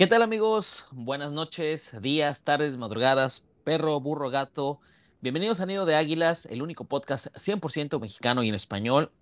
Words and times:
¿Qué 0.00 0.06
tal 0.06 0.22
amigos? 0.22 0.86
Buenas 0.92 1.30
noches, 1.30 1.94
días, 2.00 2.40
tardes, 2.40 2.78
madrugadas, 2.78 3.44
perro, 3.64 4.00
burro, 4.00 4.30
gato. 4.30 4.80
Bienvenidos 5.20 5.60
a 5.60 5.66
Nido 5.66 5.84
de 5.84 5.94
Águilas, 5.94 6.46
el 6.46 6.62
único 6.62 6.84
podcast 6.84 7.26
100% 7.36 8.00
mexicano 8.00 8.42
y 8.42 8.48
en 8.48 8.54
español 8.54 9.12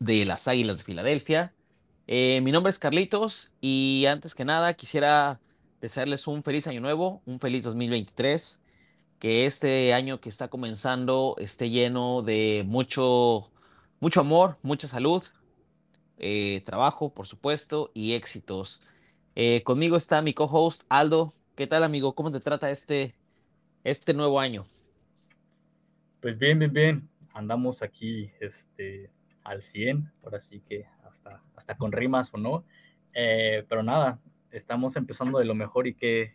de 0.00 0.24
las 0.24 0.48
Águilas 0.48 0.78
de 0.78 0.82
Filadelfia. 0.82 1.54
Eh, 2.08 2.40
mi 2.42 2.50
nombre 2.50 2.70
es 2.70 2.80
Carlitos 2.80 3.52
y 3.60 4.06
antes 4.08 4.34
que 4.34 4.44
nada 4.44 4.74
quisiera 4.74 5.38
desearles 5.80 6.26
un 6.26 6.42
feliz 6.42 6.66
año 6.66 6.80
nuevo, 6.80 7.22
un 7.24 7.38
feliz 7.38 7.62
2023, 7.62 8.60
que 9.20 9.46
este 9.46 9.94
año 9.94 10.20
que 10.20 10.30
está 10.30 10.48
comenzando 10.48 11.36
esté 11.38 11.70
lleno 11.70 12.22
de 12.22 12.64
mucho, 12.66 13.52
mucho 14.00 14.18
amor, 14.22 14.58
mucha 14.62 14.88
salud, 14.88 15.22
eh, 16.18 16.60
trabajo, 16.64 17.14
por 17.14 17.28
supuesto, 17.28 17.92
y 17.94 18.14
éxitos. 18.14 18.82
Eh, 19.40 19.62
conmigo 19.62 19.96
está 19.96 20.20
mi 20.20 20.34
co-host 20.34 20.82
Aldo. 20.88 21.32
¿Qué 21.54 21.68
tal, 21.68 21.84
amigo? 21.84 22.12
¿Cómo 22.16 22.32
te 22.32 22.40
trata 22.40 22.72
este, 22.72 23.14
este 23.84 24.12
nuevo 24.12 24.40
año? 24.40 24.66
Pues 26.20 26.36
bien, 26.36 26.58
bien, 26.58 26.72
bien. 26.72 27.08
Andamos 27.34 27.80
aquí 27.80 28.32
este, 28.40 29.12
al 29.44 29.62
100, 29.62 30.10
por 30.22 30.34
así 30.34 30.60
que 30.68 30.86
hasta, 31.04 31.40
hasta 31.54 31.76
con 31.76 31.92
rimas 31.92 32.34
o 32.34 32.38
no. 32.38 32.64
Eh, 33.14 33.64
pero 33.68 33.84
nada, 33.84 34.18
estamos 34.50 34.96
empezando 34.96 35.38
de 35.38 35.44
lo 35.44 35.54
mejor 35.54 35.86
y 35.86 35.94
qué, 35.94 36.34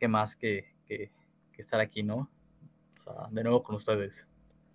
qué 0.00 0.08
más 0.08 0.34
que, 0.34 0.74
que, 0.84 1.12
que, 1.52 1.62
estar 1.62 1.78
aquí, 1.78 2.02
¿no? 2.02 2.28
O 2.98 3.02
sea, 3.04 3.28
de 3.30 3.44
nuevo 3.44 3.62
con 3.62 3.76
ustedes. 3.76 4.26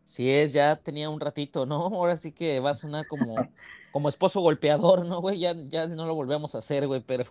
Sí 0.06 0.32
es, 0.32 0.54
ya 0.54 0.78
tenía 0.78 1.10
un 1.10 1.20
ratito, 1.20 1.66
¿no? 1.66 1.76
Ahora 1.94 2.16
sí 2.16 2.32
que 2.32 2.62
va 2.62 2.70
a 2.70 2.76
sonar 2.76 3.08
como 3.08 3.36
como 3.92 4.10
esposo 4.10 4.42
golpeador, 4.42 5.08
¿no, 5.08 5.22
güey? 5.22 5.40
Ya, 5.40 5.56
ya 5.68 5.88
no 5.88 6.06
lo 6.06 6.16
volvemos 6.16 6.56
a 6.56 6.60
hacer, 6.60 6.88
güey, 6.88 7.02
pero. 7.02 7.26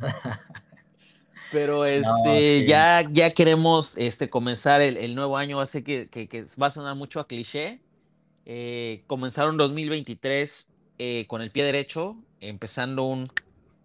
pero 1.52 1.84
este, 1.84 2.64
ya, 2.66 3.02
ya 3.10 3.30
queremos 3.32 3.98
este, 3.98 4.30
comenzar 4.30 4.80
el, 4.80 5.14
nuevo 5.14 5.36
año. 5.36 5.60
Hace 5.60 5.82
que, 5.82 6.08
que, 6.08 6.44
va 6.60 6.68
a 6.68 6.70
sonar 6.70 6.94
mucho 6.94 7.20
a 7.20 7.26
cliché. 7.26 7.80
Eh, 8.46 9.02
comenzaron 9.06 9.56
2023 9.56 10.70
eh, 10.98 11.26
con 11.28 11.42
el 11.42 11.50
pie 11.50 11.64
derecho, 11.64 12.16
empezando 12.40 13.04
un, 13.04 13.28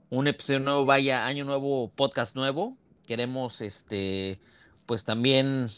un 0.10 0.28
episodio 0.28 0.60
nuevo, 0.60 0.86
vaya, 0.86 1.26
año 1.26 1.44
nuevo, 1.44 1.90
podcast 1.90 2.36
nuevo. 2.36 2.78
Queremos, 3.08 3.60
este, 3.62 4.40
pues 4.86 5.04
también 5.04 5.70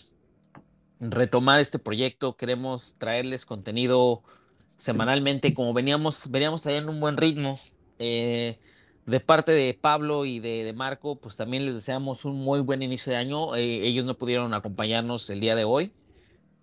retomar 1.00 1.60
este 1.60 1.80
proyecto. 1.80 2.36
Queremos 2.36 2.96
traerles 2.96 3.46
contenido 3.46 4.22
semanalmente, 4.68 5.54
como 5.54 5.74
veníamos, 5.74 6.30
veníamos 6.30 6.66
en 6.68 6.90
un 6.90 7.00
buen 7.00 7.18
ritmo. 7.18 7.60
Eh, 8.00 8.58
de 9.06 9.20
parte 9.20 9.52
de 9.52 9.78
Pablo 9.80 10.26
y 10.26 10.40
de, 10.40 10.74
Marco, 10.74 11.16
pues 11.16 11.38
también 11.38 11.66
les 11.66 11.76
deseamos 11.76 12.26
un 12.26 12.38
muy 12.38 12.60
buen 12.62 12.82
inicio 12.82 13.12
de 13.12 13.18
año. 13.18 13.56
Eh, 13.56 13.86
ellos 13.88 14.06
no 14.06 14.18
pudieron 14.18 14.54
acompañarnos 14.54 15.30
el 15.30 15.40
día 15.40 15.56
de 15.56 15.64
hoy, 15.64 15.92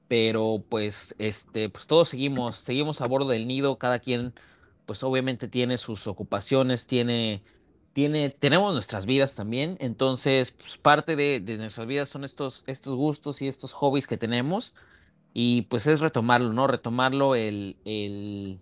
pero 0.09 0.65
pues, 0.69 1.15
este, 1.19 1.69
pues 1.69 1.87
todos 1.87 2.09
seguimos, 2.09 2.57
seguimos 2.59 3.01
a 3.01 3.07
bordo 3.07 3.29
del 3.29 3.47
nido, 3.47 3.79
cada 3.79 4.01
quien, 4.01 4.35
pues 4.87 5.03
obviamente 5.05 5.49
tiene 5.49 5.79
sus 5.79 6.07
ocupaciones, 6.09 6.87
tiene, 6.87 7.43
tiene, 7.93 8.31
tenemos 8.31 8.73
nuestras 8.75 9.07
vidas 9.07 9.37
también, 9.37 9.77
entonces, 9.81 10.51
pues 10.51 10.79
parte 10.79 11.15
de, 11.17 11.41
de 11.41 11.59
nuestras 11.59 11.87
vidas 11.87 12.09
son 12.09 12.25
estos, 12.25 12.65
estos 12.67 12.97
gustos 12.97 13.41
y 13.43 13.49
estos 13.49 13.73
hobbies 13.73 14.07
que 14.09 14.17
tenemos. 14.17 14.75
Y 15.35 15.63
pues 15.63 15.87
es 15.87 16.01
retomarlo, 16.01 16.53
¿no? 16.53 16.67
Retomarlo 16.67 17.35
el, 17.35 17.77
el, 17.85 18.61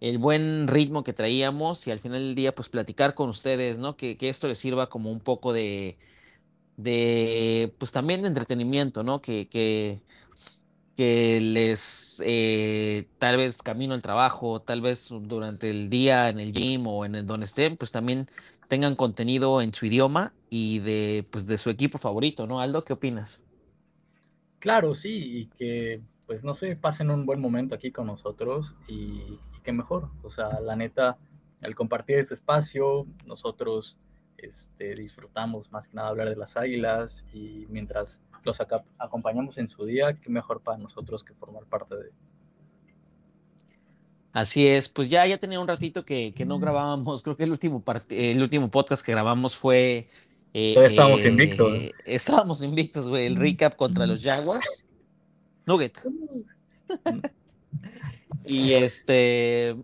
el, 0.00 0.18
buen 0.18 0.68
ritmo 0.68 1.04
que 1.04 1.12
traíamos 1.12 1.86
y 1.86 1.90
al 1.90 2.00
final 2.00 2.20
del 2.20 2.34
día 2.34 2.54
pues 2.54 2.68
platicar 2.68 3.14
con 3.14 3.28
ustedes, 3.28 3.78
¿no? 3.78 3.96
Que, 3.96 4.16
que 4.16 4.28
esto 4.28 4.48
les 4.48 4.58
sirva 4.58 4.88
como 4.88 5.10
un 5.10 5.20
poco 5.20 5.52
de, 5.52 5.98
de 6.76 7.74
pues 7.78 7.92
también 7.92 8.22
de 8.22 8.28
entretenimiento, 8.28 9.02
¿no? 9.02 9.20
Que, 9.22 9.48
que, 9.48 10.02
que 10.96 11.40
les 11.40 12.22
eh, 12.24 13.08
tal 13.18 13.36
vez 13.36 13.62
camino 13.62 13.94
al 13.94 14.02
trabajo, 14.02 14.62
tal 14.62 14.80
vez 14.80 15.08
durante 15.10 15.70
el 15.70 15.90
día 15.90 16.28
en 16.30 16.40
el 16.40 16.52
gym 16.52 16.86
o 16.86 17.04
en 17.04 17.14
el 17.16 17.26
donde 17.26 17.46
estén, 17.46 17.76
pues 17.76 17.92
también 17.92 18.26
tengan 18.68 18.96
contenido 18.96 19.60
en 19.62 19.74
su 19.74 19.86
idioma 19.86 20.34
y 20.50 20.80
de 20.80 21.26
pues 21.30 21.46
de 21.46 21.58
su 21.58 21.70
equipo 21.70 21.98
favorito, 21.98 22.46
¿no? 22.46 22.60
Aldo, 22.60 22.82
¿qué 22.82 22.94
opinas? 22.94 23.45
Claro, 24.66 24.96
sí, 24.96 25.22
y 25.22 25.46
que, 25.46 26.00
pues 26.26 26.42
no 26.42 26.56
sé, 26.56 26.74
pasen 26.74 27.08
un 27.12 27.24
buen 27.24 27.40
momento 27.40 27.72
aquí 27.76 27.92
con 27.92 28.08
nosotros 28.08 28.74
y, 28.88 29.22
qué 29.62 29.70
mejor. 29.70 30.10
O 30.24 30.28
sea, 30.28 30.58
la 30.58 30.74
neta, 30.74 31.18
al 31.62 31.76
compartir 31.76 32.18
este 32.18 32.34
espacio, 32.34 33.06
nosotros 33.24 33.96
este, 34.38 34.96
disfrutamos 34.96 35.70
más 35.70 35.86
que 35.86 35.94
nada 35.94 36.08
hablar 36.08 36.28
de 36.30 36.34
las 36.34 36.56
águilas 36.56 37.22
y 37.32 37.66
mientras 37.68 38.18
los 38.42 38.60
acompañamos 38.98 39.56
en 39.58 39.68
su 39.68 39.84
día, 39.84 40.18
qué 40.20 40.30
mejor 40.30 40.60
para 40.60 40.78
nosotros 40.78 41.22
que 41.22 41.32
formar 41.34 41.64
parte 41.66 41.94
de. 41.94 42.10
Así 44.32 44.66
es, 44.66 44.88
pues 44.88 45.08
ya, 45.08 45.24
ya 45.26 45.38
tenía 45.38 45.60
un 45.60 45.68
ratito 45.68 46.04
que, 46.04 46.34
que 46.34 46.44
no 46.44 46.58
grabábamos, 46.58 47.22
creo 47.22 47.36
que 47.36 47.44
el 47.44 47.52
último, 47.52 47.84
el 48.10 48.42
último 48.42 48.68
podcast 48.68 49.06
que 49.06 49.12
grabamos 49.12 49.56
fue 49.56 50.06
eh, 50.54 50.74
estábamos 50.84 51.22
eh, 51.22 51.28
invictos. 51.28 51.78
Estábamos 52.04 52.62
invictos, 52.62 53.08
güey. 53.08 53.26
El 53.26 53.36
recap 53.36 53.76
contra 53.76 54.06
los 54.06 54.22
Jaguars. 54.22 54.86
Nugget. 55.66 56.00
y 58.44 58.72
este. 58.72 59.76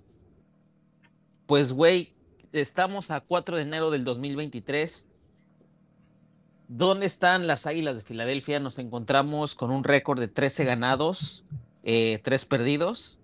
Pues, 1.46 1.72
güey, 1.72 2.14
estamos 2.52 3.10
a 3.10 3.20
4 3.20 3.56
de 3.56 3.62
enero 3.62 3.90
del 3.90 4.04
2023. 4.04 5.06
¿Dónde 6.68 7.04
están 7.04 7.46
las 7.46 7.66
Águilas 7.66 7.96
de 7.96 8.00
Filadelfia? 8.00 8.58
Nos 8.58 8.78
encontramos 8.78 9.54
con 9.54 9.70
un 9.70 9.84
récord 9.84 10.18
de 10.18 10.28
13 10.28 10.64
ganados, 10.64 11.44
eh, 11.84 12.18
3 12.22 12.46
perdidos. 12.46 13.20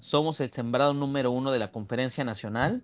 Somos 0.00 0.40
el 0.40 0.50
sembrado 0.50 0.92
número 0.92 1.30
uno 1.30 1.50
de 1.50 1.58
la 1.58 1.70
conferencia 1.70 2.24
nacional. 2.24 2.82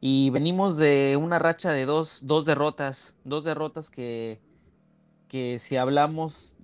Y 0.00 0.30
venimos 0.30 0.76
de 0.76 1.18
una 1.20 1.38
racha 1.38 1.72
de 1.72 1.84
dos, 1.84 2.26
dos 2.26 2.44
derrotas, 2.44 3.16
dos 3.24 3.44
derrotas 3.44 3.90
que, 3.90 4.40
que 5.28 5.58
si 5.58 5.76
hablamos 5.76 6.56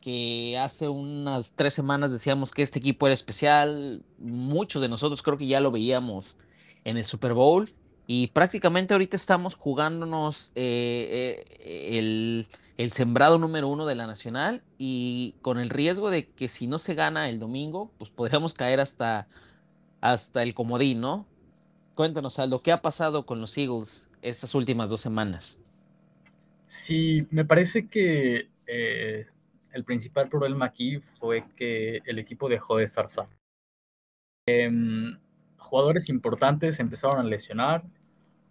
que 0.00 0.56
hace 0.58 0.88
unas 0.88 1.54
tres 1.54 1.74
semanas 1.74 2.12
decíamos 2.12 2.52
que 2.52 2.62
este 2.62 2.78
equipo 2.78 3.06
era 3.06 3.14
especial, 3.14 4.04
muchos 4.18 4.80
de 4.82 4.88
nosotros 4.88 5.22
creo 5.22 5.36
que 5.36 5.46
ya 5.46 5.60
lo 5.60 5.72
veíamos 5.72 6.36
en 6.84 6.96
el 6.96 7.04
Super 7.04 7.34
Bowl 7.34 7.68
y 8.06 8.28
prácticamente 8.28 8.94
ahorita 8.94 9.16
estamos 9.16 9.56
jugándonos 9.56 10.52
eh, 10.54 11.44
eh, 11.58 11.98
el, 11.98 12.46
el, 12.76 12.92
sembrado 12.92 13.38
número 13.38 13.66
uno 13.66 13.84
de 13.84 13.96
la 13.96 14.06
Nacional 14.06 14.62
y 14.78 15.34
con 15.42 15.58
el 15.58 15.70
riesgo 15.70 16.10
de 16.10 16.28
que 16.28 16.46
si 16.46 16.68
no 16.68 16.78
se 16.78 16.94
gana 16.94 17.28
el 17.28 17.40
domingo, 17.40 17.90
pues 17.98 18.10
podríamos 18.10 18.54
caer 18.54 18.78
hasta, 18.78 19.26
hasta 20.00 20.44
el 20.44 20.54
comodín, 20.54 21.00
¿no? 21.00 21.26
Cuéntanos, 21.96 22.38
Aldo, 22.38 22.60
¿qué 22.60 22.72
ha 22.72 22.82
pasado 22.82 23.24
con 23.24 23.40
los 23.40 23.56
Eagles 23.56 24.10
estas 24.20 24.54
últimas 24.54 24.90
dos 24.90 25.00
semanas? 25.00 25.58
Sí, 26.66 27.26
me 27.30 27.46
parece 27.46 27.88
que 27.88 28.50
eh, 28.68 29.26
el 29.72 29.82
principal 29.82 30.28
problema 30.28 30.66
aquí 30.66 30.98
fue 31.18 31.46
que 31.56 32.02
el 32.04 32.18
equipo 32.18 32.50
dejó 32.50 32.76
de 32.76 32.84
estar 32.84 33.08
sano. 33.08 33.30
Em, 34.46 35.16
jugadores 35.56 36.10
importantes 36.10 36.78
empezaron 36.80 37.18
a 37.18 37.24
lesionar 37.24 37.82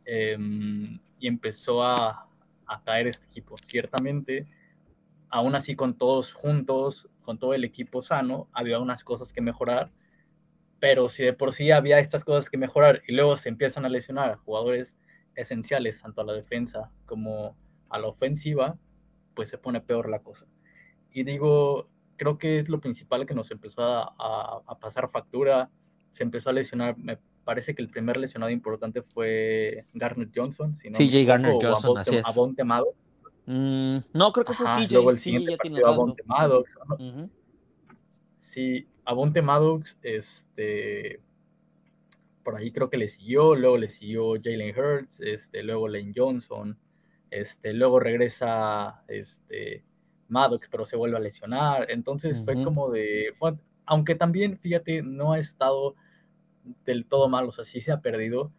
em, 0.05 0.99
y 1.19 1.27
empezó 1.27 1.83
a 1.83 2.27
caer 2.83 3.09
este 3.09 3.27
equipo. 3.27 3.57
Ciertamente, 3.57 4.47
aún 5.29 5.53
así 5.53 5.75
con 5.75 5.93
todos 5.93 6.33
juntos, 6.33 7.07
con 7.21 7.37
todo 7.37 7.53
el 7.53 7.63
equipo 7.63 8.01
sano, 8.01 8.47
había 8.53 8.79
unas 8.79 9.03
cosas 9.03 9.31
que 9.31 9.41
mejorar 9.41 9.91
pero 10.79 11.09
si 11.09 11.23
de 11.23 11.33
por 11.33 11.53
sí 11.53 11.71
había 11.71 11.99
estas 11.99 12.23
cosas 12.23 12.49
que 12.49 12.57
mejorar 12.57 13.01
y 13.07 13.13
luego 13.13 13.37
se 13.37 13.49
empiezan 13.49 13.85
a 13.85 13.89
lesionar 13.89 14.31
a 14.31 14.37
jugadores 14.37 14.95
esenciales, 15.35 16.01
tanto 16.01 16.21
a 16.21 16.25
la 16.25 16.33
defensa 16.33 16.91
como 17.05 17.57
a 17.89 17.99
la 17.99 18.07
ofensiva, 18.07 18.77
pues 19.35 19.49
se 19.49 19.57
pone 19.57 19.81
peor 19.81 20.09
la 20.09 20.19
cosa. 20.19 20.45
Y 21.11 21.23
digo, 21.23 21.89
creo 22.17 22.37
que 22.37 22.59
es 22.59 22.69
lo 22.69 22.79
principal 22.79 23.25
que 23.25 23.33
nos 23.33 23.51
empezó 23.51 23.83
a, 23.83 24.77
pasar 24.79 25.09
factura, 25.11 25.69
se 26.11 26.23
empezó 26.23 26.49
a 26.49 26.53
lesionar, 26.53 26.97
me 26.97 27.19
parece 27.43 27.75
que 27.75 27.81
el 27.81 27.89
primer 27.89 28.17
lesionado 28.17 28.51
importante 28.51 29.01
fue 29.01 29.71
Garner 29.93 30.29
Johnson. 30.33 30.73
Si 30.73 30.89
no 30.89 30.97
CJ 30.97 31.25
Garner 31.25 31.53
Johnson, 31.61 31.97
así 31.97 32.17
es. 32.17 32.27
Abonte 32.27 32.63
Maddox. 32.63 32.97
Mm, 33.45 33.97
no, 34.13 34.31
creo 34.31 34.45
que 34.45 34.53
fue 34.53 34.65
CJ. 34.65 34.93
Luego 34.93 35.11
el 35.11 35.17
CJ 35.17 35.85
Abonte 35.85 36.23
Maddox. 36.25 36.75
Sí, 38.39 38.87
Avonte 39.05 39.41
Maddox, 39.41 39.97
este, 40.01 41.19
por 42.43 42.55
ahí 42.55 42.71
creo 42.71 42.89
que 42.89 42.97
le 42.97 43.07
siguió, 43.07 43.55
luego 43.55 43.77
le 43.77 43.89
siguió 43.89 44.33
Jalen 44.41 44.77
Hurts, 44.77 45.19
este, 45.21 45.63
luego 45.63 45.87
Lane 45.87 46.13
Johnson, 46.15 46.77
este, 47.31 47.73
luego 47.73 47.99
regresa 47.99 49.03
este, 49.07 49.83
Maddox, 50.27 50.67
pero 50.69 50.85
se 50.85 50.95
vuelve 50.95 51.17
a 51.17 51.21
lesionar. 51.21 51.89
Entonces 51.89 52.41
fue 52.43 52.61
como 52.63 52.89
de, 52.91 53.33
aunque 53.85 54.15
también, 54.15 54.57
fíjate, 54.57 55.01
no 55.01 55.33
ha 55.33 55.39
estado 55.39 55.95
del 56.85 57.05
todo 57.05 57.29
mal, 57.29 57.47
o 57.47 57.51
sea, 57.51 57.65
sí 57.65 57.81
se 57.81 57.91
ha 57.91 58.01
perdido, 58.01 58.51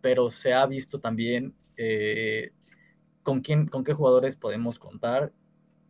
pero 0.00 0.30
se 0.30 0.54
ha 0.54 0.64
visto 0.66 1.00
también 1.00 1.54
eh, 1.76 2.52
con, 3.22 3.40
quién, 3.40 3.66
con 3.66 3.84
qué 3.84 3.92
jugadores 3.92 4.36
podemos 4.36 4.78
contar, 4.78 5.32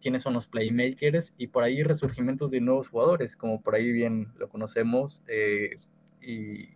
quiénes 0.00 0.23
son 0.23 0.35
los 0.35 0.47
playmakers 0.47 1.32
y 1.37 1.49
por 1.49 1.62
ahí 1.62 1.82
resurgimientos 1.82 2.50
de 2.50 2.61
nuevos 2.61 2.88
jugadores, 2.88 3.37
como 3.37 3.61
por 3.61 3.75
ahí 3.75 3.93
bien 3.93 4.29
lo 4.38 4.49
conocemos, 4.49 5.23
eh, 5.29 5.76
y, 6.20 6.69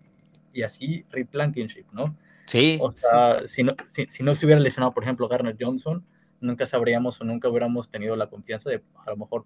y, 0.52 0.62
así 0.62 1.04
Rip 1.10 1.32
Blankenship, 1.32 1.86
¿no? 1.92 2.16
Sí. 2.46 2.78
O 2.80 2.92
sea, 2.92 3.46
Si, 3.46 3.62
no, 3.62 3.74
si, 3.88 4.22
no 4.22 4.34
se 4.34 4.46
hubiera 4.46 4.60
lesionado, 4.60 4.92
por 4.92 5.02
ejemplo, 5.02 5.28
Garner 5.28 5.56
Johnson, 5.58 6.04
nunca 6.40 6.66
sabríamos 6.66 7.20
o 7.20 7.24
nunca 7.24 7.48
hubiéramos 7.48 7.90
tenido 7.90 8.16
la 8.16 8.28
confianza 8.28 8.70
de 8.70 8.82
a 9.06 9.10
lo 9.10 9.16
mejor 9.16 9.44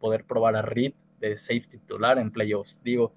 poder 0.00 0.24
probar 0.24 0.56
a 0.56 0.62
Reed 0.62 0.94
de 1.20 1.36
safety 1.36 1.78
titular 1.78 2.18
en 2.18 2.30
playoffs. 2.30 2.80
Digo, 2.82 3.14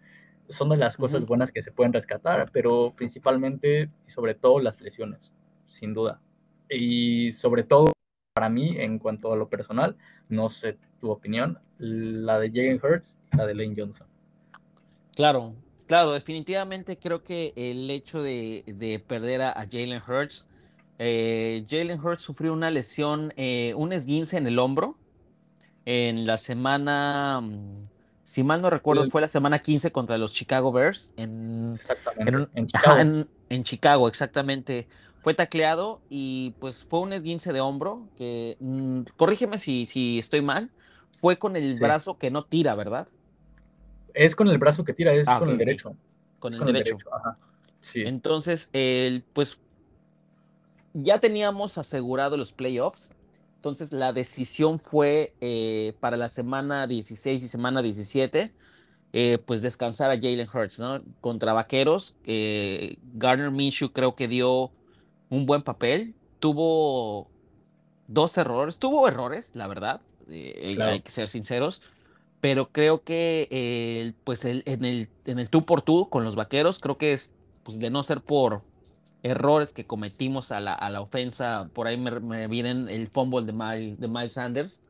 son 0.50 0.70
de 0.70 0.78
las 0.78 0.98
cosas 0.98 1.26
buenas 1.26 1.52
que 1.52 1.62
se 1.62 1.72
pueden 1.72 1.94
rescatar, 1.94 2.50
pero 2.52 2.94
principalmente 2.96 3.90
y 4.08 4.12
sobre 4.12 4.36
todo 4.36 4.60
las 4.60 4.80
lesiones, 4.82 5.34
sin 5.68 5.94
duda. 5.94 6.22
Y 6.70 7.32
sobre 7.32 7.64
todo, 7.64 7.92
para 8.38 8.50
mí, 8.50 8.76
en 8.78 9.00
cuanto 9.00 9.34
a 9.34 9.36
lo 9.36 9.50
personal, 9.50 9.96
no 10.30 10.52
sé 10.52 10.78
tu 11.02 11.10
opinión, 11.10 11.58
la 11.80 12.38
de 12.38 12.50
Jalen 12.50 12.80
Hurts 12.84 13.16
y 13.34 13.36
la 13.36 13.48
de 13.48 13.56
Lane 13.56 13.74
Johnson. 13.76 14.06
Claro, 15.16 15.56
claro, 15.88 16.12
definitivamente 16.12 17.00
creo 17.00 17.24
que 17.24 17.52
el 17.56 17.90
hecho 17.90 18.22
de, 18.22 19.04
perder 19.08 19.42
a, 19.42 19.54
Jalen 19.54 20.04
Hurts, 20.08 20.46
eh, 21.00 21.66
Jalen 21.68 22.00
Hurts 22.00 22.22
sufrió 22.22 22.54
una 22.54 22.70
lesión, 22.70 23.34
eh, 23.38 23.74
un 23.76 23.92
esguince 23.92 24.38
en 24.38 24.46
el 24.46 24.60
hombro 24.60 25.00
en 25.86 26.28
la 26.28 26.38
semana 26.38 27.42
mm, 27.42 27.88
si 28.28 28.44
mal 28.44 28.62
no 28.62 28.70
recuerdo, 28.70 29.10
fue 29.10 29.22
la 29.22 29.30
semana 29.30 29.58
15 29.58 29.94
contra 29.94 30.18
los 30.18 30.34
Chicago 30.34 30.74
Bears. 30.74 31.14
En, 31.16 31.76
exactamente. 31.76 32.50
En, 33.50 33.64
Chicago. 33.64 34.10
exactamente. 34.10 34.86
Fue 35.22 35.34
tacleado 35.34 36.02
y 36.10 36.54
pues 36.60 36.84
fue 36.84 37.00
un 37.00 37.14
esguince 37.14 37.52
de 37.52 37.62
hombro 37.62 38.08
que, 38.16 38.58
mm, 38.60 39.02
corrígeme 39.18 39.60
si, 39.60 39.86
si 39.86 40.20
estoy 40.20 40.42
mal, 40.42 40.72
fue 41.12 41.38
con 41.38 41.56
el 41.56 41.80
brazo 41.80 42.18
que 42.18 42.32
no 42.32 42.44
tira, 42.44 42.76
¿verdad? 42.76 43.08
Es 44.14 44.36
con 44.36 44.48
el 44.48 44.58
brazo 44.58 44.84
que 44.84 44.94
tira, 44.94 45.14
es 45.14 45.28
ah, 45.28 45.40
con, 45.40 45.50
el 45.50 45.58
derecho. 45.58 45.96
con 46.40 46.54
el 46.54 46.60
derecho. 46.66 46.98
Sí. 47.80 48.04
Entonces, 48.06 48.70
el, 48.74 49.24
pues 49.34 49.60
ya 50.94 51.20
teníamos 51.20 51.78
asegurado 51.78 52.38
los 52.38 52.52
playoffs 52.52 53.12
entonces 53.58 53.92
la 53.92 54.14
decisión 54.14 54.80
fue 54.80 55.34
eh, 55.42 55.94
para 56.00 56.16
la 56.16 56.30
semana 56.30 56.86
16 56.86 57.44
y 57.44 57.48
semana 57.48 57.82
17, 57.82 58.54
eh, 59.14 59.38
pues 59.46 59.64
descansar 59.64 60.12
a 60.12 60.16
Jalen 60.16 60.48
Hurts, 60.48 60.80
¿no? 60.80 61.02
Contra 61.22 61.54
Vaqueros, 61.54 62.16
eh, 62.24 62.98
Garner 63.16 63.50
Minshew 63.50 63.92
creo 63.92 64.16
que 64.16 64.28
dio 64.28 64.72
un 65.30 65.46
buen 65.46 65.62
papel, 65.62 66.16
tuvo 66.40 67.28
dos 68.08 68.38
errores, 68.38 68.78
tuvo 68.78 69.08
errores, 69.08 69.52
la 69.54 69.68
verdad, 69.68 70.02
hay 70.30 71.02
que 71.02 71.12
ser 71.12 71.28
sinceros, 71.28 71.82
pero 72.42 72.70
creo 72.72 73.04
que 73.04 74.14
pues 74.24 74.46
en, 74.46 74.64
el, 74.66 75.10
en 75.26 75.40
el 75.40 75.50
tú 75.50 75.66
por 75.66 75.82
tú 75.82 76.10
con 76.10 76.24
los 76.24 76.36
Vaqueros, 76.36 76.80
creo 76.80 76.96
que 76.96 77.14
es, 77.14 77.34
pues 77.64 77.80
de 77.80 77.90
no 77.90 78.04
ser 78.04 78.22
por 78.22 78.62
errores 79.24 79.74
que 79.74 79.86
cometimos 79.86 80.52
a 80.52 80.60
la, 80.60 80.74
a 80.74 80.90
la 80.90 81.02
ofensa, 81.02 81.70
por 81.74 81.88
ahí 81.88 81.98
me, 81.98 82.48
vienen 82.48 82.90
el 82.90 83.08
fumble 83.08 83.46
de 83.46 83.54
Miles, 83.54 84.00
de 84.00 84.08
Miles 84.08 84.34
Sanders. 84.34 84.82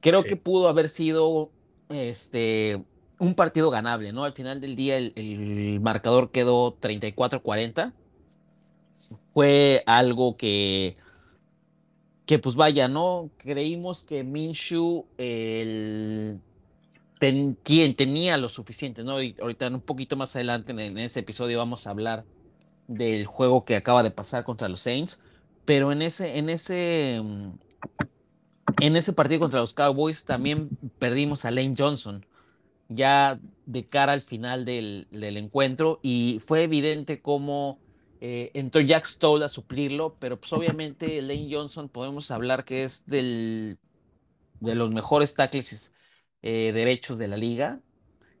Creo 0.00 0.22
que 0.22 0.36
pudo 0.36 0.68
haber 0.68 0.88
sido 0.88 1.50
este, 1.88 2.82
un 3.18 3.34
partido 3.34 3.70
ganable, 3.70 4.12
¿no? 4.12 4.24
Al 4.24 4.32
final 4.32 4.60
del 4.60 4.76
día 4.76 4.96
el, 4.96 5.80
marcador 5.80 6.30
quedó 6.30 6.78
34-40. 6.78 7.92
Fue 9.32 9.82
algo 9.86 10.36
que, 10.36 10.96
que 12.26 12.38
pues 12.38 12.54
vaya, 12.54 12.88
¿no? 12.88 13.30
Creímos 13.38 14.04
que 14.04 14.24
Minshew, 14.24 15.06
el, 15.18 16.40
quien 17.62 17.94
tenía 17.96 18.36
lo 18.36 18.48
suficiente, 18.48 19.02
¿no? 19.02 19.22
Y 19.22 19.34
ahorita 19.40 19.68
un 19.68 19.80
poquito 19.80 20.16
más 20.16 20.34
adelante 20.36 20.72
en 20.72 20.98
ese 20.98 21.20
episodio 21.20 21.58
vamos 21.58 21.86
a 21.86 21.90
hablar 21.90 22.24
del 22.88 23.26
juego 23.26 23.64
que 23.64 23.76
acaba 23.76 24.02
de 24.02 24.10
pasar 24.10 24.44
contra 24.44 24.68
los 24.68 24.80
Saints, 24.80 25.20
pero 25.64 25.92
en 25.92 26.02
ese, 26.02 26.38
en 26.38 26.50
ese, 26.50 27.16
en 28.80 28.96
ese 28.96 29.12
partido 29.12 29.40
contra 29.40 29.60
los 29.60 29.74
Cowboys 29.74 30.24
también 30.24 30.68
perdimos 30.98 31.44
a 31.44 31.50
Lane 31.50 31.74
Johnson, 31.76 32.26
ya 32.88 33.40
de 33.66 33.86
cara 33.86 34.12
al 34.12 34.22
final 34.22 34.64
del, 34.64 35.06
encuentro, 35.12 36.00
y 36.02 36.40
fue 36.44 36.64
evidente 36.64 37.20
cómo 37.20 37.78
eh, 38.20 38.50
entró 38.54 38.80
Jack 38.80 39.06
Stoll 39.06 39.42
a 39.42 39.48
suplirlo, 39.48 40.16
pero 40.18 40.40
pues 40.40 40.52
obviamente 40.52 41.20
Lane 41.22 41.48
Johnson 41.50 41.88
podemos 41.88 42.30
hablar 42.30 42.64
que 42.64 42.84
es 42.84 43.04
del, 43.06 43.78
de 44.60 44.74
los 44.74 44.90
mejores 44.90 45.34
tackles 45.34 45.94
eh, 46.42 46.72
derechos 46.74 47.18
de 47.18 47.28
la 47.28 47.36
liga, 47.36 47.82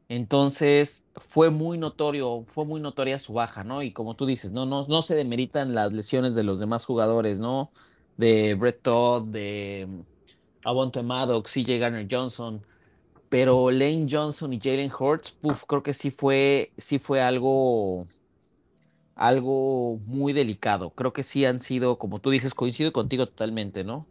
entonces 0.08 1.04
fue 1.16 1.50
muy 1.50 1.78
notorio, 1.78 2.44
fue 2.48 2.64
muy 2.66 2.80
notoria 2.80 3.18
su 3.18 3.34
baja, 3.34 3.64
¿no? 3.64 3.82
Y 3.82 3.92
como 3.92 4.16
tú 4.16 4.26
dices, 4.26 4.52
no, 4.52 4.66
no, 4.66 4.86
no 4.88 5.02
se 5.02 5.16
demeritan 5.16 5.74
las 5.74 5.92
lesiones 5.92 6.34
de 6.34 6.44
los 6.44 6.60
demás 6.60 6.86
jugadores, 6.86 7.38
¿no? 7.38 7.72
De 8.16 8.54
Brett 8.54 8.82
Todd, 8.82 9.24
de 9.28 9.88
Avonte 10.64 11.02
Maddox, 11.02 11.50
CJ 11.52 11.78
Garner 11.78 12.06
Johnson, 12.10 12.64
pero 13.28 13.70
Lane 13.70 14.06
Johnson 14.10 14.52
y 14.52 14.60
Jalen 14.60 14.92
Hurts, 14.98 15.32
puff, 15.32 15.64
creo 15.66 15.82
que 15.82 15.94
sí 15.94 16.10
fue, 16.10 16.72
sí 16.78 16.98
fue 16.98 17.20
algo, 17.22 18.06
algo 19.14 19.98
muy 20.06 20.32
delicado. 20.32 20.90
Creo 20.90 21.12
que 21.12 21.22
sí 21.22 21.44
han 21.44 21.60
sido, 21.60 21.98
como 21.98 22.20
tú 22.20 22.30
dices, 22.30 22.54
coincido 22.54 22.92
contigo 22.92 23.26
totalmente, 23.26 23.84
¿no? 23.84 24.06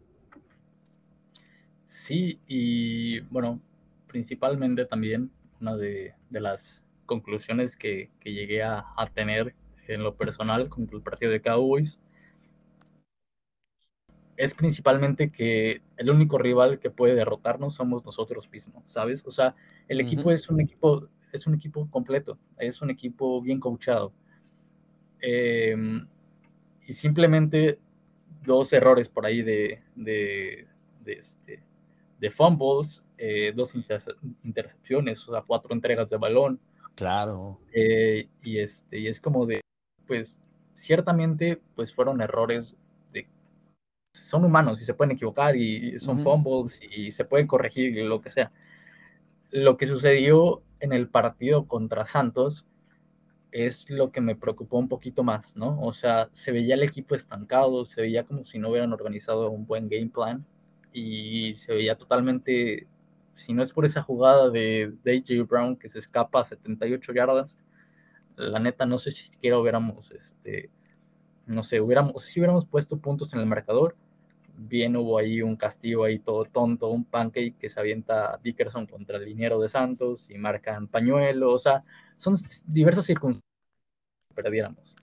Sí, 1.87 2.39
y 2.47 3.19
bueno, 3.21 3.59
principalmente 4.07 4.85
también 4.85 5.31
una 5.61 5.75
de, 5.75 6.13
las 6.29 6.81
conclusiones 7.05 7.75
que, 7.75 8.09
llegué 8.23 8.63
a, 8.63 8.85
tener 9.13 9.55
en 9.87 10.03
lo 10.03 10.15
personal 10.15 10.69
con 10.69 10.89
el 10.91 11.01
partido 11.01 11.31
de 11.31 11.41
Cowboys 11.41 11.99
es 14.35 14.55
principalmente 14.55 15.31
que 15.31 15.81
el 15.97 16.09
único 16.09 16.37
rival 16.37 16.79
que 16.79 16.89
puede 16.89 17.13
derrotarnos 17.13 17.75
somos 17.75 18.03
nosotros 18.03 18.49
mismos, 18.49 18.83
¿sabes? 18.87 19.23
O 19.25 19.31
sea, 19.31 19.55
el 19.87 19.99
equipo 19.99 20.31
es 20.31 20.49
un 20.49 20.59
equipo 20.59 21.07
es 21.31 21.47
un 21.47 21.55
equipo 21.55 21.89
completo, 21.89 22.37
es 22.57 22.81
un 22.81 22.89
equipo 22.89 23.41
bien 23.41 23.59
coachado. 23.59 24.13
Em, 25.25 26.05
y 26.85 26.91
simplemente 26.91 27.79
dos 28.43 28.73
errores 28.73 29.07
por 29.07 29.25
ahí 29.25 29.41
de, 29.41 29.81
de, 29.95 30.67
de, 30.99 31.13
este, 31.13 31.63
de 32.19 32.29
fumbles 32.29 33.01
eh, 33.17 33.53
dos 33.55 33.73
intercepciones, 34.43 35.25
o 35.29 35.31
sea, 35.31 35.41
cuatro 35.47 35.73
entregas 35.73 36.09
de 36.09 36.17
balón. 36.17 36.59
Claro. 36.95 37.61
Eh, 37.71 38.27
y, 38.41 38.59
este, 38.59 38.99
y 38.99 39.07
es 39.07 39.21
como 39.21 39.45
de, 39.45 39.61
pues, 40.05 40.41
ciertamente, 40.73 41.61
pues 41.73 41.95
fueron 41.95 42.19
errores 42.19 42.75
de... 43.13 43.29
Son 44.13 44.43
humanos 44.43 44.81
y 44.81 44.83
se 44.83 44.93
pueden 44.93 45.11
equivocar 45.11 45.55
y 45.55 45.97
son 46.01 46.21
fumbles 46.21 46.81
y 46.97 47.11
se 47.11 47.23
pueden 47.23 47.47
corregir 47.47 47.97
y 47.97 48.03
lo 48.03 48.19
que 48.19 48.29
sea. 48.29 48.51
Lo 49.51 49.77
que 49.77 49.87
sucedió 49.87 50.63
en 50.81 50.91
el 50.91 51.07
partido 51.07 51.65
contra 51.65 52.05
Santos 52.05 52.65
es 53.53 53.87
lo 53.89 54.11
que 54.11 54.19
me 54.19 54.35
preocupó 54.35 54.79
un 54.79 54.89
poquito 54.89 55.23
más, 55.23 55.55
¿no? 55.55 55.79
O 55.79 55.93
sea, 55.93 56.29
se 56.33 56.51
veía 56.51 56.73
el 56.73 56.83
equipo 56.83 57.15
estancado, 57.15 57.85
se 57.85 58.01
veía 58.01 58.23
como 58.25 58.43
si 58.43 58.57
no 58.57 58.69
hubieran 58.69 58.91
organizado 58.93 59.49
un 59.51 59.67
buen 59.67 59.87
game 59.89 60.09
plan 60.09 60.43
y 60.91 61.55
se 61.55 61.73
veía 61.73 61.95
totalmente 61.95 62.87
si 63.35 63.53
no 63.53 63.61
es 63.63 63.71
por 63.71 63.85
esa 63.85 64.01
jugada 64.01 64.49
de 64.49 64.93
DJ 65.03 65.43
Brown 65.43 65.75
que 65.75 65.87
se 65.89 65.99
escapa 65.99 66.41
a 66.41 66.45
78 66.45 67.13
yardas, 67.13 67.59
la 68.35 68.59
neta 68.59 68.85
no 68.87 68.97
sé 68.97 69.11
si 69.11 69.23
siquiera 69.27 69.59
hubiéramos, 69.59 70.11
este, 70.11 70.71
no 71.45 71.63
sé, 71.63 71.79
hubiéramos, 71.79 72.23
si 72.23 72.39
hubiéramos 72.39 72.65
puesto 72.65 72.97
puntos 72.97 73.33
en 73.33 73.39
el 73.39 73.45
marcador, 73.45 73.95
bien 74.57 74.95
hubo 74.95 75.17
ahí 75.19 75.41
un 75.41 75.55
castigo 75.55 76.05
ahí 76.05 76.19
todo 76.19 76.45
tonto, 76.45 76.89
un 76.89 77.05
pancake 77.05 77.57
que 77.57 77.69
se 77.69 77.79
avienta 77.79 78.39
Dickerson 78.43 78.87
contra 78.87 79.17
el 79.17 79.25
liniero 79.25 79.59
de 79.59 79.69
Santos 79.69 80.27
y 80.29 80.37
marcan 80.37 80.87
pañuelo, 80.87 81.51
o 81.51 81.59
sea, 81.59 81.83
son 82.23 82.37
diversas 82.65 83.05
circunstancias 83.05 83.43
que 84.29 84.41
perdiéramos. 84.41 84.95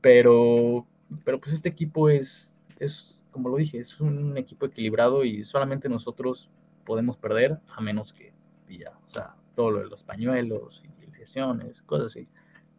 Pero, 0.00 0.86
pero 1.24 1.40
pues 1.40 1.52
este 1.54 1.68
equipo 1.68 2.08
es, 2.08 2.52
es, 2.78 3.24
como 3.30 3.48
lo 3.48 3.56
dije, 3.56 3.78
es 3.78 3.98
un 4.00 4.36
equipo 4.36 4.66
equilibrado 4.66 5.24
y 5.24 5.44
solamente 5.44 5.88
nosotros 5.88 6.50
podemos 6.84 7.16
perder 7.16 7.60
a 7.74 7.80
menos 7.80 8.12
que 8.12 8.34
ya, 8.68 8.90
o 9.06 9.10
sea, 9.10 9.36
todo 9.54 9.70
lo 9.70 9.78
de 9.80 9.86
los 9.86 10.02
pañuelos 10.02 10.82
y 10.84 11.18
lesiones, 11.18 11.80
cosas 11.82 12.08
así. 12.08 12.28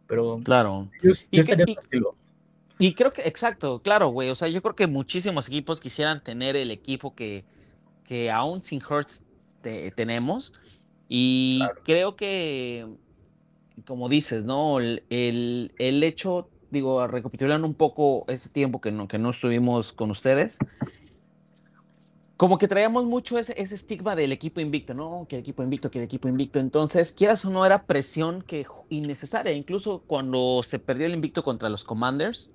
Pero 0.06 0.40
claro. 0.44 0.88
y, 1.30 1.42
creo 2.94 3.12
que, 3.12 3.22
exacto, 3.22 3.80
claro, 3.82 4.08
güey. 4.08 4.30
O 4.30 4.36
sea, 4.36 4.48
yo 4.48 4.62
creo 4.62 4.76
que 4.76 4.86
muchísimos 4.86 5.48
equipos 5.48 5.80
quisieran 5.80 6.22
tener 6.22 6.54
el 6.54 6.70
equipo 6.70 7.14
que, 7.14 7.44
que 8.04 8.30
aún 8.30 8.62
sin 8.62 8.80
Hertz 8.80 9.24
tenemos. 9.94 10.54
Y 11.08 11.62
creo 11.84 12.16
que, 12.16 12.86
como 13.84 14.08
dices, 14.08 14.44
¿no? 14.44 14.80
El, 14.80 15.02
el, 15.08 16.02
hecho 16.02 16.48
digo, 16.70 17.06
recapitulando 17.06 17.66
un 17.66 17.74
poco 17.74 18.22
ese 18.28 18.48
tiempo 18.48 18.80
que 18.80 18.90
no, 18.90 19.08
que 19.08 19.18
no 19.18 19.30
estuvimos 19.30 19.92
con 19.92 20.10
ustedes, 20.10 20.58
como 22.36 22.58
que 22.58 22.68
traíamos 22.68 23.04
mucho 23.04 23.38
ese, 23.38 23.54
ese 23.60 23.74
estigma 23.74 24.14
del 24.14 24.32
equipo 24.32 24.60
invicto, 24.60 24.92
¿no? 24.92 25.26
Que 25.28 25.36
el 25.36 25.40
equipo 25.40 25.62
invicto, 25.62 25.90
que 25.90 25.98
el 25.98 26.04
equipo 26.04 26.28
invicto. 26.28 26.58
Entonces, 26.58 27.12
quieras 27.12 27.44
o 27.44 27.50
no, 27.50 27.64
era 27.64 27.84
presión 27.84 28.42
que 28.42 28.66
innecesaria. 28.90 29.52
Incluso 29.52 30.02
cuando 30.06 30.62
se 30.62 30.78
perdió 30.78 31.06
el 31.06 31.14
invicto 31.14 31.42
contra 31.42 31.68
los 31.70 31.84
Commanders 31.84 32.50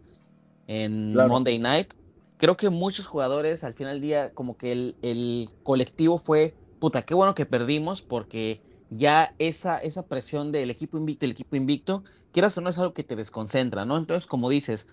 en 0.67 1.15
Monday 1.15 1.57
Night, 1.57 1.93
creo 2.37 2.57
que 2.57 2.69
muchos 2.69 3.07
jugadores 3.07 3.63
al 3.63 3.73
final 3.73 3.93
del 3.93 4.01
día, 4.01 4.33
como 4.33 4.55
que 4.55 4.71
el, 4.71 4.95
el, 5.01 5.49
colectivo 5.63 6.17
fue, 6.17 6.53
puta, 6.79 7.01
qué 7.03 7.13
bueno 7.13 7.33
que 7.33 7.45
perdimos 7.45 8.01
porque 8.01 8.61
ya 8.91 9.33
esa, 9.39 9.77
esa 9.77 10.05
presión 10.05 10.51
del 10.51 10.69
equipo 10.69 10.98
invicto, 10.98 11.25
el 11.25 11.31
equipo 11.31 11.55
invicto, 11.55 12.03
quieras 12.31 12.57
o 12.57 12.62
no, 12.62 12.69
es 12.69 12.77
algo 12.77 12.93
que 12.93 13.03
te 13.03 13.15
desconcentra, 13.15 13.86
¿no? 13.86 13.98
Entonces, 13.98 14.27
como 14.27 14.50
dices, 14.50 14.89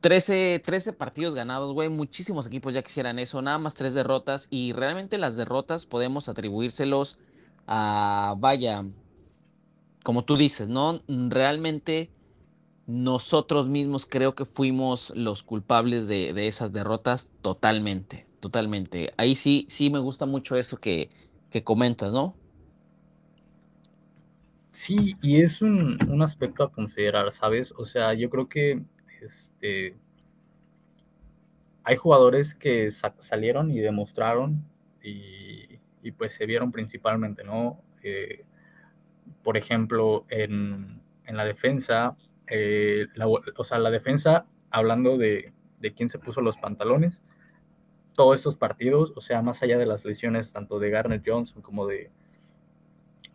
13, 0.00 0.60
13 0.62 0.92
partidos 0.92 1.34
ganados, 1.34 1.72
güey. 1.72 1.88
Muchísimos 1.88 2.46
equipos 2.46 2.74
ya 2.74 2.82
quisieran 2.82 3.18
eso, 3.18 3.40
nada 3.40 3.56
más 3.56 3.74
tres 3.74 3.94
derrotas. 3.94 4.48
Y 4.50 4.72
realmente 4.72 5.16
las 5.16 5.36
derrotas 5.36 5.86
podemos 5.86 6.28
atribuírselos 6.28 7.18
a, 7.66 8.34
vaya, 8.36 8.84
como 10.02 10.22
tú 10.22 10.36
dices, 10.36 10.68
¿no? 10.68 11.00
Realmente 11.08 12.10
nosotros 12.86 13.68
mismos 13.68 14.04
creo 14.06 14.34
que 14.34 14.44
fuimos 14.44 15.10
los 15.16 15.42
culpables 15.42 16.06
de, 16.06 16.34
de 16.34 16.48
esas 16.48 16.72
derrotas 16.72 17.32
totalmente, 17.40 18.26
totalmente. 18.40 19.14
Ahí 19.16 19.36
sí, 19.36 19.66
sí 19.70 19.88
me 19.88 20.00
gusta 20.00 20.26
mucho 20.26 20.56
eso 20.56 20.76
que, 20.76 21.08
que 21.48 21.64
comentas, 21.64 22.12
¿no? 22.12 22.34
Sí, 24.74 25.16
y 25.22 25.40
es 25.40 25.62
un, 25.62 25.98
un 26.10 26.20
aspecto 26.22 26.64
a 26.64 26.72
considerar, 26.72 27.32
¿sabes? 27.32 27.72
O 27.78 27.84
sea, 27.84 28.12
yo 28.12 28.28
creo 28.28 28.48
que 28.48 28.82
este, 29.22 29.96
hay 31.84 31.94
jugadores 31.96 32.56
que 32.56 32.90
salieron 32.90 33.70
y 33.70 33.78
demostraron 33.78 34.64
y, 35.00 35.78
pues 36.18 36.34
se 36.34 36.46
vieron 36.46 36.72
principalmente, 36.72 37.44
¿no? 37.44 37.80
Eh, 38.02 38.44
por 39.44 39.56
ejemplo, 39.56 40.26
en, 40.28 41.00
la 41.28 41.44
defensa, 41.44 42.10
eh, 42.48 43.06
o 43.56 43.64
sea, 43.64 43.78
la 43.78 43.92
defensa, 43.92 44.44
hablando 44.70 45.16
de, 45.18 45.52
quién 45.96 46.08
se 46.08 46.18
puso 46.18 46.40
los 46.40 46.56
pantalones, 46.56 47.22
todos 48.14 48.40
estos 48.40 48.56
partidos, 48.56 49.12
o 49.14 49.20
sea, 49.20 49.40
más 49.40 49.62
allá 49.62 49.78
de 49.78 49.86
las 49.86 50.04
lesiones 50.04 50.52
tanto 50.52 50.80
de 50.80 50.90
Garner 50.90 51.22
Johnson 51.24 51.62
como 51.62 51.86
de, 51.86 52.10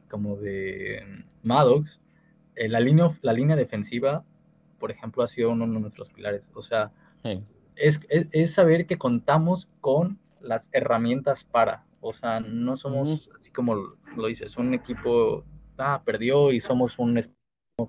como 0.10 0.36
de 0.36 1.04
Maddox, 1.44 2.00
eh, 2.56 2.68
la, 2.68 2.80
línea, 2.80 3.10
la 3.22 3.34
línea 3.34 3.56
defensiva 3.56 4.26
por 4.80 4.90
ejemplo, 4.90 5.22
ha 5.22 5.28
sido 5.28 5.52
uno 5.52 5.68
de 5.68 5.80
nuestros 5.80 6.10
pilares. 6.10 6.50
O 6.56 6.64
sea, 6.64 6.92
es, 7.76 8.00
es, 8.10 8.54
saber 8.54 8.88
que 8.88 8.98
contamos 8.98 9.68
con 9.82 10.18
las 10.42 10.70
herramientas 10.72 11.44
para. 11.44 11.86
O 12.02 12.14
sea, 12.14 12.40
no 12.40 12.78
somos, 12.78 13.30
así 13.38 13.52
como 13.52 13.76
lo 14.16 14.28
dices, 14.28 14.58
un 14.58 14.74
equipo, 14.74 15.44
ah, 15.78 16.02
perdió 16.04 16.52
y 16.52 16.62
somos 16.62 16.98
un, 16.98 17.22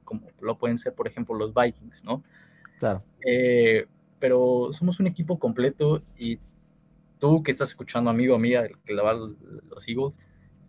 como 0.04 0.26
lo 0.40 0.58
pueden 0.58 0.78
ser, 0.78 0.94
por 0.94 1.06
ejemplo, 1.06 1.34
los 1.36 1.54
Vikings, 1.54 2.04
¿no? 2.04 2.22
Claro. 2.78 3.02
Eh, 3.24 3.86
pero 4.18 4.70
somos 4.72 5.00
un 5.00 5.06
equipo 5.06 5.38
completo 5.38 5.98
y 6.18 6.38
tú 7.18 7.42
que 7.42 7.52
estás 7.52 7.68
escuchando, 7.68 8.10
amigo, 8.10 8.34
amiga, 8.34 8.66
que 8.84 8.94
le 8.94 9.02
va 9.02 9.14
los 9.14 9.88
Eagles, 9.88 10.18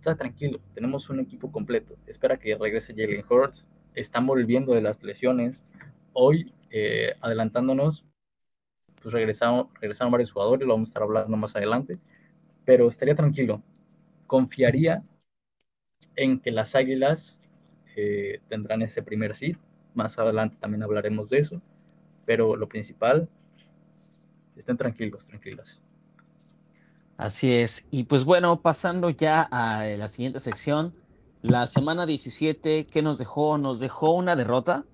está 0.01 0.15
tranquilo, 0.15 0.59
tenemos 0.73 1.09
un 1.11 1.19
equipo 1.19 1.51
completo. 1.51 1.95
Espera 2.07 2.37
que 2.37 2.55
regrese 2.55 2.93
Jalen 2.95 3.23
Hurts, 3.29 3.63
están 3.93 4.25
volviendo 4.25 4.73
de 4.73 4.81
las 4.81 5.01
lesiones, 5.03 5.63
hoy, 6.13 6.53
eh, 6.71 7.13
adelantándonos, 7.21 8.03
pues 9.03 9.13
regresaron, 9.13 9.69
regresaron 9.79 10.11
varios 10.11 10.31
jugadores, 10.31 10.67
lo 10.67 10.73
vamos 10.73 10.89
a 10.89 10.91
estar 10.91 11.03
hablando 11.03 11.37
más 11.37 11.55
adelante, 11.55 11.99
pero 12.65 12.87
estaría 12.87 13.15
tranquilo. 13.15 13.61
Confiaría 14.25 15.03
en 16.15 16.39
que 16.39 16.51
las 16.51 16.73
Águilas 16.73 17.51
eh, 17.95 18.41
tendrán 18.49 18.81
ese 18.81 19.03
primer 19.03 19.35
seed. 19.35 19.57
Más 19.93 20.17
adelante 20.17 20.57
también 20.59 20.81
hablaremos 20.83 21.29
de 21.29 21.39
eso, 21.39 21.61
pero 22.25 22.55
lo 22.55 22.67
principal, 22.67 23.29
estén 24.55 24.77
tranquilos, 24.77 25.27
tranquilas. 25.27 25.79
Así 27.21 27.53
es. 27.53 27.85
Y 27.91 28.05
pues 28.05 28.25
bueno, 28.25 28.61
pasando 28.61 29.11
ya 29.11 29.47
a 29.51 29.85
la 29.85 30.07
siguiente 30.07 30.39
sección, 30.39 30.95
la 31.43 31.67
semana 31.67 32.07
17, 32.07 32.87
¿qué 32.87 33.01
nos 33.03 33.19
dejó? 33.19 33.59
Nos 33.59 33.79
dejó 33.79 34.13
una 34.13 34.35
derrota 34.35 34.85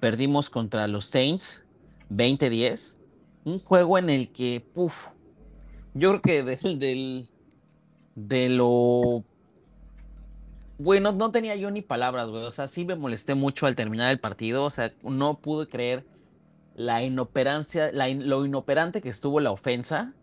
perdimos 0.00 0.48
contra 0.48 0.88
los 0.88 1.06
Saints 1.06 1.62
20-10. 2.10 2.96
Un 3.44 3.58
juego 3.60 3.98
en 3.98 4.08
el 4.08 4.30
que, 4.30 4.64
puff, 4.74 5.08
yo 5.92 6.10
creo 6.10 6.22
que 6.22 6.42
del, 6.42 6.78
del, 6.78 7.28
de 8.14 8.48
lo... 8.48 9.24
Bueno, 10.78 11.12
no 11.12 11.32
tenía 11.32 11.54
yo 11.56 11.70
ni 11.70 11.82
palabras, 11.82 12.30
güey. 12.30 12.44
O 12.44 12.50
sea, 12.50 12.68
sí 12.68 12.86
me 12.86 12.94
molesté 12.94 13.34
mucho 13.34 13.66
al 13.66 13.76
terminar 13.76 14.10
el 14.10 14.20
partido. 14.20 14.64
O 14.64 14.70
sea, 14.70 14.94
no 15.02 15.40
pude 15.40 15.68
creer 15.68 16.06
la 16.76 17.02
inoperancia, 17.02 17.90
la 17.92 18.08
lo 18.08 18.46
inoperante 18.46 19.02
que 19.02 19.08
estuvo 19.10 19.40
la 19.40 19.50
ofensa. 19.50 20.14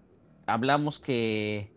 Hablamos 0.46 1.00
que 1.00 1.72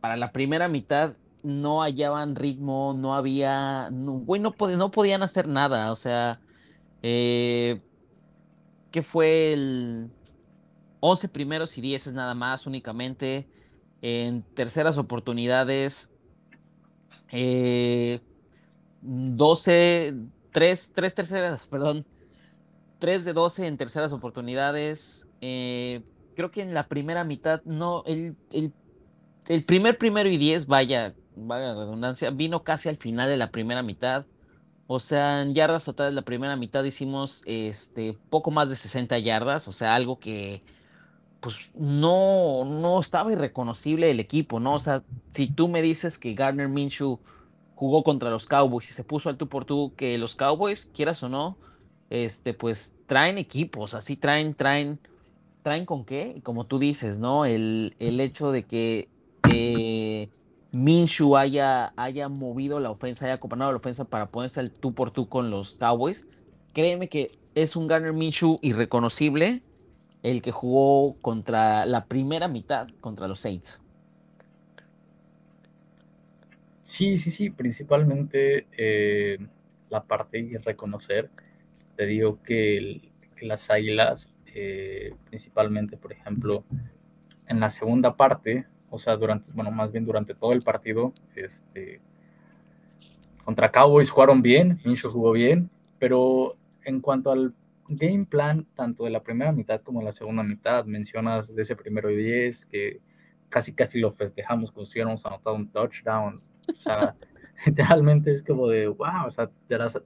para 0.00 0.16
la 0.16 0.32
primera 0.32 0.68
mitad 0.68 1.14
no 1.42 1.82
hallaban 1.82 2.36
ritmo, 2.36 2.94
no 2.96 3.14
había, 3.14 3.88
no, 3.90 4.24
no, 4.26 4.90
podían 4.90 5.22
hacer 5.22 5.48
nada, 5.48 5.92
o 5.92 5.96
sea, 5.96 6.40
eh, 7.02 7.80
¿qué 8.90 9.02
fue 9.02 9.52
el 9.52 10.10
11 11.00 11.28
primeros 11.28 11.76
y 11.78 11.80
10 11.80 12.12
nada 12.12 12.34
más 12.34 12.66
únicamente? 12.66 13.48
En 14.02 14.42
terceras 14.42 14.98
oportunidades, 14.98 16.10
12, 19.00 20.14
3, 20.50 20.92
3 20.94 21.14
terceras, 21.14 21.66
perdón, 21.70 22.06
3 22.98 23.24
de 23.24 23.32
12 23.32 23.66
en 23.66 23.76
terceras 23.76 24.12
oportunidades. 24.12 25.26
Eh, 25.40 26.02
creo 26.34 26.50
que 26.50 26.62
en 26.62 26.74
la 26.74 26.88
primera 26.88 27.24
mitad, 27.24 27.62
no, 27.64 28.02
el, 28.06 28.36
el, 28.50 28.72
el 29.48 29.64
primer 29.64 29.98
primero 29.98 30.28
y 30.28 30.36
10, 30.36 30.66
vaya, 30.66 31.14
vaya 31.36 31.74
redundancia, 31.74 32.30
vino 32.30 32.64
casi 32.64 32.88
al 32.88 32.96
final 32.96 33.28
de 33.28 33.36
la 33.36 33.50
primera 33.50 33.82
mitad. 33.82 34.26
O 34.86 35.00
sea, 35.00 35.42
en 35.42 35.54
yardas 35.54 35.84
totales 35.84 36.12
la 36.12 36.22
primera 36.22 36.56
mitad 36.56 36.84
hicimos 36.84 37.42
este 37.46 38.18
poco 38.30 38.50
más 38.50 38.68
de 38.68 38.76
60 38.76 39.18
yardas, 39.20 39.68
o 39.68 39.72
sea, 39.72 39.94
algo 39.94 40.18
que 40.18 40.62
pues 41.40 41.70
no, 41.74 42.64
no 42.64 43.00
estaba 43.00 43.32
irreconocible 43.32 44.10
el 44.10 44.20
equipo, 44.20 44.60
¿no? 44.60 44.74
O 44.74 44.78
sea, 44.78 45.02
si 45.34 45.48
tú 45.48 45.68
me 45.68 45.82
dices 45.82 46.16
que 46.18 46.34
Gardner 46.34 46.68
Minshew 46.68 47.18
jugó 47.74 48.04
contra 48.04 48.30
los 48.30 48.46
Cowboys 48.46 48.88
y 48.90 48.92
se 48.92 49.02
puso 49.02 49.28
al 49.28 49.36
tú 49.36 49.48
por 49.48 49.64
tú, 49.64 49.92
que 49.96 50.16
los 50.18 50.36
Cowboys, 50.36 50.88
quieras 50.94 51.20
o 51.24 51.28
no, 51.28 51.58
este, 52.10 52.54
pues 52.54 52.94
traen 53.06 53.38
equipos, 53.38 53.94
así 53.94 54.16
traen, 54.16 54.54
traen, 54.54 55.00
traen 55.62 55.86
con 55.86 56.04
qué, 56.04 56.34
y 56.36 56.40
como 56.40 56.64
tú 56.64 56.78
dices, 56.78 57.18
¿no? 57.18 57.44
El, 57.44 57.94
el 57.98 58.20
hecho 58.20 58.50
de 58.50 58.64
que 58.64 59.08
eh, 59.52 60.28
Minshew 60.72 61.36
haya, 61.36 61.92
haya 61.96 62.28
movido 62.28 62.80
la 62.80 62.90
ofensa, 62.90 63.26
haya 63.26 63.34
acompañado 63.34 63.70
la 63.70 63.76
ofensa 63.76 64.04
para 64.04 64.30
ponerse 64.30 64.60
al 64.60 64.70
tú 64.70 64.94
por 64.94 65.10
tú 65.10 65.28
con 65.28 65.50
los 65.50 65.74
Cowboys. 65.74 66.26
Créeme 66.72 67.08
que 67.08 67.28
es 67.54 67.76
un 67.76 67.86
Garner 67.86 68.12
Minshew 68.12 68.58
irreconocible 68.62 69.62
el 70.22 70.40
que 70.40 70.52
jugó 70.52 71.16
contra 71.20 71.84
la 71.84 72.06
primera 72.06 72.48
mitad 72.48 72.88
contra 73.00 73.28
los 73.28 73.40
Saints. 73.40 73.80
Sí, 76.82 77.18
sí, 77.18 77.30
sí, 77.30 77.50
principalmente 77.50 78.66
eh, 78.76 79.38
la 79.90 80.02
parte 80.02 80.42
de 80.42 80.58
reconocer. 80.58 81.30
Te 81.96 82.06
digo 82.06 82.42
que, 82.42 83.00
las 83.40 83.70
águilas, 83.70 84.28
eh, 84.54 85.14
principalmente, 85.28 85.96
por 85.96 86.12
ejemplo, 86.12 86.64
en 87.46 87.60
la 87.60 87.70
segunda 87.70 88.16
parte, 88.16 88.66
o 88.90 88.98
sea, 88.98 89.16
durante, 89.16 89.50
bueno, 89.52 89.70
más 89.70 89.92
bien 89.92 90.04
durante 90.04 90.34
todo 90.34 90.52
el 90.52 90.60
partido, 90.60 91.12
este, 91.34 92.00
contra 93.44 93.72
Cowboys 93.72 94.10
jugaron 94.10 94.42
bien, 94.42 94.80
Minshew 94.84 95.10
jugó 95.10 95.32
bien, 95.32 95.70
pero 95.98 96.56
en 96.84 97.00
cuanto 97.00 97.30
al 97.30 97.54
game 97.88 98.24
plan, 98.24 98.66
tanto 98.74 99.04
de 99.04 99.10
la 99.10 99.22
primera 99.22 99.52
mitad 99.52 99.80
como 99.80 100.00
de 100.00 100.06
la 100.06 100.12
segunda 100.12 100.42
mitad, 100.42 100.84
mencionas 100.84 101.54
de 101.54 101.62
ese 101.62 101.76
primero 101.76 102.10
y 102.10 102.16
diez, 102.16 102.66
que 102.66 103.00
casi 103.48 103.72
casi 103.72 104.00
lo 104.00 104.12
festejamos 104.12 104.72
como 104.72 104.86
si 104.86 104.92
hubiéramos 104.94 105.24
anotado 105.26 105.56
un 105.56 105.68
touchdown, 105.68 106.40
o 106.68 106.80
sea, 106.80 107.16
literalmente 107.66 108.32
es 108.32 108.42
como 108.42 108.68
de, 108.68 108.88
wow, 108.88 109.26
o 109.26 109.30
sea, 109.30 109.50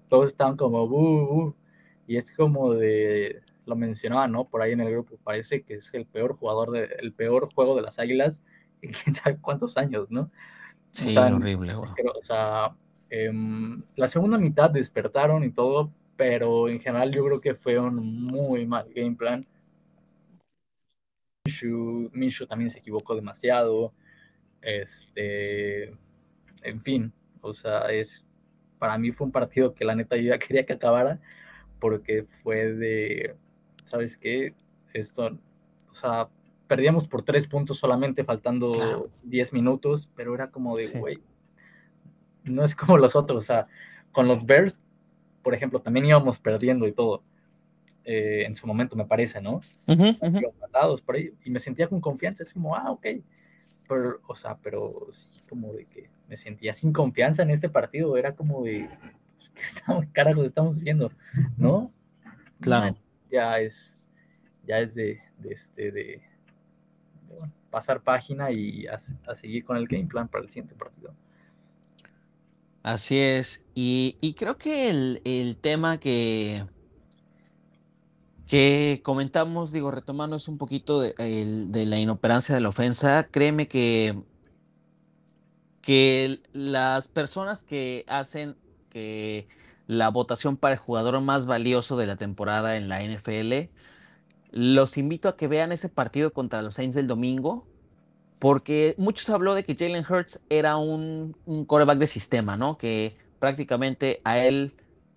todos 0.08 0.26
estaban 0.26 0.56
como, 0.56 0.86
buh, 0.88 1.54
y 2.06 2.16
es 2.16 2.30
como 2.30 2.72
de, 2.74 3.42
lo 3.66 3.76
mencionaba, 3.76 4.28
¿no? 4.28 4.48
Por 4.48 4.62
ahí 4.62 4.72
en 4.72 4.80
el 4.80 4.90
grupo, 4.90 5.16
parece 5.22 5.62
que 5.62 5.74
es 5.74 5.92
el 5.94 6.06
peor 6.06 6.36
jugador, 6.36 6.70
de, 6.70 6.84
el 7.00 7.12
peor 7.12 7.52
juego 7.52 7.76
de 7.76 7.82
las 7.82 7.98
Águilas 7.98 8.40
quién 8.80 9.14
sabe 9.14 9.38
cuántos 9.40 9.76
años, 9.76 10.10
¿no? 10.10 10.30
Sí, 10.90 11.16
horrible. 11.16 11.74
o 11.74 11.84
sea, 12.22 12.74
em, 13.10 13.76
la 13.96 14.08
segunda 14.08 14.38
mitad 14.38 14.70
despertaron 14.70 15.44
y 15.44 15.50
todo, 15.50 15.92
pero 16.16 16.68
en 16.68 16.80
general 16.80 17.12
yo 17.12 17.22
creo 17.24 17.40
que 17.40 17.54
fue 17.54 17.78
un 17.78 17.96
muy 18.24 18.66
mal 18.66 18.86
game 18.94 19.14
plan. 19.14 19.46
Minshew, 21.44 22.46
también 22.48 22.70
se 22.70 22.78
equivocó 22.78 23.14
demasiado. 23.14 23.92
Este, 24.62 25.94
en 26.62 26.82
fin, 26.82 27.12
o 27.40 27.52
sea, 27.52 27.82
es 27.90 28.24
para 28.78 28.98
mí 28.98 29.12
fue 29.12 29.26
un 29.26 29.32
partido 29.32 29.74
que 29.74 29.84
la 29.84 29.94
neta 29.94 30.16
yo 30.16 30.30
ya 30.30 30.38
quería 30.38 30.66
que 30.66 30.72
acabara 30.72 31.20
porque 31.78 32.26
fue 32.42 32.72
de, 32.72 33.36
¿sabes 33.86 34.18
qué? 34.18 34.54
Esto, 34.92 35.38
o 35.90 35.94
sea, 35.94 36.28
perdíamos 36.66 37.08
por 37.08 37.22
tres 37.22 37.46
puntos 37.46 37.78
solamente 37.78 38.24
faltando 38.24 38.72
diez 39.22 39.52
minutos, 39.52 40.10
pero 40.14 40.34
era 40.34 40.50
como 40.50 40.76
de, 40.76 40.98
güey, 40.98 41.18
no 42.44 42.64
es 42.64 42.74
como 42.74 42.98
los 42.98 43.16
otros, 43.16 43.44
o 43.44 43.46
sea, 43.46 43.66
con 44.12 44.28
los 44.28 44.44
Bears, 44.44 44.78
por 45.42 45.54
ejemplo, 45.54 45.80
también 45.80 46.06
íbamos 46.06 46.38
perdiendo 46.38 46.86
y 46.86 46.92
todo. 46.92 47.22
Eh, 48.08 48.44
en 48.46 48.54
su 48.54 48.68
momento, 48.68 48.94
me 48.94 49.04
parece, 49.04 49.40
¿no? 49.40 49.56
Uh 49.56 50.96
por 51.04 51.16
ahí, 51.16 51.32
y 51.44 51.50
me 51.50 51.58
sentía 51.58 51.88
con 51.88 52.00
confianza, 52.00 52.44
es 52.44 52.52
como, 52.52 52.76
ah, 52.76 52.92
ok. 52.92 53.06
Pero, 53.88 54.20
o 54.26 54.36
sea, 54.36 54.56
pero 54.62 54.90
sí, 55.12 55.40
como 55.48 55.72
de 55.72 55.86
que 55.86 56.08
me 56.28 56.36
sentía 56.36 56.72
sin 56.72 56.92
confianza 56.92 57.42
en 57.42 57.50
este 57.50 57.68
partido, 57.68 58.16
era 58.16 58.34
como 58.34 58.62
de, 58.62 58.88
¿qué 59.54 59.62
estamos, 59.62 60.06
carajos 60.12 60.46
estamos 60.46 60.76
haciendo? 60.76 61.10
¿No? 61.56 61.92
Claro. 62.60 62.96
Ya 63.30 63.58
es, 63.58 63.96
ya 64.66 64.78
es 64.78 64.94
de, 64.94 65.20
este, 65.44 65.90
de, 65.90 66.22
pasar 67.70 68.02
página 68.02 68.50
y 68.50 68.86
a, 68.86 68.98
seguir 69.34 69.64
con 69.64 69.76
el 69.76 69.86
game 69.86 70.06
plan 70.06 70.28
para 70.28 70.44
el 70.44 70.48
siguiente 70.48 70.74
partido. 70.74 71.14
Así 72.82 73.18
es. 73.18 73.66
Y, 73.74 74.34
creo 74.38 74.56
que 74.56 74.90
el, 74.90 75.20
el, 75.24 75.56
tema 75.56 75.98
que, 75.98 76.64
que 78.46 79.00
comentamos, 79.02 79.72
digo, 79.72 79.90
retomando 79.90 80.36
es 80.36 80.46
un 80.46 80.56
poquito 80.56 81.00
de, 81.00 81.14
de, 81.14 81.86
la 81.86 81.98
inoperancia 81.98 82.54
de 82.54 82.60
la 82.60 82.68
ofensa, 82.68 83.26
créeme 83.30 83.66
que, 83.66 84.22
que 85.82 86.40
las 86.52 87.08
personas 87.08 87.64
que 87.64 88.04
hacen 88.06 88.56
que 88.88 89.48
la 89.86 90.08
votación 90.10 90.56
para 90.56 90.74
el 90.74 90.80
jugador 90.80 91.20
más 91.20 91.46
valioso 91.46 91.96
de 91.96 92.06
la 92.06 92.16
temporada 92.16 92.76
en 92.76 92.88
la 92.88 93.02
NFL, 93.02 93.70
los 94.50 94.96
invito 94.96 95.28
a 95.28 95.36
que 95.36 95.48
vean 95.48 95.72
ese 95.72 95.88
partido 95.88 96.32
contra 96.32 96.62
los 96.62 96.74
Saints 96.74 96.96
del 96.96 97.06
domingo, 97.06 97.66
porque 98.38 98.94
muchos 98.98 99.28
habló 99.30 99.54
de 99.54 99.64
que 99.64 99.74
Jalen 99.74 100.04
Hurts 100.08 100.42
era 100.50 100.76
un, 100.76 101.36
un 101.46 101.64
coreback 101.64 101.98
de 101.98 102.06
sistema, 102.06 102.56
¿no? 102.56 102.76
Que 102.78 103.12
prácticamente 103.38 104.20
a 104.24 104.38
él 104.38 104.72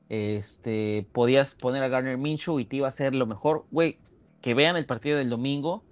este, 0.10 1.08
podías 1.12 1.56
poner 1.56 1.84
a 1.84 1.88
Garner 1.88 2.18
Minshew 2.18 2.60
y 2.60 2.66
te 2.66 2.78
iba 2.78 2.88
a 2.88 2.90
hacer 2.90 3.16
lo 3.16 3.26
mejor. 3.26 3.66
Güey, 3.72 4.00
que 4.42 4.54
vean 4.54 4.76
el 4.76 4.86
partido 4.86 5.18
del 5.18 5.30
domingo 5.30 5.84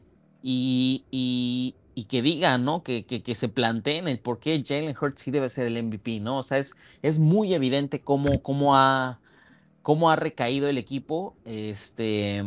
y, 0.41 1.05
y, 1.11 1.75
que 2.05 2.21
digan, 2.21 2.63
¿no? 2.63 2.83
Que, 2.83 3.05
que, 3.05 3.35
se 3.35 3.49
planteen 3.49 4.07
el 4.07 4.19
por 4.19 4.39
qué 4.39 4.63
Jalen 4.65 4.95
Hurts 4.99 5.21
sí 5.21 5.31
debe 5.31 5.49
ser 5.49 5.65
el 5.65 5.83
MVP, 5.83 6.19
¿no? 6.19 6.37
O 6.37 6.43
sea, 6.43 6.59
es, 6.59 6.75
es 7.01 7.17
muy 7.17 7.53
evidente 7.53 8.01
cómo, 8.01 8.41
cómo, 8.43 8.75
ha, 8.75 9.19
cómo 9.81 10.11
ha 10.11 10.15
recaído 10.15 10.67
el 10.67 10.77
equipo 10.77 11.35
este, 11.43 12.43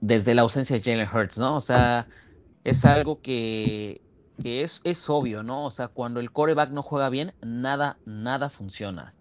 desde 0.00 0.34
la 0.34 0.42
ausencia 0.42 0.78
de 0.78 0.82
Jalen 0.82 1.08
Hurts, 1.14 1.38
¿no? 1.38 1.56
O 1.56 1.60
sea, 1.60 2.08
es 2.64 2.84
algo 2.84 3.20
que, 3.20 4.00
que 4.42 4.62
es, 4.62 4.80
es 4.84 5.08
obvio, 5.10 5.42
¿no? 5.42 5.66
O 5.66 5.70
sea, 5.70 5.88
cuando 5.88 6.20
el 6.20 6.32
coreback 6.32 6.70
no 6.70 6.82
juega 6.82 7.08
bien, 7.08 7.34
nada, 7.42 7.98
nada 8.06 8.50
funciona. 8.50 9.12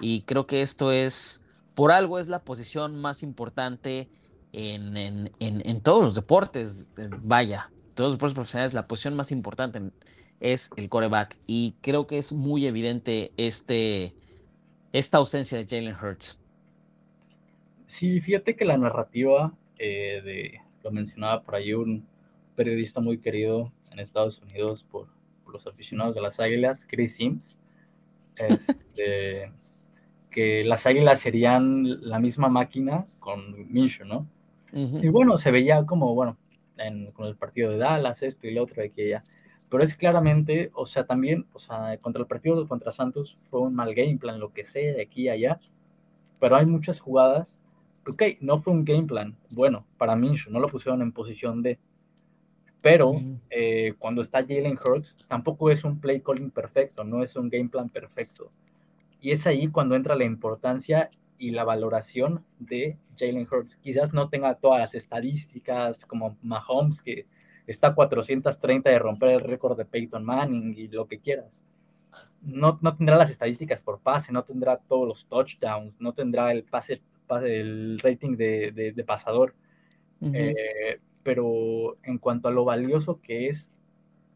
Y 0.00 0.22
creo 0.22 0.46
que 0.46 0.62
esto 0.62 0.92
es, 0.92 1.44
por 1.74 1.92
algo 1.92 2.18
es 2.18 2.28
la 2.28 2.40
posición 2.44 2.96
más 3.00 3.22
importante 3.22 4.08
en, 4.52 4.96
en, 4.96 5.30
en, 5.38 5.80
todos 5.80 6.02
los 6.02 6.14
deportes. 6.14 6.88
Eh, 6.96 7.08
vaya, 7.22 7.70
todos 7.98 8.10
los 8.10 8.18
deportes 8.18 8.34
profesionales, 8.36 8.74
la 8.74 8.84
posición 8.84 9.16
más 9.16 9.32
importante 9.32 9.80
es 10.38 10.70
el 10.76 10.88
coreback. 10.88 11.36
Y 11.48 11.74
creo 11.80 12.06
que 12.06 12.18
es 12.18 12.32
muy 12.32 12.64
evidente 12.64 13.32
este, 13.36 14.14
esta 14.92 15.18
ausencia 15.18 15.58
de 15.58 15.66
Jalen 15.66 15.96
Hurts. 16.00 16.40
Sí, 17.88 18.20
fíjate 18.20 18.54
que 18.54 18.64
la 18.64 18.78
narrativa 18.78 19.52
eh, 19.80 20.22
de, 20.24 20.60
lo 20.84 20.92
mencionaba 20.92 21.42
por 21.42 21.56
ahí 21.56 21.72
un 21.72 22.06
periodista 22.54 23.00
muy 23.00 23.18
querido 23.18 23.72
en 23.90 23.98
Estados 23.98 24.40
Unidos 24.42 24.84
por, 24.88 25.08
por 25.42 25.54
los 25.54 25.66
aficionados 25.66 26.14
de 26.14 26.20
las 26.20 26.38
Águilas, 26.38 26.86
Chris 26.88 27.16
Sims. 27.16 27.56
Este, 28.36 29.50
que 30.30 30.62
las 30.62 30.86
águilas 30.86 31.18
serían 31.18 32.08
la 32.08 32.20
misma 32.20 32.48
máquina 32.48 33.06
con 33.18 33.72
Minshew, 33.72 34.06
¿no? 34.06 34.28
Y 34.72 35.08
bueno, 35.08 35.36
se 35.36 35.50
veía 35.50 35.84
como, 35.84 36.14
bueno, 36.14 36.36
con 37.12 37.26
el 37.26 37.36
partido 37.36 37.70
de 37.70 37.78
Dallas, 37.78 38.22
esto 38.22 38.46
y 38.46 38.54
lo 38.54 38.64
otro, 38.64 38.82
de 38.82 38.90
que 38.90 39.08
ya. 39.08 39.18
Pero 39.70 39.82
es 39.82 39.96
claramente, 39.96 40.70
o 40.74 40.86
sea, 40.86 41.04
también, 41.04 41.46
o 41.52 41.58
sea, 41.58 41.96
contra 41.98 42.22
el 42.22 42.28
partido 42.28 42.66
contra 42.66 42.92
Santos 42.92 43.36
fue 43.50 43.60
un 43.60 43.74
mal 43.74 43.94
game 43.94 44.16
plan, 44.18 44.40
lo 44.40 44.52
que 44.52 44.64
sea, 44.64 44.94
de 44.94 45.02
aquí 45.02 45.28
a 45.28 45.32
allá. 45.32 45.60
Pero 46.40 46.56
hay 46.56 46.66
muchas 46.66 47.00
jugadas. 47.00 47.54
Ok, 48.06 48.22
no 48.40 48.58
fue 48.58 48.72
un 48.72 48.84
game 48.84 49.04
plan 49.04 49.36
bueno 49.50 49.84
para 49.98 50.16
Minshew, 50.16 50.52
no 50.52 50.60
lo 50.60 50.68
pusieron 50.68 51.02
en 51.02 51.12
posición 51.12 51.62
de. 51.62 51.78
Pero 52.80 53.20
eh, 53.50 53.94
cuando 53.98 54.22
está 54.22 54.40
Jalen 54.40 54.78
Hurts, 54.82 55.16
tampoco 55.26 55.70
es 55.70 55.84
un 55.84 56.00
play 56.00 56.20
calling 56.20 56.50
perfecto, 56.50 57.02
no 57.04 57.22
es 57.22 57.34
un 57.36 57.48
game 57.48 57.68
plan 57.68 57.88
perfecto. 57.88 58.50
Y 59.20 59.32
es 59.32 59.46
ahí 59.46 59.68
cuando 59.68 59.96
entra 59.96 60.14
la 60.14 60.24
importancia 60.24 61.10
y 61.38 61.50
la 61.52 61.64
valoración 61.64 62.44
de 62.58 62.96
Jalen 63.16 63.46
Hurts. 63.50 63.76
Quizás 63.76 64.12
no 64.12 64.28
tenga 64.28 64.54
todas 64.56 64.80
las 64.80 64.94
estadísticas 64.94 66.04
como 66.04 66.36
Mahomes, 66.42 67.02
que 67.02 67.26
está 67.66 67.88
a 67.88 67.94
430 67.94 68.90
de 68.90 68.98
romper 68.98 69.30
el 69.30 69.40
récord 69.40 69.76
de 69.76 69.84
Peyton 69.84 70.24
Manning 70.24 70.74
y 70.76 70.88
lo 70.88 71.06
que 71.06 71.20
quieras. 71.20 71.64
No, 72.42 72.78
no 72.82 72.96
tendrá 72.96 73.16
las 73.16 73.30
estadísticas 73.30 73.80
por 73.80 74.00
pase, 74.00 74.32
no 74.32 74.44
tendrá 74.44 74.78
todos 74.78 75.06
los 75.06 75.26
touchdowns, 75.26 76.00
no 76.00 76.12
tendrá 76.12 76.52
el 76.52 76.64
pase, 76.64 77.02
el 77.42 77.98
rating 78.00 78.36
de, 78.36 78.92
de, 78.94 79.04
pasador. 79.04 79.54
Eh, 80.20 80.98
pero 81.22 81.96
en 82.02 82.18
cuanto 82.18 82.48
a 82.48 82.50
lo 82.50 82.64
valioso 82.64 83.20
que 83.20 83.48
es 83.48 83.70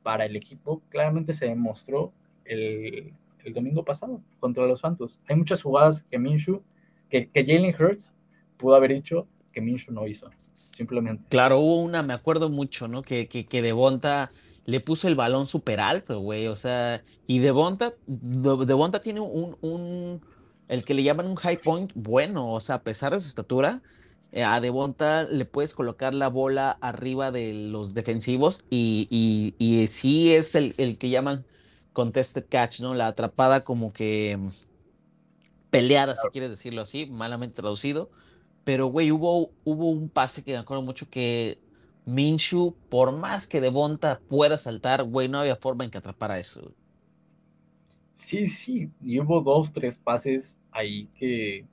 para 0.02 0.26
el 0.26 0.36
equipo, 0.36 0.82
claramente 0.90 1.32
se 1.32 1.46
demostró 1.46 2.12
el, 2.44 3.14
el 3.44 3.54
domingo 3.54 3.84
pasado 3.84 4.20
contra 4.40 4.66
los 4.66 4.80
Santos. 4.80 5.20
Hay 5.28 5.36
muchas 5.36 5.62
jugadas 5.62 6.02
que 6.04 6.18
Minshew, 6.18 6.62
que, 7.12 7.28
que 7.28 7.44
Jalen 7.44 7.74
Hurts 7.78 8.08
pudo 8.56 8.74
haber 8.74 8.90
hecho 8.92 9.28
que 9.52 9.60
Minshew 9.60 9.92
no 9.92 10.06
hizo, 10.06 10.30
simplemente. 10.54 11.24
Claro, 11.28 11.60
hubo 11.60 11.82
una, 11.82 12.02
me 12.02 12.14
acuerdo 12.14 12.48
mucho, 12.48 12.88
¿no? 12.88 13.02
Que, 13.02 13.28
que, 13.28 13.44
que 13.44 13.60
Devonta 13.60 14.30
le 14.64 14.80
puso 14.80 15.08
el 15.08 15.14
balón 15.14 15.46
súper 15.46 15.78
alto, 15.78 16.20
güey, 16.20 16.46
o 16.46 16.56
sea, 16.56 17.02
y 17.26 17.38
Devonta, 17.40 17.92
Devonta 18.06 19.00
tiene 19.02 19.20
un, 19.20 19.58
un, 19.60 20.22
el 20.68 20.84
que 20.84 20.94
le 20.94 21.02
llaman 21.02 21.26
un 21.26 21.36
high 21.36 21.60
point 21.60 21.92
bueno, 21.94 22.50
o 22.50 22.60
sea, 22.60 22.76
a 22.76 22.82
pesar 22.82 23.12
de 23.12 23.20
su 23.20 23.28
estatura, 23.28 23.82
eh, 24.32 24.42
a 24.42 24.58
Devonta 24.62 25.24
le 25.24 25.44
puedes 25.44 25.74
colocar 25.74 26.14
la 26.14 26.28
bola 26.28 26.78
arriba 26.80 27.30
de 27.30 27.52
los 27.52 27.92
defensivos 27.92 28.64
y, 28.70 29.06
y, 29.10 29.54
y 29.58 29.86
sí 29.88 30.32
es 30.32 30.54
el, 30.54 30.72
el 30.78 30.96
que 30.96 31.10
llaman 31.10 31.44
contested 31.92 32.46
catch, 32.48 32.80
¿no? 32.80 32.94
La 32.94 33.08
atrapada 33.08 33.60
como 33.60 33.92
que 33.92 34.38
peleada, 35.72 36.14
si 36.16 36.28
quieres 36.28 36.50
decirlo 36.50 36.82
así, 36.82 37.06
malamente 37.06 37.56
traducido. 37.56 38.10
Pero, 38.62 38.86
güey, 38.88 39.10
hubo, 39.10 39.50
hubo 39.64 39.90
un 39.90 40.10
pase 40.10 40.44
que 40.44 40.52
me 40.52 40.58
acuerdo 40.58 40.82
mucho 40.82 41.08
que 41.08 41.58
Minshu, 42.04 42.76
por 42.90 43.10
más 43.10 43.48
que 43.48 43.60
Devonta 43.60 44.20
pueda 44.28 44.58
saltar, 44.58 45.02
güey, 45.02 45.28
no 45.28 45.38
había 45.38 45.56
forma 45.56 45.84
en 45.84 45.90
que 45.90 45.98
atrapara 45.98 46.38
eso. 46.38 46.74
Sí, 48.14 48.46
sí, 48.48 48.90
y 49.00 49.18
hubo 49.18 49.40
dos, 49.40 49.72
tres 49.72 49.96
pases 49.96 50.58
ahí 50.70 51.08
que, 51.18 51.64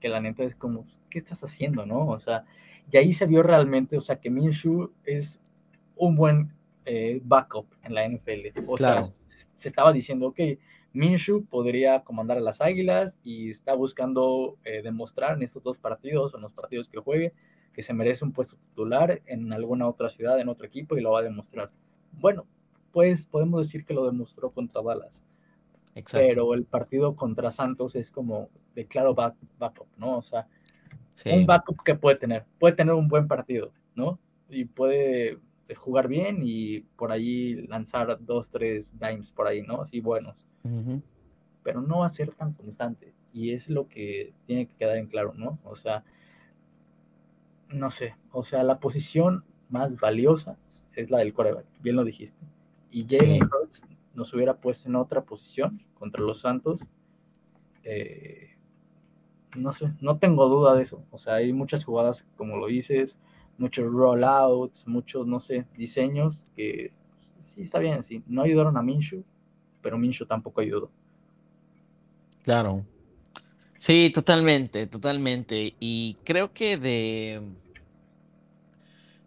que 0.00 0.08
la 0.08 0.20
neta 0.20 0.42
es 0.42 0.56
como, 0.56 0.84
¿qué 1.08 1.20
estás 1.20 1.42
haciendo, 1.44 1.86
no? 1.86 2.08
O 2.08 2.18
sea, 2.18 2.44
y 2.90 2.96
ahí 2.96 3.12
se 3.12 3.26
vio 3.26 3.44
realmente, 3.44 3.96
o 3.96 4.00
sea, 4.00 4.16
que 4.16 4.28
Minshu 4.28 4.90
es 5.04 5.40
un 5.96 6.16
buen 6.16 6.52
eh, 6.84 7.20
backup 7.24 7.66
en 7.84 7.94
la 7.94 8.06
NFL. 8.06 8.48
O 8.66 8.74
claro. 8.74 9.04
sea, 9.04 9.16
se 9.54 9.68
estaba 9.68 9.92
diciendo, 9.92 10.26
ok, 10.26 10.40
Minshew 10.94 11.44
podría 11.44 12.02
comandar 12.04 12.38
a 12.38 12.40
las 12.40 12.60
Águilas 12.60 13.18
y 13.22 13.50
está 13.50 13.74
buscando 13.74 14.56
eh, 14.64 14.80
demostrar 14.82 15.36
en 15.36 15.42
estos 15.42 15.62
dos 15.62 15.78
partidos 15.78 16.32
o 16.32 16.36
en 16.38 16.42
los 16.44 16.52
partidos 16.52 16.88
que 16.88 16.98
juegue 16.98 17.34
que 17.74 17.82
se 17.82 17.92
merece 17.92 18.24
un 18.24 18.32
puesto 18.32 18.56
titular 18.56 19.20
en 19.26 19.52
alguna 19.52 19.88
otra 19.88 20.08
ciudad, 20.08 20.40
en 20.40 20.48
otro 20.48 20.66
equipo 20.66 20.96
y 20.96 21.00
lo 21.00 21.10
va 21.10 21.18
a 21.18 21.22
demostrar. 21.22 21.70
Bueno, 22.12 22.46
pues 22.92 23.26
podemos 23.26 23.66
decir 23.66 23.84
que 23.84 23.92
lo 23.92 24.06
demostró 24.06 24.50
contra 24.50 24.80
Dallas. 24.80 25.22
Pero 26.12 26.54
el 26.54 26.64
partido 26.64 27.14
contra 27.14 27.50
Santos 27.50 27.94
es 27.96 28.10
como 28.10 28.48
de 28.74 28.86
claro 28.86 29.14
backup, 29.14 29.86
¿no? 29.96 30.18
O 30.18 30.22
sea, 30.22 30.48
un 31.26 31.46
backup 31.46 31.82
que 31.84 31.94
puede 31.94 32.16
tener, 32.16 32.44
puede 32.58 32.74
tener 32.74 32.94
un 32.94 33.08
buen 33.08 33.28
partido, 33.28 33.72
¿no? 33.94 34.18
Y 34.48 34.64
puede 34.64 35.38
jugar 35.74 36.08
bien 36.08 36.40
y 36.42 36.80
por 36.80 37.10
ahí 37.12 37.66
lanzar 37.66 38.18
dos, 38.20 38.50
tres 38.50 38.92
dimes 38.98 39.32
por 39.32 39.46
ahí, 39.46 39.62
¿no? 39.62 39.82
Así 39.82 40.00
buenos. 40.00 40.46
Pero 41.62 41.80
no 41.80 42.00
va 42.00 42.06
a 42.06 42.10
ser 42.10 42.32
tan 42.34 42.52
constante. 42.52 43.14
y 43.32 43.52
es 43.52 43.68
lo 43.68 43.88
que 43.88 44.32
tiene 44.46 44.66
que 44.66 44.74
quedar 44.76 44.96
en 44.96 45.06
claro, 45.06 45.32
¿no? 45.34 45.58
O 45.64 45.74
sea, 45.74 46.04
no 47.68 47.90
sé, 47.90 48.14
o 48.30 48.44
sea, 48.44 48.62
la 48.62 48.78
posición 48.78 49.44
más 49.68 49.98
valiosa 49.98 50.56
es 50.94 51.10
la 51.10 51.18
del 51.18 51.32
coreback, 51.32 51.66
bien 51.82 51.96
lo 51.96 52.04
dijiste. 52.04 52.38
Y 52.90 53.06
Jalen 53.08 53.42
Hurts 53.42 53.82
nos 54.14 54.32
hubiera 54.32 54.54
puesto 54.54 54.88
en 54.88 54.96
otra 54.96 55.22
posición 55.22 55.80
contra 55.98 56.22
los 56.22 56.40
Santos. 56.40 56.80
Eh, 57.82 58.50
no 59.56 59.72
sé, 59.72 59.92
no 60.00 60.18
tengo 60.18 60.48
duda 60.48 60.74
de 60.76 60.82
eso. 60.82 61.04
O 61.10 61.18
sea, 61.18 61.34
hay 61.34 61.52
muchas 61.52 61.84
jugadas, 61.84 62.24
como 62.36 62.56
lo 62.56 62.66
dices, 62.68 63.18
muchos 63.58 63.90
rollouts, 63.90 64.86
muchos, 64.86 65.26
no 65.26 65.40
sé, 65.40 65.66
diseños 65.76 66.46
que 66.56 66.92
sí 67.42 67.62
está 67.62 67.78
bien, 67.78 68.02
sí. 68.02 68.22
No 68.26 68.42
ayudaron 68.42 68.76
a 68.76 68.82
Minshew, 68.82 69.24
pero 69.82 69.98
Minshew 69.98 70.26
tampoco 70.26 70.60
ayudó. 70.60 70.90
Claro. 72.42 72.84
Sí, 73.78 74.10
totalmente, 74.14 74.86
totalmente. 74.86 75.74
Y 75.78 76.16
creo 76.24 76.52
que 76.52 76.76
de, 76.78 77.42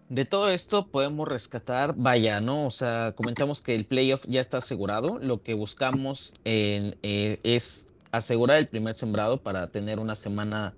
de 0.10 0.26
todo 0.26 0.50
esto 0.50 0.88
podemos 0.88 1.28
rescatar, 1.28 1.94
vaya, 1.96 2.40
¿no? 2.42 2.66
O 2.66 2.72
sea, 2.72 3.14
comentamos 3.16 3.62
que 3.62 3.76
el 3.76 3.86
playoff 3.86 4.26
ya 4.28 4.42
está 4.42 4.58
asegurado. 4.58 5.20
Lo 5.20 5.44
que 5.44 5.54
buscamos 5.54 6.34
eh, 6.46 6.96
es 7.44 7.88
asegurar 8.12 8.58
el 8.58 8.68
primer 8.68 8.96
sembrado 8.96 9.42
para 9.42 9.68
tener 9.68 10.00
una 10.00 10.16
semana 10.16 10.74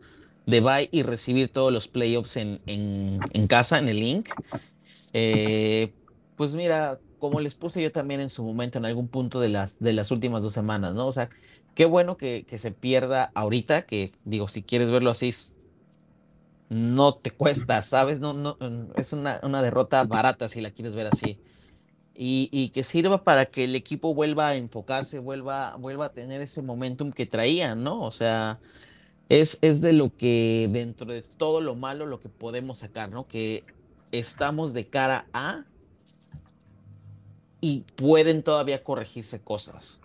de 0.49 0.61
bye 0.61 0.89
y 0.91 1.03
recibir 1.03 1.49
todos 1.49 1.71
los 1.71 1.87
playoffs 1.87 2.37
en, 2.37 2.61
en, 2.65 3.47
casa, 3.47 3.77
en 3.77 3.89
el 3.89 3.99
link. 3.99 4.29
Eh, 5.13 5.93
pues 6.35 6.53
mira, 6.53 6.99
como 7.19 7.39
les 7.39 7.55
puse 7.55 7.81
yo 7.81 7.91
también 7.91 8.21
en 8.21 8.29
su 8.29 8.43
momento, 8.43 8.77
en 8.77 8.85
algún 8.85 9.07
punto 9.07 9.39
de 9.39 9.49
las, 9.49 9.79
de 9.79 9.93
las 9.93 10.11
últimas 10.11 10.41
dos 10.41 10.53
semanas, 10.53 10.93
¿no? 10.93 11.07
O 11.07 11.11
sea, 11.11 11.29
qué 11.75 11.85
bueno 11.85 12.17
que, 12.17 12.45
que 12.47 12.57
se 12.57 12.71
pierda 12.71 13.31
ahorita, 13.33 13.83
que 13.83 14.09
digo, 14.25 14.47
si 14.47 14.63
quieres 14.63 14.89
verlo 14.91 15.11
así, 15.11 15.33
no 16.69 17.15
te 17.15 17.31
cuesta, 17.31 17.81
¿sabes? 17.81 18.19
No, 18.19 18.33
no, 18.33 18.57
es 18.95 19.13
una, 19.13 19.39
una 19.43 19.61
derrota 19.61 20.03
barata 20.03 20.47
si 20.49 20.61
la 20.61 20.71
quieres 20.71 20.95
ver 20.95 21.07
así 21.07 21.39
y, 22.21 22.69
que 22.69 22.83
sirva 22.83 23.23
para 23.23 23.45
que 23.45 23.63
el 23.63 23.75
equipo 23.75 24.13
vuelva 24.13 24.49
a 24.49 24.55
enfocarse, 24.55 25.19
vuelva, 25.19 25.77
vuelva 25.77 26.07
a 26.07 26.11
tener 26.11 26.41
ese 26.41 26.61
momentum 26.61 27.13
que 27.13 27.25
traía, 27.25 27.75
¿no? 27.75 28.01
O 28.01 28.11
sea, 28.11 28.59
es, 29.29 29.59
es 29.61 29.79
de 29.79 29.93
lo 29.93 30.15
que 30.15 30.67
dentro 30.71 31.11
de 31.11 31.21
todo 31.21 31.61
lo 31.61 31.75
malo 31.75 32.07
lo 32.07 32.19
que 32.19 32.29
podemos 32.29 32.79
sacar, 32.79 33.09
¿no? 33.09 33.27
Que 33.27 33.63
estamos 34.11 34.73
de 34.73 34.85
cara 34.85 35.27
a 35.33 35.65
y 37.61 37.83
pueden 37.95 38.41
todavía 38.41 38.83
corregirse 38.83 39.39
cosas. 39.39 40.01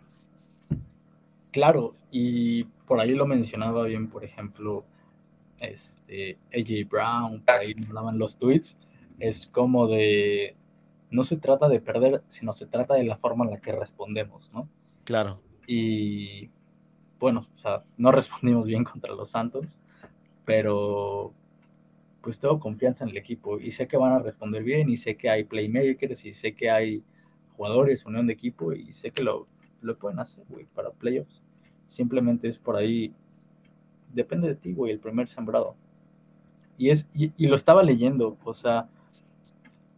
Claro, 1.50 1.94
y 2.10 2.64
por 2.87 3.00
ahí 3.00 3.12
lo 3.12 3.26
mencionaba 3.26 3.84
bien, 3.84 4.08
por 4.08 4.24
ejemplo, 4.24 4.84
este 5.58 6.37
AJ 6.52 6.88
Brown, 6.88 7.40
por 7.40 7.54
ahí 7.54 7.74
hablaban 7.88 8.18
los 8.18 8.37
tweets, 8.37 8.76
es 9.20 9.46
como 9.46 9.87
de 9.87 10.56
no 11.10 11.22
se 11.22 11.37
trata 11.37 11.68
de 11.68 11.78
perder, 11.80 12.22
sino 12.28 12.52
se 12.52 12.66
trata 12.66 12.94
de 12.94 13.04
la 13.04 13.16
forma 13.16 13.44
en 13.44 13.52
la 13.52 13.60
que 13.60 13.72
respondemos, 13.72 14.52
¿no? 14.52 14.68
Claro. 15.04 15.40
Y 15.66 16.50
bueno, 17.24 17.46
o 17.54 17.58
sea, 17.58 17.82
no 17.96 18.12
respondimos 18.20 18.66
bien 18.66 18.84
contra 18.84 19.14
los 19.14 19.30
Santos, 19.30 19.78
pero 20.44 21.32
pues 22.20 22.38
tengo 22.38 22.60
confianza 22.60 23.04
en 23.04 23.10
el 23.10 23.16
equipo 23.16 23.58
y 23.58 23.72
sé 23.72 23.88
que 23.88 23.96
van 23.96 24.12
a 24.12 24.18
responder 24.18 24.62
bien 24.62 24.90
y 24.90 24.98
sé 24.98 25.16
que 25.16 25.30
hay 25.30 25.44
playmakers 25.44 26.26
y 26.26 26.34
sé 26.34 26.52
que 26.52 26.70
hay 26.70 27.02
jugadores, 27.56 28.04
unión 28.04 28.26
de 28.26 28.34
equipo 28.34 28.74
y 28.74 28.92
sé 28.92 29.10
que 29.10 29.22
lo, 29.22 29.46
lo 29.80 29.96
pueden 29.96 30.18
hacer, 30.18 30.44
güey, 30.50 30.66
para 30.74 30.90
playoffs. 30.90 31.42
Simplemente 31.88 32.48
es 32.48 32.58
por 32.58 32.76
ahí, 32.76 33.14
depende 34.12 34.48
de 34.48 34.56
ti, 34.56 34.74
güey, 34.74 34.92
el 34.92 34.98
primer 34.98 35.26
sembrado. 35.28 35.76
Y, 36.76 36.90
es, 36.90 37.06
y 37.14 37.46
lo 37.46 37.56
estaba 37.56 37.82
leyendo, 37.82 38.37
o 38.44 38.52
sea, 38.52 38.88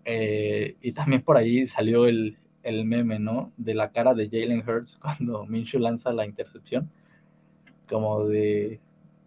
eh, 0.08 0.76
y 0.80 0.92
también 0.92 1.22
por 1.22 1.36
ahí 1.36 1.66
salió 1.66 2.06
el, 2.06 2.38
el, 2.62 2.84
meme, 2.84 3.18
¿no? 3.18 3.52
De 3.56 3.74
la 3.74 3.90
cara 3.90 4.14
de 4.14 4.28
Jalen 4.28 4.62
Hurts 4.66 4.96
cuando 5.02 5.44
Minshew 5.44 5.80
lanza 5.80 6.12
la 6.12 6.24
intercepción. 6.24 6.88
Como 7.88 8.26
de, 8.26 8.80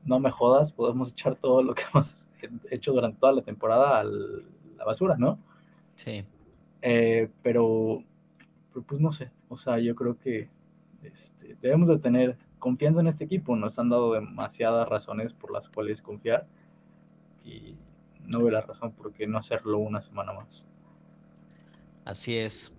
no 0.05 0.19
me 0.19 0.31
jodas, 0.31 0.71
podemos 0.71 1.11
echar 1.11 1.35
todo 1.35 1.63
lo 1.63 1.73
que 1.73 1.83
hemos 1.93 2.15
hecho 2.69 2.93
durante 2.93 3.19
toda 3.19 3.33
la 3.33 3.41
temporada 3.41 3.99
a 3.99 4.03
la 4.03 4.85
basura, 4.85 5.15
¿no? 5.17 5.39
Sí. 5.95 6.23
Eh, 6.81 7.29
pero, 7.43 8.03
pues 8.87 9.01
no 9.01 9.11
sé, 9.11 9.31
o 9.49 9.57
sea, 9.57 9.79
yo 9.79 9.95
creo 9.95 10.17
que 10.17 10.49
este, 11.03 11.57
debemos 11.61 11.87
de 11.89 11.99
tener 11.99 12.37
confianza 12.59 13.01
en 13.01 13.07
este 13.07 13.23
equipo. 13.23 13.55
Nos 13.55 13.79
han 13.79 13.89
dado 13.89 14.13
demasiadas 14.13 14.87
razones 14.87 15.33
por 15.33 15.51
las 15.51 15.67
cuales 15.69 16.01
confiar 16.01 16.45
y 17.45 17.75
no 18.25 18.39
veo 18.39 18.51
la 18.51 18.61
razón 18.61 18.91
por 18.91 19.13
qué 19.13 19.25
no 19.25 19.37
hacerlo 19.39 19.79
una 19.79 20.01
semana 20.01 20.33
más. 20.33 20.65
Así 22.05 22.37
es, 22.37 22.73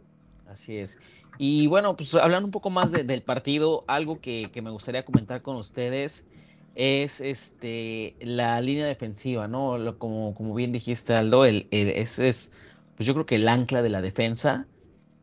así 0.50 0.76
es. 0.76 0.98
Y 1.38 1.66
bueno, 1.66 1.96
pues 1.96 2.14
hablando 2.14 2.46
un 2.46 2.52
poco 2.52 2.70
más 2.70 2.92
del 2.92 3.22
partido, 3.22 3.84
algo 3.86 4.20
que, 4.20 4.50
me 4.62 4.70
gustaría 4.70 5.04
comentar 5.04 5.42
con 5.42 5.56
ustedes 5.56 6.26
es 6.74 7.20
este 7.20 8.14
la 8.20 8.60
línea 8.60 8.86
defensiva, 8.86 9.48
¿no? 9.48 9.98
como, 9.98 10.34
como 10.34 10.54
bien 10.54 10.72
dijiste, 10.72 11.14
Aldo, 11.14 11.44
ese 11.44 12.28
es, 12.28 12.52
pues 12.96 13.06
yo 13.06 13.14
creo 13.14 13.24
que 13.26 13.36
el 13.36 13.48
ancla 13.48 13.82
de 13.82 13.88
la 13.88 14.02
defensa. 14.02 14.66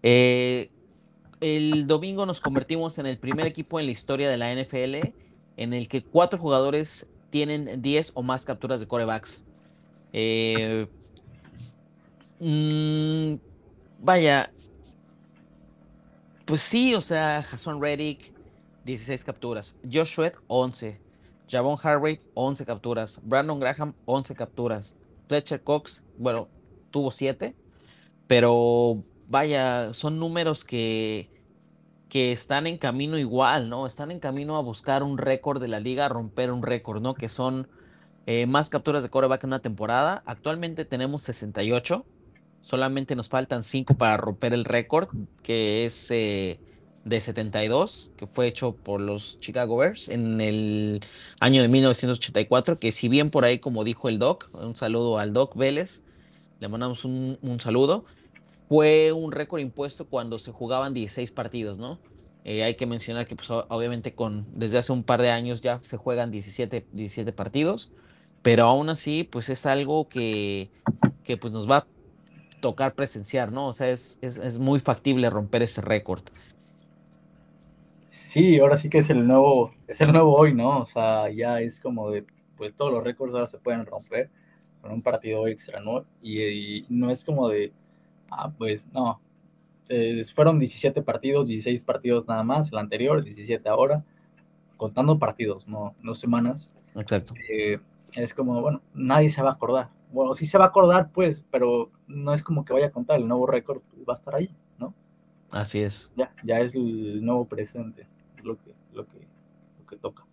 Eh, 0.04 0.72
el 1.40 1.86
domingo 1.86 2.26
nos 2.26 2.42
convertimos 2.42 2.98
en 2.98 3.06
el 3.06 3.18
primer 3.18 3.46
equipo 3.46 3.80
en 3.80 3.86
la 3.86 3.92
historia 3.92 4.30
de 4.30 4.38
la 4.38 4.52
NFL 4.52 5.14
en 5.58 5.74
el 5.74 5.88
que 5.88 6.04
cuatro 6.04 6.40
jugadores 6.40 7.10
tienen 7.30 7.82
10 7.82 8.12
o 8.16 8.24
más 8.24 8.46
capturas 8.46 8.80
de 8.80 8.88
corebacks. 8.88 9.46
Eh, 10.14 10.88
mmm, 12.40 13.36
vaya, 14.00 14.52
pues 16.48 16.62
sí, 16.62 16.96
o 16.96 17.02
sea, 17.02 17.44
Jason 17.44 17.82
Reddick, 17.82 18.34
16 18.86 19.26
capturas. 19.26 19.78
Josh 19.84 20.16
Sweat, 20.16 20.34
11. 20.48 20.98
Javon 21.50 21.78
Harvey, 21.84 22.22
11 22.36 22.66
capturas. 22.66 23.20
Brandon 23.22 23.60
Graham, 23.60 23.94
11 24.06 24.34
capturas. 24.34 24.96
Fletcher 25.28 25.62
Cox, 25.62 26.06
bueno, 26.18 26.48
tuvo 26.90 27.12
7. 27.12 27.54
Pero 28.28 28.98
vaya, 29.28 29.94
son 29.94 30.20
números 30.20 30.64
que, 30.64 31.30
que 32.08 32.32
están 32.32 32.66
en 32.66 32.78
camino 32.78 33.18
igual, 33.18 33.68
¿no? 33.68 33.86
Están 33.86 34.10
en 34.10 34.22
camino 34.22 34.56
a 34.56 34.62
buscar 34.62 35.04
un 35.04 35.18
récord 35.18 35.62
de 35.62 35.68
la 35.68 35.82
liga, 35.82 36.06
a 36.06 36.10
romper 36.10 36.52
un 36.54 36.64
récord, 36.64 37.02
¿no? 37.02 37.14
Que 37.14 37.28
son 37.28 37.68
eh, 38.26 38.46
más 38.46 38.70
capturas 38.70 39.04
de 39.04 39.10
coreback 39.10 39.44
en 39.44 39.50
una 39.50 39.60
temporada. 39.60 40.24
Actualmente 40.26 40.86
tenemos 40.86 41.24
68. 41.24 42.06
Solamente 42.68 43.16
nos 43.16 43.30
faltan 43.30 43.64
5 43.64 43.94
para 43.94 44.18
romper 44.18 44.54
el 44.54 44.66
récord, 44.66 45.08
que 45.42 45.86
es 45.86 46.12
eh, 46.12 46.60
de 47.06 47.22
72, 47.22 48.12
que 48.18 48.28
fue 48.28 48.46
hecho 48.46 48.76
por 48.76 49.00
los 49.00 49.40
Chicago 49.40 49.78
Bears 49.78 50.10
en 50.10 50.42
el 50.42 51.00
año 51.40 51.62
de 51.62 51.70
1984, 51.70 52.76
que 52.76 52.92
si 52.92 53.08
bien 53.08 53.32
por 53.32 53.46
ahí, 53.46 53.60
como 53.60 53.86
dijo 53.86 54.10
el 54.10 54.20
Doc, 54.20 54.50
un 54.62 54.76
saludo 54.76 55.18
al 55.18 55.32
Doc 55.32 55.56
Vélez, 55.56 56.02
le 56.60 56.68
mandamos 56.68 57.06
un, 57.06 57.38
saludo, 57.62 58.04
fue 58.68 59.14
un 59.14 59.32
récord 59.32 59.62
impuesto 59.62 60.04
cuando 60.04 60.38
se 60.38 60.52
jugaban 60.52 60.94
16 60.94 61.32
partidos, 61.32 61.78
¿no? 61.78 62.00
Eh, 62.44 62.66
hay 62.66 62.76
que 62.76 62.86
mencionar 62.86 63.28
que 63.28 63.38
pues, 63.38 63.50
obviamente 63.50 64.14
con, 64.14 64.46
desde 64.52 64.78
hace 64.78 64.92
un 64.92 65.04
par 65.04 65.22
de 65.22 65.32
años 65.32 65.62
ya 65.62 65.80
se 65.82 65.96
juegan 65.96 66.32
17, 66.32 66.86
17 66.92 67.32
partidos, 67.32 67.94
pero 68.42 68.66
aún 68.66 68.90
así 68.90 69.24
pues 69.24 69.48
es 69.48 69.66
algo 69.66 70.10
que, 70.10 70.70
que 71.24 71.38
pues 71.38 71.54
nos 71.54 71.72
va 71.72 71.88
tocar 72.60 72.94
presenciar, 72.94 73.52
¿no? 73.52 73.68
O 73.68 73.74
sea, 73.74 73.90
es, 73.90 74.20
es, 74.22 74.60
muy 74.60 74.80
factible 74.80 75.30
romper 75.30 75.64
ese 75.64 75.82
récord. 75.82 76.24
Sí, 78.10 78.60
ahora 78.60 78.78
sí 78.78 78.90
que 78.90 79.00
es 79.00 79.10
el 79.10 79.26
nuevo, 79.28 79.74
es 79.88 80.02
el 80.02 80.10
nuevo 80.10 80.36
hoy, 80.36 80.54
¿no? 80.54 80.80
O 80.80 80.86
sea, 80.86 81.30
ya 81.30 81.60
es 81.62 81.82
como 81.82 82.10
de, 82.12 82.26
pues 82.56 82.74
todos 82.74 82.92
los 82.92 83.04
récords 83.04 83.34
ahora 83.34 83.48
se 83.48 83.58
pueden 83.58 83.86
romper 83.86 84.30
con 84.82 84.92
un 84.92 85.02
partido 85.02 85.48
extra, 85.48 85.80
¿no? 85.80 86.06
Y, 86.22 86.86
no 86.90 87.12
es 87.12 87.24
como 87.24 87.50
de, 87.50 87.72
ah, 88.32 88.52
pues 88.58 88.86
no, 88.94 89.20
eh, 89.90 90.24
fueron 90.36 90.60
17 90.60 91.02
partidos, 91.02 91.48
16 91.48 91.82
partidos 91.84 92.28
nada 92.28 92.44
más, 92.44 92.72
el 92.72 92.78
anterior, 92.78 93.24
17 93.24 93.68
ahora, 93.70 94.04
contando 94.76 95.18
partidos, 95.18 95.68
no, 95.68 95.96
no 96.02 96.16
semanas. 96.16 96.76
Exacto. 96.96 97.34
Eh, 97.50 97.80
es 98.16 98.34
como, 98.34 98.62
bueno, 98.62 98.82
nadie 98.94 99.30
se 99.30 99.42
va 99.42 99.52
a 99.52 99.54
acordar, 99.54 99.90
bueno, 100.12 100.34
sí 100.36 100.48
se 100.48 100.58
va 100.58 100.66
a 100.66 100.68
acordar, 100.68 101.12
pues, 101.12 101.44
pero 101.52 101.92
no 102.08 102.34
es 102.34 102.44
como 102.44 102.66
que 102.66 102.74
vaya 102.74 102.88
a 102.88 102.92
contar, 102.92 103.20
el 103.20 103.28
nuevo 103.28 103.46
récord 103.46 103.82
va 104.08 104.14
a 104.14 104.18
estar 104.18 104.36
ahí, 104.36 104.50
¿no? 104.78 104.94
Así 105.52 105.82
es. 105.82 106.12
Ya, 106.16 106.34
ya 106.44 106.60
es 106.60 106.74
el 106.76 107.24
nuevo 107.24 107.46
presente, 107.46 108.08
lo 108.44 108.58
que, 108.58 108.74
lo 108.94 109.06
que, 109.06 109.28
lo 109.80 109.86
que 109.86 109.98
toca. 109.98 110.26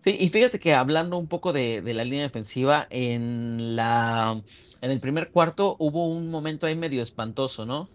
Sí, 0.00 0.16
y 0.18 0.28
fíjate 0.28 0.60
que 0.60 0.74
hablando 0.74 1.18
un 1.18 1.26
poco 1.26 1.52
de, 1.52 1.82
la 1.82 2.04
línea 2.04 2.22
defensiva, 2.22 2.86
en 2.90 3.74
la 3.74 4.40
en 4.80 4.90
el 4.92 5.00
primer 5.00 5.30
cuarto 5.30 5.74
hubo 5.80 6.06
un 6.06 6.30
momento 6.30 6.66
ahí 6.66 6.76
medio 6.76 7.02
espantoso, 7.02 7.66
¿no? 7.66 7.86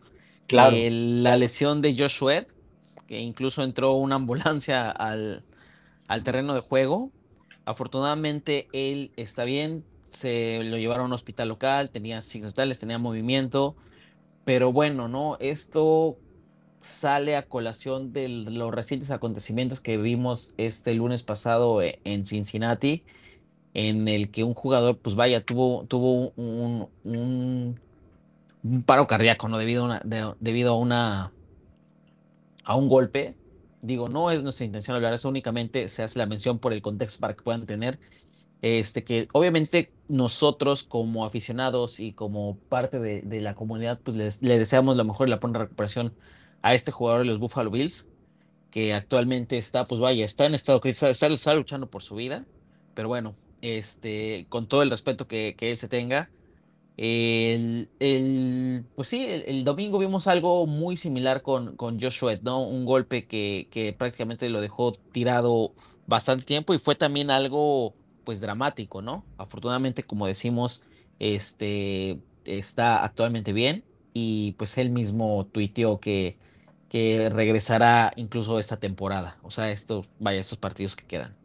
Claro. 0.47 0.75
la 0.77 1.37
lesión 1.37 1.81
de 1.81 1.97
Josh 1.97 2.21
que 3.07 3.19
incluso 3.19 3.63
entró 3.63 3.93
una 3.93 4.15
ambulancia 4.15 4.91
al, 4.91 5.43
al 6.09 6.23
terreno 6.23 6.53
de 6.53 6.59
juego. 6.59 7.11
Afortunadamente 7.65 8.67
él 8.73 9.13
está 9.15 9.45
bien, 9.45 9.85
se 10.13 10.63
lo 10.63 10.77
llevaron 10.77 11.03
a 11.03 11.07
un 11.07 11.13
hospital 11.13 11.49
local, 11.49 11.89
tenía 11.89 12.21
signos 12.21 12.53
vitales, 12.53 12.79
tenía 12.79 12.97
movimiento, 12.97 13.75
pero 14.45 14.71
bueno, 14.71 15.07
¿no? 15.07 15.37
Esto 15.39 16.17
sale 16.79 17.35
a 17.37 17.47
colación 17.47 18.13
de 18.13 18.27
los 18.27 18.73
recientes 18.73 19.11
acontecimientos 19.11 19.81
que 19.81 19.97
vimos 19.97 20.53
este 20.57 20.93
lunes 20.93 21.23
pasado 21.23 21.81
e, 21.81 21.99
en 22.03 22.25
Cincinnati, 22.25 23.03
en 23.73 24.07
el 24.07 24.29
que 24.31 24.43
un 24.43 24.53
jugador, 24.53 24.97
pues 24.99 25.15
vaya, 25.15 25.43
tuvo, 25.45 25.85
tuvo 25.85 26.31
un, 26.35 27.79
paro 28.85 29.07
cardíaco, 29.07 29.47
¿no? 29.47 29.57
Debido 29.57 29.91
a 29.91 30.01
debido 30.39 30.73
a 30.73 30.77
una 30.77 31.31
a 32.63 32.75
un 32.75 32.89
golpe. 32.89 33.35
Digo, 33.81 34.07
no 34.07 34.31
es 34.31 34.41
nuestra 34.43 34.65
intención 34.65 34.95
hablar 34.95 35.13
eso, 35.13 35.27
únicamente 35.27 35.89
se 35.89 36.03
hace 36.03 36.19
la 36.19 36.25
mención 36.25 36.59
por 36.59 36.71
el 36.73 36.81
contexto 36.81 37.19
para 37.19 37.33
que 37.33 37.43
puedan 37.43 37.65
tener 37.65 37.99
este, 38.63 39.03
que 39.03 39.27
obviamente 39.33 39.91
nosotros 40.07 40.85
como 40.85 41.25
aficionados 41.25 41.99
y 41.99 42.13
como 42.13 42.57
parte 42.69 42.97
de, 42.97 43.41
la 43.41 43.55
comunidad, 43.55 43.99
pues 44.01 44.41
le 44.41 44.57
deseamos 44.57 44.95
lo 44.95 45.03
mejor 45.03 45.27
y 45.27 45.31
la 45.31 45.41
pronta 45.41 45.59
recuperación 45.59 46.13
a 46.61 46.73
este 46.73 46.91
jugador 46.93 47.21
de 47.21 47.25
los 47.25 47.39
Buffalo 47.39 47.69
Bills, 47.69 48.07
que 48.71 48.93
actualmente 48.93 49.57
está, 49.57 49.83
pues 49.83 49.99
vaya, 49.99 50.23
está 50.23 50.45
en 50.45 50.55
estado 50.55 50.79
crítico, 50.79 51.07
está, 51.07 51.55
luchando 51.55 51.91
por 51.91 52.03
su 52.03 52.15
vida, 52.15 52.45
pero 52.93 53.09
bueno, 53.09 53.35
este, 53.59 54.45
con 54.47 54.67
todo 54.69 54.81
el 54.81 54.89
respeto 54.89 55.27
que, 55.27 55.55
que 55.57 55.71
él 55.71 55.77
se 55.77 55.89
tenga, 55.89 56.29
el, 56.95 57.89
el, 57.99 58.85
pues 58.95 59.09
sí, 59.09 59.25
el, 59.27 59.65
domingo 59.65 59.99
vimos 59.99 60.27
algo 60.27 60.67
muy 60.67 60.95
similar 60.95 61.41
con, 61.41 61.75
con 61.75 61.99
Joshua, 61.99 62.39
¿no? 62.41 62.61
Un 62.65 62.85
golpe 62.85 63.27
que, 63.27 63.67
que 63.71 63.91
prácticamente 63.91 64.47
lo 64.47 64.61
dejó 64.61 64.93
tirado 64.93 65.73
bastante 66.07 66.45
tiempo 66.45 66.73
y 66.73 66.77
fue 66.77 66.95
también 66.95 67.29
algo 67.29 67.93
pues 68.23 68.41
dramático, 68.41 69.01
¿no? 69.01 69.25
Afortunadamente, 69.37 70.03
como 70.03 70.27
decimos, 70.27 70.83
este 71.19 72.19
está 72.45 73.03
actualmente 73.03 73.53
bien 73.53 73.83
y 74.13 74.53
pues 74.53 74.77
él 74.77 74.89
mismo 74.89 75.45
tuiteó 75.51 75.99
que, 75.99 76.37
que 76.89 77.29
regresará 77.29 78.11
incluso 78.15 78.59
esta 78.59 78.79
temporada. 78.79 79.37
O 79.43 79.51
sea, 79.51 79.71
esto, 79.71 80.05
vaya, 80.19 80.39
estos 80.39 80.57
partidos 80.57 80.95
que 80.95 81.05
quedan. 81.05 81.35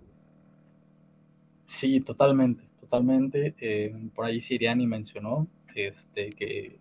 Sí, 1.66 2.00
totalmente 2.00 2.68
totalmente. 2.88 3.54
Eh, 3.60 3.94
por 4.14 4.24
ahí 4.24 4.40
Siriani 4.40 4.86
mencionó 4.86 5.46
este, 5.74 6.30
que, 6.30 6.78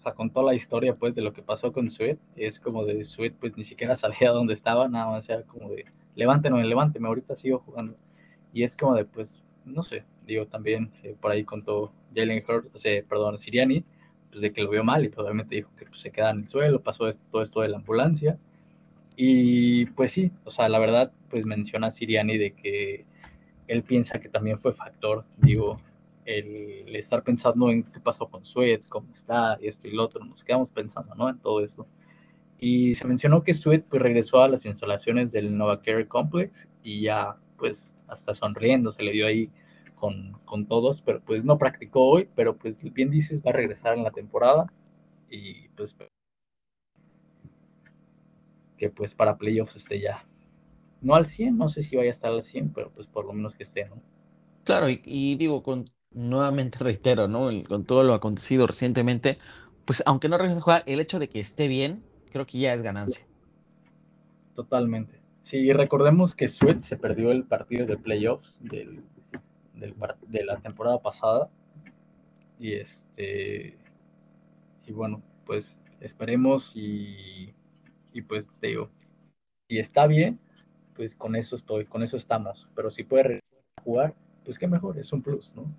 o 0.00 0.02
sea, 0.02 0.14
con 0.14 0.30
toda 0.30 0.46
la 0.46 0.54
historia 0.54 0.96
pues 0.96 1.14
de 1.14 1.22
lo 1.22 1.32
que 1.32 1.42
pasó 1.42 1.72
con 1.72 1.90
Sweet, 1.90 2.18
es 2.36 2.58
como 2.58 2.84
de 2.84 3.04
Sweet 3.04 3.34
pues 3.38 3.56
ni 3.56 3.64
siquiera 3.64 3.94
sabía 3.96 4.30
dónde 4.30 4.54
estaba, 4.54 4.88
nada 4.88 5.10
más 5.10 5.28
era 5.28 5.42
como 5.44 5.70
de 5.70 5.84
levánteme, 6.16 6.62
levánteme, 6.64 7.08
ahorita 7.08 7.36
sigo 7.36 7.60
jugando. 7.60 7.94
Y 8.56 8.62
es 8.62 8.74
como 8.74 8.94
de 8.94 9.04
pues, 9.04 9.44
no 9.66 9.82
sé, 9.82 10.02
digo 10.26 10.46
también 10.46 10.90
eh, 11.02 11.14
por 11.20 11.30
ahí 11.30 11.44
contó 11.44 11.92
Jalen 12.14 12.42
Hurts, 12.48 12.74
o 12.74 12.78
sea, 12.78 13.02
perdón, 13.06 13.36
Siriani, 13.36 13.84
pues 14.30 14.40
de 14.40 14.50
que 14.50 14.62
lo 14.62 14.70
vio 14.70 14.82
mal 14.82 15.04
y 15.04 15.10
probablemente 15.10 15.56
dijo 15.56 15.70
que 15.76 15.84
pues, 15.84 16.00
se 16.00 16.10
queda 16.10 16.30
en 16.30 16.38
el 16.38 16.48
suelo, 16.48 16.80
pasó 16.80 17.06
esto, 17.06 17.22
todo 17.30 17.42
esto 17.42 17.60
de 17.60 17.68
la 17.68 17.76
ambulancia. 17.76 18.38
Y 19.14 19.84
pues 19.88 20.12
sí, 20.12 20.32
o 20.44 20.50
sea, 20.50 20.70
la 20.70 20.78
verdad, 20.78 21.12
pues 21.28 21.44
menciona 21.44 21.90
Siriani 21.90 22.38
de 22.38 22.52
que 22.54 23.04
él 23.68 23.82
piensa 23.82 24.20
que 24.20 24.30
también 24.30 24.58
fue 24.58 24.72
factor, 24.72 25.26
digo, 25.36 25.78
el, 26.24 26.96
estar 26.96 27.22
pensando 27.22 27.68
en 27.68 27.82
qué 27.82 28.00
pasó 28.00 28.26
con 28.26 28.42
Sweat, 28.46 28.88
cómo 28.88 29.12
está, 29.12 29.58
y 29.60 29.68
esto 29.68 29.86
y 29.86 29.90
lo 29.90 30.04
otro, 30.04 30.24
nos 30.24 30.42
quedamos 30.42 30.70
pensando, 30.70 31.14
¿no? 31.14 31.28
En 31.28 31.38
todo 31.40 31.62
esto. 31.62 31.86
Y 32.58 32.94
se 32.94 33.06
mencionó 33.06 33.44
que 33.44 33.52
Sweat 33.52 33.84
pues 33.84 34.00
regresó 34.00 34.40
a 34.40 34.48
las 34.48 34.64
instalaciones 34.64 35.30
del 35.30 35.54
Nova 35.58 35.82
Care 35.82 36.08
Complex 36.08 36.66
y 36.82 37.02
ya 37.02 37.36
pues 37.58 37.90
hasta 38.08 38.34
sonriendo 38.34 38.92
se 38.92 39.02
le 39.02 39.12
vio 39.12 39.26
ahí 39.26 39.50
con, 39.94 40.32
con, 40.44 40.66
todos, 40.66 41.00
pero 41.00 41.20
pues 41.20 41.44
no 41.44 41.58
practicó 41.58 42.06
hoy, 42.06 42.28
pero 42.34 42.56
pues 42.56 42.76
bien 42.92 43.10
dices, 43.10 43.40
va 43.40 43.50
a 43.50 43.54
regresar 43.54 43.96
en 43.96 44.04
la 44.04 44.10
temporada 44.10 44.66
y 45.30 45.68
pues 45.68 45.96
que 48.76 48.90
pues 48.90 49.14
para 49.14 49.38
playoffs 49.38 49.76
esté 49.76 50.00
ya 50.00 50.24
no 51.00 51.14
al 51.14 51.26
100, 51.26 51.56
no 51.56 51.68
sé 51.68 51.82
si 51.82 51.96
vaya 51.96 52.08
a 52.08 52.12
estar 52.12 52.30
al 52.30 52.42
100, 52.42 52.72
pero 52.72 52.90
pues 52.90 53.06
por 53.06 53.24
lo 53.24 53.32
menos 53.32 53.54
que 53.54 53.62
esté, 53.62 53.88
¿no? 53.88 54.02
Claro, 54.64 54.88
y, 54.88 55.36
digo, 55.36 55.62
con, 55.62 55.88
nuevamente 56.10 56.78
reitero, 56.78 57.28
¿no? 57.28 57.50
con 57.68 57.84
todo 57.84 58.02
lo 58.02 58.14
acontecido 58.14 58.66
recientemente, 58.66 59.38
pues 59.84 60.02
aunque 60.06 60.28
no 60.28 60.38
regrese 60.38 60.58
a 60.58 60.62
jugar, 60.62 60.82
el 60.86 60.98
hecho 60.98 61.18
de 61.18 61.28
que 61.28 61.38
esté 61.38 61.68
bien, 61.68 62.02
creo 62.30 62.46
que 62.46 62.58
ya 62.58 62.74
es 62.74 62.82
ganancia. 62.82 63.24
Totalmente. 64.56 65.20
Sí, 65.46 65.72
recordemos 65.72 66.34
que 66.34 66.48
Sweat 66.48 66.80
se 66.80 66.96
perdió 66.96 67.30
el 67.30 67.44
partido 67.44 67.86
de 67.86 67.96
playoffs 67.96 68.58
del, 68.58 69.04
de 69.74 70.44
la 70.44 70.56
temporada 70.56 71.00
pasada. 71.00 71.48
Y 72.58 72.72
este. 72.72 73.78
Y 74.88 74.92
bueno, 74.92 75.22
pues 75.44 75.80
esperemos 76.00 76.72
y, 76.74 77.54
y 78.12 78.22
pues 78.22 78.48
te 78.58 78.66
digo, 78.66 78.90
si 79.68 79.78
está 79.78 80.08
bien, 80.08 80.40
pues 80.96 81.14
con 81.14 81.36
eso 81.36 81.54
estoy, 81.54 81.84
con 81.84 82.02
eso 82.02 82.16
estamos. 82.16 82.66
Pero 82.74 82.90
si 82.90 83.04
puede 83.04 83.40
jugar, 83.84 84.16
pues 84.44 84.58
qué 84.58 84.66
mejor, 84.66 84.98
es 84.98 85.12
un 85.12 85.22
plus, 85.22 85.54
¿no? 85.54 85.72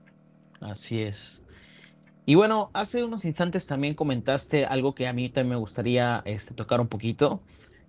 Así 0.61 1.01
es. 1.01 1.43
Y 2.25 2.35
bueno, 2.35 2.69
hace 2.71 3.03
unos 3.03 3.25
instantes 3.25 3.67
también 3.67 3.95
comentaste 3.95 4.65
algo 4.65 4.95
que 4.95 5.09
a 5.09 5.11
mí 5.11 5.27
también 5.27 5.49
me 5.49 5.55
gustaría 5.57 6.21
este, 6.23 6.53
tocar 6.53 6.79
un 6.79 6.87
poquito. 6.87 7.41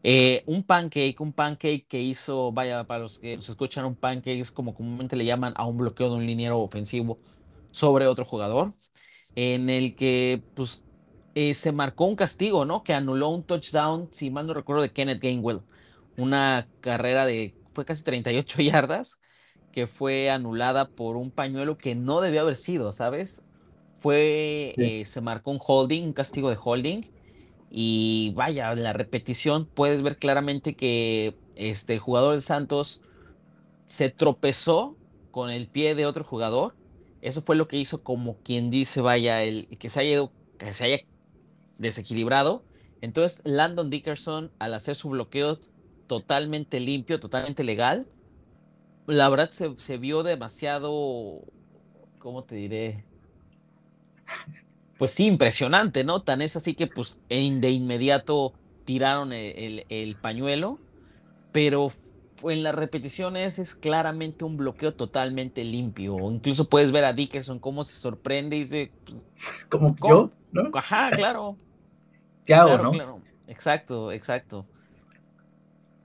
Eh, 0.02 0.44
un 0.46 0.64
pancake, 0.64 1.16
un 1.20 1.32
pancake 1.32 1.86
que 1.88 2.00
hizo, 2.00 2.52
vaya, 2.52 2.84
para 2.84 3.00
los 3.00 3.18
que 3.18 3.40
se 3.42 3.50
escuchan, 3.52 3.84
un 3.84 3.96
pancake 3.96 4.40
es 4.40 4.52
como 4.52 4.74
comúnmente 4.74 5.16
le 5.16 5.24
llaman 5.24 5.54
a 5.56 5.66
un 5.66 5.76
bloqueo 5.78 6.10
de 6.10 6.16
un 6.16 6.26
liniero 6.26 6.60
ofensivo 6.60 7.18
sobre 7.72 8.06
otro 8.06 8.24
jugador, 8.24 8.72
en 9.34 9.70
el 9.70 9.94
que 9.96 10.42
pues 10.54 10.84
eh, 11.34 11.54
se 11.54 11.72
marcó 11.72 12.06
un 12.06 12.16
castigo, 12.16 12.64
¿no? 12.64 12.82
Que 12.84 12.94
anuló 12.94 13.30
un 13.30 13.44
touchdown, 13.44 14.08
si 14.12 14.30
mal 14.30 14.46
no 14.46 14.54
recuerdo, 14.54 14.82
de 14.82 14.92
Kenneth 14.92 15.20
Gainwell 15.22 15.62
una 16.18 16.68
carrera 16.80 17.24
de, 17.24 17.56
fue 17.72 17.84
casi 17.84 18.02
38 18.02 18.60
yardas, 18.62 19.20
que 19.72 19.86
fue 19.86 20.30
anulada 20.30 20.88
por 20.90 21.16
un 21.16 21.30
pañuelo 21.30 21.78
que 21.78 21.94
no 21.94 22.20
debió 22.20 22.42
haber 22.42 22.56
sido, 22.56 22.92
¿sabes? 22.92 23.44
Fue, 24.00 24.74
eh, 24.78 25.04
se 25.06 25.20
marcó 25.20 25.50
un 25.50 25.58
holding, 25.64 26.04
un 26.04 26.12
castigo 26.12 26.50
de 26.50 26.58
holding, 26.62 27.02
y 27.70 28.32
vaya, 28.34 28.74
la 28.74 28.92
repetición 28.92 29.66
puedes 29.66 30.02
ver 30.02 30.18
claramente 30.18 30.74
que 30.74 31.36
este 31.54 31.98
jugador 31.98 32.34
de 32.34 32.40
Santos 32.40 33.02
se 33.86 34.10
tropezó 34.10 34.96
con 35.30 35.50
el 35.50 35.68
pie 35.68 35.94
de 35.94 36.06
otro 36.06 36.24
jugador. 36.24 36.74
Eso 37.20 37.42
fue 37.42 37.56
lo 37.56 37.68
que 37.68 37.76
hizo 37.76 38.02
como 38.02 38.38
quien 38.42 38.70
dice, 38.70 39.00
vaya, 39.00 39.42
el 39.42 39.68
que 39.78 39.88
se 39.88 40.00
haya, 40.00 40.28
que 40.58 40.72
se 40.72 40.84
haya 40.84 40.98
desequilibrado. 41.78 42.64
Entonces, 43.00 43.40
Landon 43.44 43.90
Dickerson, 43.90 44.52
al 44.58 44.74
hacer 44.74 44.94
su 44.94 45.10
bloqueo, 45.10 45.58
totalmente 46.06 46.80
limpio, 46.80 47.20
totalmente 47.20 47.64
legal. 47.64 48.06
La 49.06 49.28
verdad 49.28 49.50
se, 49.50 49.98
vio 49.98 50.22
demasiado, 50.22 51.42
¿cómo 52.18 52.44
te 52.44 52.56
diré? 52.56 53.04
Pues 54.98 55.12
sí, 55.12 55.26
impresionante, 55.26 56.02
¿no? 56.04 56.22
Tan 56.22 56.42
es 56.42 56.56
así 56.56 56.74
que 56.74 56.88
pues 56.88 57.18
de 57.28 57.70
inmediato 57.70 58.52
tiraron 58.84 59.32
el, 59.32 60.16
pañuelo, 60.20 60.78
pero 61.52 61.92
en 62.42 62.62
las 62.62 62.74
repeticiones 62.74 63.58
es 63.58 63.74
claramente 63.74 64.44
un 64.44 64.56
bloqueo 64.56 64.92
totalmente 64.92 65.62
limpio. 65.62 66.16
Incluso 66.30 66.68
puedes 66.68 66.90
ver 66.90 67.04
a 67.04 67.12
Dickerson 67.12 67.60
cómo 67.60 67.84
se 67.84 67.94
sorprende 67.94 68.56
y 68.56 68.60
dice... 68.60 68.92
Pues, 69.04 69.64
como 69.68 69.94
yo, 70.02 70.30
¿no? 70.52 70.70
Ajá, 70.74 71.10
claro. 71.14 71.56
¿Qué 72.44 72.54
hago, 72.54 72.78
no? 72.78 72.90
Claro. 72.90 73.20
Exacto, 73.46 74.10
exacto. 74.10 74.66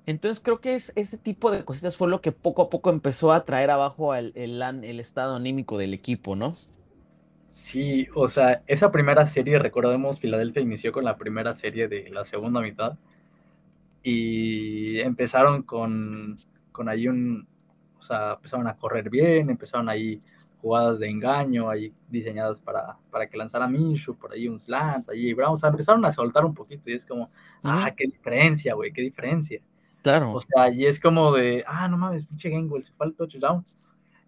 Entonces 0.06 0.43
creo 0.43 0.60
que 0.60 0.75
es, 0.75 0.91
ese 0.95 1.17
tipo 1.17 1.49
de 1.51 1.63
cositas 1.63 1.95
fue 1.95 2.10
lo 2.10 2.21
que 2.21 2.32
poco 2.32 2.63
a 2.63 2.69
poco 2.69 2.89
empezó 2.89 3.32
a 3.32 3.45
traer 3.45 3.71
abajo 3.71 4.13
el, 4.15 4.34
el, 4.36 4.99
estado 4.99 5.36
anímico 5.36 5.77
del 5.77 5.93
equipo, 5.93 6.36
¿no? 6.36 6.53
Sí, 7.53 8.07
o 8.15 8.27
sea, 8.29 8.63
esa 8.65 8.91
primera 8.91 9.27
serie, 9.27 9.59
recordemos, 9.59 10.19
Filadelfia 10.19 10.63
inició 10.63 10.91
con 10.91 11.03
la 11.05 11.17
primera 11.17 11.53
serie 11.53 11.87
de 11.87 12.09
la 12.09 12.25
segunda 12.25 12.61
mitad 12.61 12.97
y 14.01 14.99
empezaron 15.01 15.61
con, 15.61 16.35
con 16.71 16.89
ahí 16.89 17.07
un, 17.07 17.47
o 17.99 18.01
sea, 18.01 18.33
empezaron 18.33 18.67
a 18.67 18.75
correr 18.75 19.07
bien, 19.07 19.51
empezaron 19.51 19.87
ahí 19.87 20.19
jugadas 20.61 20.97
de 20.97 21.11
engaño, 21.11 21.69
ahí 21.69 21.93
diseñadas 22.09 22.59
para, 22.59 22.97
para 23.11 23.29
que 23.29 23.37
lanzara 23.37 23.67
Minshu, 23.67 24.15
por 24.15 24.33
ahí 24.33 24.47
un 24.47 24.57
slant, 24.57 25.11
ahí 25.11 25.31
Brown, 25.35 25.53
o 25.53 25.57
sea, 25.59 25.69
empezaron 25.69 26.03
a 26.05 26.11
soltar 26.11 26.43
un 26.45 26.55
poquito 26.55 26.89
y 26.89 26.93
es 26.93 27.05
como, 27.05 27.27
ah, 27.65 27.93
qué 27.95 28.05
diferencia, 28.05 28.73
güey, 28.73 28.91
qué 28.91 29.03
diferencia. 29.03 29.61
Claro. 30.01 30.33
O 30.33 30.41
sea, 30.41 30.71
y 30.71 30.87
es 30.87 30.99
como 30.99 31.31
de, 31.33 31.63
ah, 31.67 31.87
no 31.87 31.97
mames, 31.99 32.25
pinche 32.25 32.49
Gainwell, 32.49 32.83
se 32.83 32.93
fue 32.93 33.05
al 33.05 33.13
touchdown. 33.13 33.63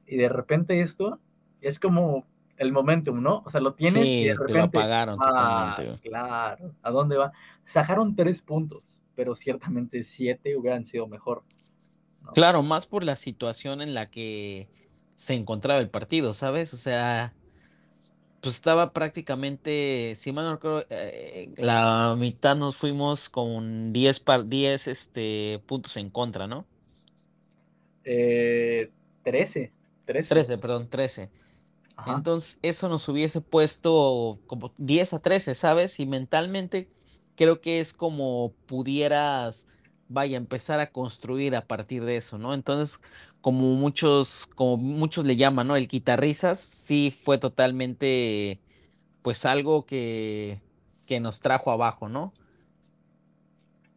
Y 0.06 0.16
de 0.16 0.30
repente 0.30 0.80
esto 0.80 1.20
es 1.60 1.80
como 1.80 2.24
el 2.58 2.72
momentum, 2.72 3.22
¿no? 3.22 3.42
O 3.46 3.52
sea, 3.52 3.62
lo 3.62 3.74
tienes 3.74 4.06
y 4.06 4.26
de 4.26 4.34
repente. 4.34 4.54
Te 4.54 4.60
lo 4.60 4.64
apagaron 4.64 5.18
ah, 5.22 5.74
totalmente. 5.76 6.10
Claro, 6.10 6.72
¿a 6.82 6.92
dónde 6.92 7.18
va? 7.18 7.32
Sacaron 7.66 8.16
tres 8.16 8.42
puntos, 8.42 8.88
pero 9.16 9.36
ciertamente 9.36 10.04
siete 10.04 10.56
hubieran 10.56 10.86
sido 10.86 11.08
mejor. 11.08 11.44
Claro, 12.34 12.64
más 12.64 12.88
por 12.88 13.04
la 13.04 13.16
situación 13.16 13.82
en 13.82 13.94
la 13.94 14.10
que 14.10 14.68
se 15.16 15.34
encontraba 15.34 15.80
el 15.80 15.90
partido, 15.90 16.34
¿sabes? 16.34 16.74
O 16.74 16.78
sea, 16.78 17.34
pues 18.42 18.56
estaba 18.56 18.94
prácticamente, 18.94 20.14
si 20.16 20.32
mal 20.32 20.46
no 20.46 20.54
recuerdo, 20.54 20.86
eh, 20.90 21.52
la 21.58 22.16
mitad 22.18 22.56
nos 22.56 22.78
fuimos 22.78 23.30
con 23.30 23.94
10, 23.94 24.24
10 24.46 24.88
este, 24.88 25.62
puntos 25.66 25.98
en 25.98 26.10
contra, 26.10 26.48
¿no? 26.48 26.66
Eh, 28.04 28.92
13, 29.24 29.72
13. 30.06 30.30
13, 30.30 30.58
perdón, 30.58 30.90
13. 30.90 31.30
Entonces, 32.08 32.60
eso 32.62 32.90
nos 32.90 33.08
hubiese 33.08 33.42
puesto 33.42 34.40
como 34.48 34.74
10 34.78 35.14
a 35.14 35.20
13, 35.20 35.56
¿sabes? 35.56 36.00
Y 36.00 36.06
mentalmente 36.06 36.90
creo 37.36 37.62
que 37.62 37.80
es 37.80 37.94
como 37.94 38.54
pudieras, 38.66 39.68
vaya, 40.08 40.38
empezar 40.38 40.80
a 40.80 40.92
construir 40.92 41.56
a 41.56 41.66
partir 41.66 42.04
de 42.06 42.18
eso, 42.18 42.38
¿no? 42.38 42.54
Entonces, 42.54 43.02
como 43.42 43.76
muchos, 43.76 44.48
como 44.56 44.78
muchos 44.78 45.26
le 45.26 45.36
llaman, 45.36 45.68
¿no? 45.68 45.76
El 45.76 45.88
quitarrisas 45.88 46.60
sí 46.60 47.12
fue 47.12 47.38
totalmente, 47.38 48.60
pues 49.22 49.46
algo 49.46 49.86
que, 49.86 50.62
que 51.08 51.20
nos 51.20 51.40
trajo 51.42 51.72
abajo, 51.72 52.10
¿no? 52.10 52.34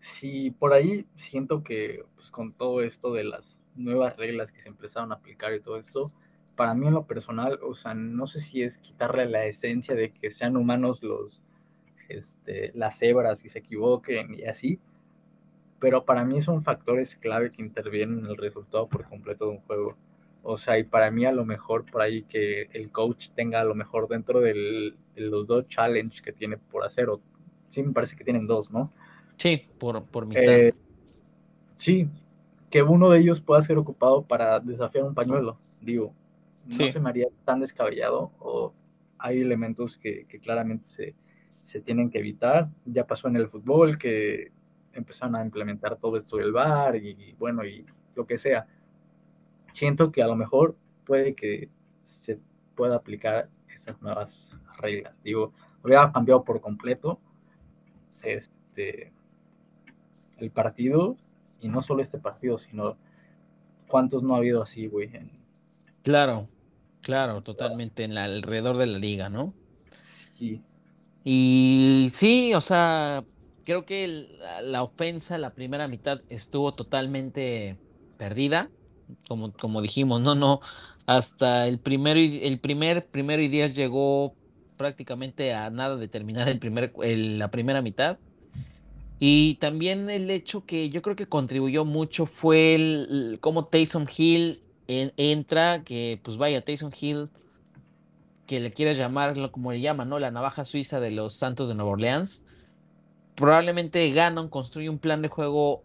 Sí, 0.00 0.50
por 0.50 0.72
ahí 0.72 1.06
siento 1.16 1.62
que 1.62 2.04
pues, 2.16 2.30
con 2.30 2.52
todo 2.52 2.82
esto 2.82 3.12
de 3.12 3.24
las 3.24 3.56
nuevas 3.74 4.16
reglas 4.16 4.50
que 4.50 4.60
se 4.60 4.68
empezaron 4.68 5.12
a 5.12 5.16
aplicar 5.16 5.54
y 5.54 5.60
todo 5.60 5.76
esto, 5.76 6.12
para 6.58 6.74
mí 6.74 6.88
en 6.88 6.94
lo 6.94 7.06
personal, 7.06 7.60
o 7.62 7.76
sea, 7.76 7.94
no 7.94 8.26
sé 8.26 8.40
si 8.40 8.64
es 8.64 8.78
quitarle 8.78 9.26
la 9.26 9.46
esencia 9.46 9.94
de 9.94 10.10
que 10.10 10.32
sean 10.32 10.56
humanos 10.56 11.04
los, 11.04 11.40
este, 12.08 12.72
las 12.74 12.98
cebras 12.98 13.44
y 13.44 13.48
se 13.48 13.60
equivoquen 13.60 14.34
y 14.34 14.42
así, 14.42 14.80
pero 15.78 16.04
para 16.04 16.24
mí 16.24 16.42
son 16.42 16.64
factores 16.64 17.14
clave 17.14 17.50
que 17.50 17.62
intervienen 17.62 18.18
en 18.18 18.26
el 18.26 18.36
resultado 18.36 18.88
por 18.88 19.08
completo 19.08 19.44
de 19.44 19.50
un 19.52 19.60
juego. 19.60 19.96
O 20.42 20.58
sea, 20.58 20.76
y 20.80 20.82
para 20.82 21.12
mí 21.12 21.24
a 21.24 21.30
lo 21.30 21.44
mejor 21.44 21.88
por 21.88 22.02
ahí 22.02 22.24
que 22.24 22.68
el 22.72 22.90
coach 22.90 23.28
tenga 23.36 23.60
a 23.60 23.64
lo 23.64 23.76
mejor 23.76 24.08
dentro 24.08 24.40
de 24.40 24.96
los 25.14 25.46
dos 25.46 25.68
challenges 25.68 26.20
que 26.20 26.32
tiene 26.32 26.56
por 26.56 26.84
hacer, 26.84 27.08
o 27.08 27.20
sí 27.68 27.84
me 27.84 27.92
parece 27.92 28.16
que 28.16 28.24
tienen 28.24 28.48
dos, 28.48 28.68
¿no? 28.72 28.92
Sí, 29.36 29.62
por, 29.78 30.02
por 30.06 30.26
mitad. 30.26 30.42
Eh, 30.42 30.72
sí, 31.76 32.08
que 32.68 32.82
uno 32.82 33.10
de 33.10 33.20
ellos 33.20 33.40
pueda 33.40 33.62
ser 33.62 33.78
ocupado 33.78 34.22
para 34.22 34.58
desafiar 34.58 35.04
un 35.04 35.14
pañuelo, 35.14 35.56
digo, 35.82 36.12
no 36.68 36.88
se 36.88 37.00
me 37.00 37.08
haría 37.08 37.28
tan 37.44 37.60
descabellado 37.60 38.32
o 38.38 38.74
hay 39.18 39.40
elementos 39.40 39.96
que, 39.98 40.26
claramente 40.42 40.88
se, 40.88 41.14
se, 41.50 41.80
tienen 41.80 42.10
que 42.10 42.18
evitar. 42.18 42.68
Ya 42.84 43.06
pasó 43.06 43.28
en 43.28 43.36
el 43.36 43.48
fútbol 43.48 43.98
que 43.98 44.52
empezaron 44.92 45.36
a 45.36 45.44
implementar 45.44 45.96
todo 45.96 46.16
esto 46.16 46.36
del 46.36 46.52
bar 46.52 46.96
y, 46.96 47.34
bueno, 47.38 47.64
y 47.64 47.84
lo 48.14 48.26
que 48.26 48.38
sea. 48.38 48.66
Siento 49.72 50.12
que 50.12 50.22
a 50.22 50.26
lo 50.26 50.36
mejor 50.36 50.76
puede 51.04 51.34
que 51.34 51.68
se 52.04 52.38
pueda 52.74 52.96
aplicar 52.96 53.48
esas 53.74 54.00
nuevas 54.02 54.50
reglas. 54.80 55.14
Digo, 55.22 55.52
hubiera 55.82 56.12
cambiado 56.12 56.44
por 56.44 56.60
completo 56.60 57.20
este, 58.24 59.12
el 60.38 60.50
partido 60.50 61.16
y 61.60 61.68
no 61.68 61.82
solo 61.82 62.02
este 62.02 62.18
partido, 62.18 62.58
sino 62.58 62.96
cuántos 63.88 64.22
no 64.22 64.34
ha 64.34 64.38
habido 64.38 64.62
así, 64.62 64.86
güey. 64.86 65.10
Claro, 66.02 66.44
Claro, 67.08 67.42
totalmente 67.42 68.04
en 68.04 68.14
la, 68.14 68.24
alrededor 68.24 68.76
de 68.76 68.86
la 68.86 68.98
liga, 68.98 69.30
¿no? 69.30 69.54
Sí. 70.32 70.60
Y 71.24 72.10
sí, 72.12 72.52
o 72.52 72.60
sea, 72.60 73.24
creo 73.64 73.86
que 73.86 74.28
la, 74.62 74.82
ofensa, 74.82 75.38
la 75.38 75.54
primera 75.54 75.88
mitad 75.88 76.20
estuvo 76.28 76.72
totalmente 76.72 77.78
perdida, 78.18 78.68
como, 79.26 79.54
como 79.54 79.80
dijimos, 79.80 80.20
no, 80.20 80.34
no, 80.34 80.60
hasta 81.06 81.66
el 81.66 81.78
primero 81.78 82.20
y 82.20 82.44
el 82.44 82.60
primer 82.60 83.06
primero 83.06 83.40
y 83.40 83.48
diez 83.48 83.74
llegó 83.74 84.34
prácticamente 84.76 85.54
a 85.54 85.70
nada 85.70 85.96
de 85.96 86.08
terminar 86.08 86.46
el 86.50 86.58
primer, 86.58 86.92
la 86.98 87.50
primera 87.50 87.80
mitad. 87.80 88.18
Y 89.18 89.54
también 89.54 90.10
el 90.10 90.28
hecho 90.28 90.66
que 90.66 90.90
yo 90.90 91.00
creo 91.00 91.16
que 91.16 91.26
contribuyó 91.26 91.86
mucho 91.86 92.26
fue 92.26 92.74
el, 92.74 93.38
cómo 93.40 93.64
Taysom 93.64 94.04
Hill 94.14 94.60
entra, 94.88 95.84
que 95.84 96.18
pues 96.22 96.36
vaya, 96.38 96.62
Tyson 96.62 96.92
Hill, 96.98 97.30
que 98.46 98.60
le 98.60 98.72
quiera 98.72 98.94
llamarlo 98.94 99.52
como 99.52 99.72
le 99.72 99.80
llaman, 99.80 100.08
¿no? 100.08 100.18
La 100.18 100.30
navaja 100.30 100.64
suiza 100.64 100.98
de 101.00 101.10
los 101.10 101.34
Santos 101.34 101.68
de 101.68 101.74
Nueva 101.74 101.92
Orleans. 101.92 102.44
Probablemente 103.36 104.10
Gannon 104.10 104.48
construye 104.48 104.88
un 104.88 104.98
plan 104.98 105.22
de 105.22 105.28
juego 105.28 105.84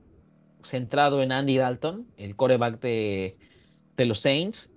centrado 0.63 1.21
en 1.21 1.33
Andy 1.33 1.57
Dalton, 1.57 2.07
el 2.17 2.35
coreback 2.35 2.79
de, 2.79 3.33
de 3.97 4.05
los 4.05 4.21
Saints, 4.21 4.71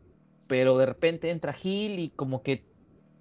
pero 0.48 0.76
de 0.76 0.86
repente 0.86 1.30
entra 1.30 1.54
Hill 1.54 2.00
y 2.00 2.10
como 2.10 2.42
que 2.42 2.64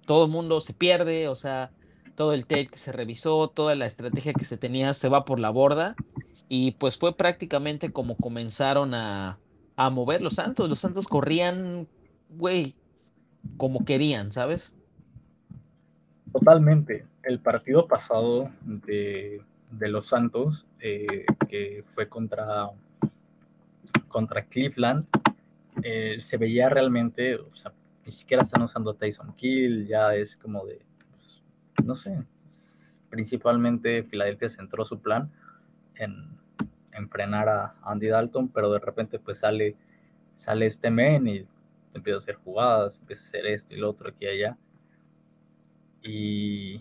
todo 0.04 0.26
el 0.26 0.30
mundo 0.30 0.60
se 0.60 0.74
pierde, 0.74 1.28
o 1.28 1.36
sea, 1.36 1.70
todo 2.16 2.32
el 2.32 2.42
tape 2.42 2.66
que 2.66 2.78
se 2.78 2.90
revisó, 2.92 3.48
toda 3.48 3.76
la 3.76 3.86
estrategia 3.86 4.32
que 4.32 4.44
se 4.44 4.56
tenía 4.56 4.94
se 4.94 5.08
va 5.08 5.24
por 5.24 5.38
la 5.38 5.50
borda 5.50 5.94
y 6.48 6.72
pues 6.72 6.98
fue 6.98 7.16
prácticamente 7.16 7.92
como 7.92 8.16
comenzaron 8.16 8.94
a, 8.94 9.38
a 9.76 9.90
mover 9.90 10.22
los 10.22 10.34
Santos. 10.34 10.68
Los 10.68 10.80
Santos 10.80 11.06
corrían, 11.06 11.86
güey, 12.30 12.74
como 13.56 13.84
querían, 13.84 14.32
¿sabes? 14.32 14.74
Totalmente. 16.32 17.06
El 17.22 17.40
partido 17.40 17.86
pasado 17.86 18.50
de, 18.62 19.42
los 19.70 20.06
Santos, 20.06 20.66
eh, 20.80 21.26
que 21.48 21.84
fue 21.94 22.08
contra, 22.08 22.70
contra 24.08 24.44
Cleveland, 24.44 25.06
eh, 25.82 26.16
se 26.20 26.36
veía 26.36 26.68
realmente, 26.68 27.36
o 27.36 27.54
sea, 27.54 27.72
ni 28.04 28.12
siquiera 28.12 28.42
están 28.42 28.62
usando 28.62 28.94
Tyson 28.94 29.34
Kill, 29.34 29.86
ya 29.86 30.14
es 30.14 30.36
como 30.36 30.64
de, 30.64 30.80
pues, 31.10 31.42
no 31.84 31.96
sé, 31.96 32.22
principalmente 33.10 34.04
Filadelfia 34.04 34.48
centró 34.48 34.84
su 34.84 35.00
plan 35.00 35.30
en, 35.96 36.28
frenar 37.08 37.48
a 37.48 37.74
Andy 37.82 38.08
Dalton, 38.08 38.48
pero 38.48 38.72
de 38.72 38.78
repente 38.78 39.18
pues 39.18 39.40
sale, 39.40 39.76
sale 40.36 40.66
este 40.66 40.90
men 40.90 41.28
y 41.28 41.46
empieza 41.94 42.16
a 42.16 42.18
hacer 42.18 42.34
jugadas, 42.36 43.00
empieza 43.00 43.24
a 43.24 43.26
hacer 43.28 43.46
esto 43.46 43.74
y 43.74 43.78
lo 43.78 43.90
otro 43.90 44.08
aquí 44.08 44.24
y 44.24 44.28
allá. 44.28 44.58
Y, 46.02 46.80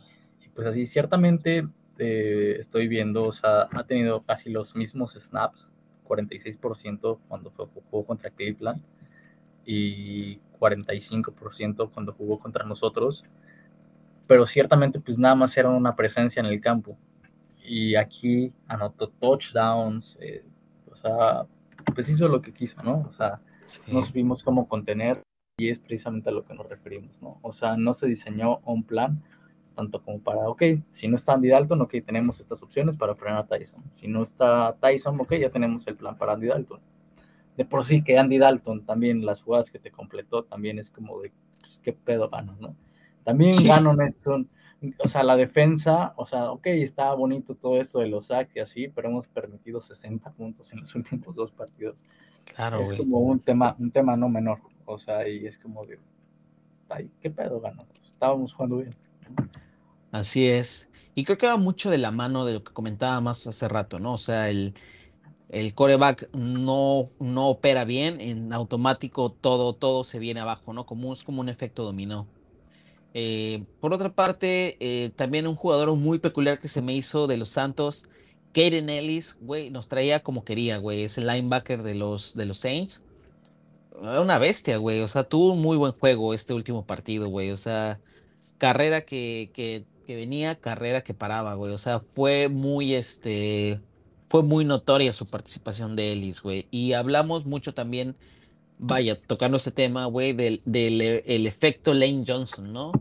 pues 0.54 0.68
así, 0.68 0.88
ciertamente 0.88 1.68
eh, 1.98 2.58
estoy 2.60 2.88
viendo, 2.88 3.26
o 3.26 3.32
sea, 3.32 3.68
ha 3.72 3.84
tenido 3.86 4.24
casi 4.24 4.50
los 4.50 4.76
mismos 4.76 5.14
snaps, 5.14 5.74
46% 6.08 7.20
cuando 7.28 7.52
jugó 7.52 8.06
contra 8.06 8.30
Cleveland 8.30 8.82
y 9.66 10.38
45% 10.60 11.92
cuando 11.92 12.14
jugó 12.14 12.40
contra 12.40 12.66
nosotros, 12.66 13.26
pero 14.28 14.46
ciertamente 14.48 15.00
pues 15.00 15.18
nada 15.18 15.36
más 15.36 15.58
era 15.58 15.70
una 15.70 15.96
presencia 15.96 16.40
en 16.40 16.46
el 16.46 16.62
campo 16.62 16.98
y 17.68 17.96
aquí 17.96 18.54
anotó 18.68 19.10
touchdowns, 19.10 20.18
eh, 20.22 20.46
o 20.92 20.96
sea, 20.96 21.46
pues 21.94 22.10
hizo 22.10 22.28
lo 22.28 22.42
que 22.42 22.54
quiso, 22.54 22.82
¿no? 22.84 23.06
O 23.10 23.14
sea, 23.14 23.36
nos 23.88 24.12
vimos 24.12 24.44
cómo 24.44 24.68
contener 24.68 25.22
y 25.58 25.70
es 25.70 25.80
precisamente 25.80 26.30
a 26.30 26.34
lo 26.34 26.46
que 26.46 26.54
nos 26.54 26.68
referimos, 26.68 27.22
¿no? 27.22 27.40
O 27.42 27.52
sea, 27.52 27.78
no 27.78 27.94
se 27.94 28.08
diseñó 28.08 28.60
un 28.66 28.84
plan 28.84 29.24
tanto 29.76 30.02
como 30.02 30.20
para, 30.20 30.48
ok, 30.48 30.64
si 30.92 31.08
no 31.08 31.18
está 31.18 31.34
Andy 31.34 31.50
Dalton, 31.50 31.82
ok, 31.82 31.96
tenemos 32.06 32.40
estas 32.40 32.64
opciones 32.64 32.96
para 32.96 33.16
frenar 33.16 33.40
a 33.40 33.48
Tyson. 33.48 33.84
Si 33.92 34.08
no 34.08 34.24
está 34.24 34.76
Tyson, 34.80 35.20
ok, 35.20 35.34
ya 35.36 35.50
tenemos 35.50 35.86
el 35.88 35.96
plan 35.96 36.18
para 36.18 36.34
Andy 36.34 36.48
Dalton. 36.48 36.80
De 37.58 37.66
por 37.66 37.86
sí 37.86 38.02
que 38.04 38.18
Andy 38.18 38.38
Dalton 38.38 38.86
también, 38.86 39.26
las 39.26 39.42
jugadas 39.42 39.70
que 39.70 39.80
te 39.80 39.92
completó, 39.92 40.44
también 40.44 40.80
es 40.80 40.90
como 40.90 41.22
de, 41.22 41.32
pues, 41.62 41.80
qué 41.80 41.94
pedo 41.94 42.30
gano, 42.30 42.56
¿no? 42.60 42.76
También 43.24 43.54
sí. 43.54 43.68
Ganon 43.68 44.02
es 44.02 44.26
un, 44.28 44.50
o 45.00 45.08
sea, 45.08 45.24
la 45.24 45.36
defensa, 45.36 46.14
o 46.18 46.26
sea, 46.26 46.52
ok, 46.52 46.68
está 46.68 47.14
bonito 47.14 47.56
todo 47.56 47.80
esto 47.80 48.00
de 48.00 48.08
los 48.08 48.28
sacks 48.28 48.56
y 48.56 48.60
así, 48.60 48.88
pero 48.88 49.10
hemos 49.10 49.28
permitido 49.28 49.82
60 49.82 50.32
puntos 50.32 50.72
en 50.72 50.82
los 50.82 50.94
últimos 50.96 51.36
dos 51.36 51.52
partidos. 51.52 51.96
Claro, 52.56 52.82
es 52.82 52.94
como 52.94 53.20
un 53.20 53.40
tema, 53.40 53.76
un 53.80 53.92
tema 53.92 54.16
no 54.16 54.30
menor, 54.30 54.60
o 54.86 55.00
sea, 55.00 55.28
y 55.28 55.48
es 55.48 55.58
como 55.58 55.86
de, 55.86 56.00
ay, 56.90 57.10
qué 57.22 57.30
pedo 57.30 57.60
ganó, 57.60 57.86
estábamos 58.04 58.54
jugando 58.54 58.78
bien. 58.78 58.96
Así 60.12 60.48
es. 60.48 60.90
Y 61.16 61.24
creo 61.24 61.38
que 61.38 61.48
va 61.48 61.58
mucho 61.58 61.90
de 61.90 61.98
la 61.98 62.12
mano 62.12 62.46
de 62.46 62.54
lo 62.54 62.64
que 62.64 62.74
comentaba 62.74 63.20
más 63.22 63.48
hace 63.48 63.68
rato, 63.68 64.00
¿no? 64.00 64.14
O 64.14 64.18
sea, 64.18 64.50
el, 64.50 64.74
el 65.50 65.74
coreback 65.74 66.30
no, 66.34 67.08
no 67.20 67.48
opera 67.48 67.86
bien, 67.86 68.20
en 68.20 68.54
automático 68.54 69.32
todo, 69.32 69.74
todo 69.74 70.04
se 70.04 70.20
viene 70.20 70.42
abajo, 70.42 70.74
¿no? 70.74 70.86
Como, 70.86 71.14
es 71.14 71.24
como 71.24 71.42
un 71.42 71.50
efecto 71.50 71.84
dominó. 71.84 72.28
Eh, 73.18 73.64
por 73.80 73.94
otra 73.94 74.14
parte, 74.14 74.76
eh, 74.82 75.10
también 75.16 75.48
un 75.48 75.56
jugador 75.56 75.96
muy 75.96 76.20
peculiar 76.20 76.60
que 76.60 76.68
se 76.68 76.82
me 76.82 76.94
hizo 76.94 77.28
de 77.28 77.38
los 77.38 77.48
Santos, 77.48 78.10
Kaden 78.54 78.90
Ellis, 78.90 79.38
güey, 79.40 79.70
nos 79.70 79.88
traía 79.88 80.22
como 80.22 80.44
quería, 80.44 80.78
güey. 80.80 81.04
Es 81.04 81.18
el 81.18 81.28
linebacker 81.28 81.82
de 81.82 81.96
los, 81.96 82.36
de 82.36 82.46
los 82.46 82.58
Saints. 82.58 83.04
Una 84.02 84.38
bestia, 84.38 84.78
güey. 84.78 85.00
O 85.00 85.08
sea, 85.08 85.24
tuvo 85.24 85.54
un 85.54 85.62
muy 85.62 85.78
buen 85.78 85.94
juego 85.94 86.34
este 86.34 86.54
último 86.54 86.86
partido, 86.86 87.30
güey. 87.30 87.52
O 87.52 87.58
sea, 87.58 88.02
carrera 88.58 89.06
que, 89.06 89.50
que, 89.54 89.86
que 90.06 90.16
venía, 90.18 90.56
carrera 90.60 91.02
que 91.02 91.14
paraba, 91.14 91.54
güey. 91.54 91.72
O 91.74 91.78
sea, 91.78 92.02
fue 92.02 92.50
muy, 92.50 92.96
este, 92.96 93.82
fue 94.28 94.44
muy 94.44 94.66
notoria 94.66 95.14
su 95.14 95.26
participación 95.26 95.96
de 95.96 96.12
Ellis, 96.12 96.42
güey. 96.42 96.68
Y 96.70 96.94
hablamos 96.94 97.46
mucho 97.46 97.74
también, 97.74 98.18
vaya, 98.78 99.18
tocando 99.18 99.58
ese 99.58 99.72
tema, 99.72 100.06
güey, 100.06 100.34
del, 100.34 100.62
del 100.66 101.02
el 101.02 101.48
efecto 101.48 101.94
Lane 101.94 102.24
Johnson, 102.26 102.72
¿no? 102.74 102.92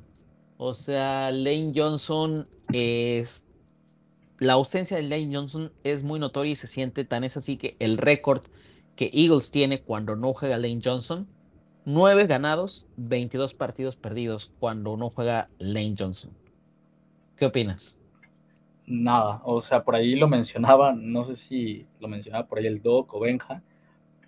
O 0.56 0.74
sea, 0.74 1.30
Lane 1.30 1.72
Johnson 1.74 2.46
es... 2.72 3.46
La 4.38 4.54
ausencia 4.54 4.96
de 4.96 5.04
Lane 5.04 5.30
Johnson 5.32 5.72
es 5.84 6.02
muy 6.02 6.18
notoria 6.18 6.52
y 6.52 6.56
se 6.56 6.66
siente 6.66 7.04
tan 7.04 7.22
es 7.24 7.36
así 7.36 7.56
que 7.56 7.76
el 7.78 7.98
récord 7.98 8.42
que 8.96 9.10
Eagles 9.12 9.50
tiene 9.50 9.80
cuando 9.80 10.16
no 10.16 10.32
juega 10.34 10.58
Lane 10.58 10.80
Johnson, 10.84 11.28
9 11.84 12.26
ganados, 12.26 12.86
22 12.96 13.54
partidos 13.54 13.96
perdidos 13.96 14.52
cuando 14.58 14.96
no 14.96 15.10
juega 15.10 15.48
Lane 15.58 15.94
Johnson. 15.98 16.32
¿Qué 17.36 17.46
opinas? 17.46 17.98
Nada, 18.86 19.40
o 19.44 19.60
sea, 19.60 19.82
por 19.82 19.94
ahí 19.94 20.14
lo 20.14 20.28
mencionaba, 20.28 20.94
no 20.94 21.24
sé 21.24 21.36
si 21.36 21.86
lo 22.00 22.08
mencionaba 22.08 22.46
por 22.46 22.58
ahí 22.58 22.66
el 22.66 22.82
Doc 22.82 23.14
o 23.14 23.20
Benja, 23.20 23.62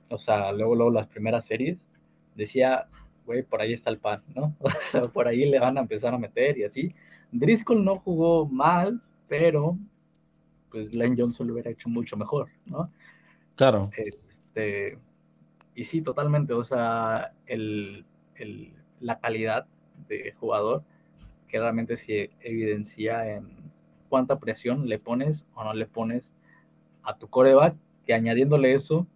o 0.09 0.19
sea, 0.19 0.53
luego, 0.53 0.75
luego 0.75 0.91
las 0.91 1.07
primeras 1.07 1.47
series, 1.47 1.89
decía, 2.35 2.87
güey, 3.25 3.43
por 3.43 3.61
ahí 3.61 3.73
está 3.73 3.91
el 3.91 3.99
pan, 3.99 4.23
¿no? 4.35 4.55
O 4.61 4.71
sea, 4.91 5.09
por 5.09 5.29
ahí 5.29 5.45
le 5.47 5.59
van 5.59 5.79
a 5.79 5.81
empezar 5.81 6.15
a 6.15 6.19
meter 6.19 6.59
y 6.59 6.65
así. 6.65 6.95
Driscoll 7.33 7.85
no 7.85 7.99
jugó 7.99 8.47
mal, 8.47 9.01
pero 9.29 9.77
pues 10.71 10.95
Lane 10.95 11.17
Johnson 11.19 11.47
lo 11.47 11.55
hubiera 11.55 11.71
hecho 11.71 11.89
mucho 11.89 12.17
mejor, 12.17 12.49
¿no? 12.67 12.91
Claro. 13.57 13.91
Este, 13.97 14.99
y 15.75 15.85
sí, 15.85 16.03
totalmente, 16.03 16.53
o 16.53 16.65
sea, 16.65 17.33
el, 17.47 18.05
el, 18.37 18.73
la 19.01 19.19
calidad 19.19 19.67
de 20.09 20.33
jugador 20.39 20.83
que 21.49 21.59
realmente 21.59 21.97
se 21.97 22.31
evidencia 22.41 23.35
en 23.35 23.49
cuánta 24.09 24.39
presión 24.39 24.89
le 24.89 24.99
pones 24.99 25.47
o 25.55 25.65
no 25.65 25.75
le 25.75 25.87
pones 25.87 26.31
a 27.03 27.17
tu 27.17 27.29
coreback, 27.29 27.75
que 28.05 28.15
añadiéndole 28.15 28.75
eso, 28.75 29.07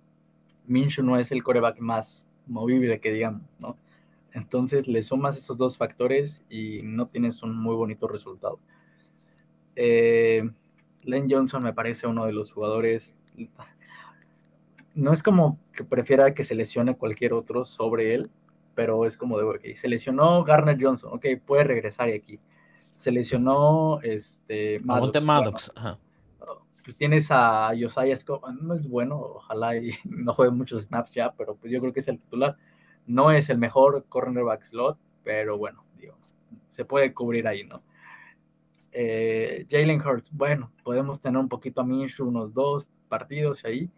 Minshew 0.70 1.04
no 1.04 1.16
es 1.16 1.32
el 1.32 1.42
coreback 1.42 1.80
más 1.80 2.24
movible 2.46 3.00
que 3.00 3.12
digamos, 3.12 3.42
¿no? 3.58 3.76
Entonces 4.32 4.86
le 4.86 5.02
sumas 5.02 5.36
esos 5.36 5.58
dos 5.58 5.76
factores 5.76 6.42
y 6.48 6.80
no 6.84 7.06
tienes 7.06 7.42
un 7.42 7.56
muy 7.56 7.74
bonito 7.74 8.06
resultado. 8.06 8.60
Eh, 9.74 10.48
Len 11.02 11.28
Johnson 11.28 11.64
me 11.64 11.72
parece 11.72 12.06
uno 12.06 12.24
de 12.24 12.32
los 12.32 12.52
jugadores. 12.52 13.12
No 14.94 15.12
es 15.12 15.24
como 15.24 15.58
que 15.72 15.82
prefiera 15.82 16.34
que 16.34 16.44
se 16.44 16.54
lesione 16.54 16.96
cualquier 16.96 17.32
otro 17.32 17.64
sobre 17.64 18.14
él, 18.14 18.30
pero 18.76 19.04
es 19.06 19.16
como 19.16 19.38
de, 19.38 19.44
ok, 19.44 19.74
se 19.74 19.88
lesionó 19.88 20.44
Garner 20.44 20.78
Johnson, 20.80 21.10
ok, 21.14 21.26
puede 21.44 21.64
regresar 21.64 22.08
aquí. 22.08 22.38
Se 22.74 23.10
lesionó 23.10 24.00
este, 24.02 24.78
Maddox. 25.20 25.72
Pues 26.84 26.96
tienes 26.96 27.28
a 27.30 27.72
Josiah 27.78 28.16
Scott, 28.16 28.46
no 28.48 28.74
es 28.74 28.88
bueno, 28.88 29.18
ojalá 29.18 29.76
y 29.76 29.90
no 30.04 30.32
juegue 30.32 30.52
muchos 30.52 30.84
snaps 30.84 31.12
ya, 31.12 31.32
pero 31.32 31.56
pues 31.56 31.72
yo 31.72 31.80
creo 31.80 31.92
que 31.92 32.00
es 32.00 32.08
el 32.08 32.18
titular. 32.18 32.56
No 33.06 33.30
es 33.32 33.50
el 33.50 33.58
mejor 33.58 34.04
cornerback 34.08 34.64
slot, 34.66 34.98
pero 35.24 35.58
bueno, 35.58 35.84
digo, 35.98 36.16
se 36.68 36.84
puede 36.84 37.12
cubrir 37.12 37.48
ahí, 37.48 37.64
¿no? 37.64 37.82
Eh, 38.92 39.66
Jalen 39.70 40.00
Hurts, 40.00 40.30
bueno, 40.32 40.72
podemos 40.84 41.20
tener 41.20 41.38
un 41.38 41.48
poquito 41.48 41.80
a 41.80 41.84
Minshew, 41.84 42.28
unos 42.28 42.54
dos 42.54 42.88
partidos 43.08 43.64
ahí, 43.64 43.90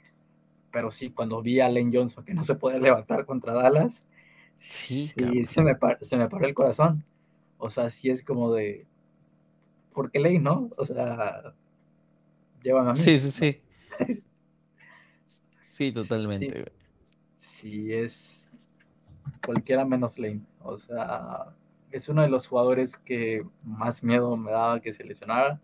pero 0.71 0.91
sí, 0.91 1.11
cuando 1.11 1.43
vi 1.43 1.61
a 1.61 1.69
Lane 1.69 1.91
Johnson 1.93 2.25
que 2.25 2.35
no 2.35 2.43
se 2.43 2.55
puede 2.55 2.81
levantar 2.81 3.27
contra 3.27 3.53
Dallas, 3.53 4.03
sí, 4.59 5.07
se, 5.07 5.63
me 5.63 5.77
se 6.01 6.17
me 6.17 6.29
paró 6.29 6.47
el 6.47 6.55
corazón. 6.55 7.05
O 7.59 7.71
sea, 7.71 7.91
sí 7.91 8.11
es 8.11 8.25
como 8.25 8.53
de, 8.53 8.87
¿por 9.93 10.11
qué 10.11 10.19
Lane, 10.19 10.41
no? 10.41 10.71
O 10.79 10.85
sea, 10.85 11.55
llevan 12.63 12.89
a 12.89 12.93
mí. 12.93 12.99
Sí, 12.99 13.19
sí, 13.19 13.31
sí. 13.31 13.63
sí, 15.61 15.93
totalmente. 15.93 16.73
sí, 17.41 17.93
es 17.93 18.51
cualquiera 19.45 19.85
menos 19.85 20.19
Lane. 20.19 20.43
O 20.61 20.79
sea, 20.79 21.55
es 21.91 22.09
uno 22.09 22.23
de 22.23 22.29
los 22.29 22.47
jugadores 22.47 22.97
que 22.97 23.45
más 23.63 24.03
miedo 24.03 24.37
me 24.37 24.51
daba 24.51 24.81
que 24.81 24.93
se 24.93 25.05
lesionara, 25.05 25.61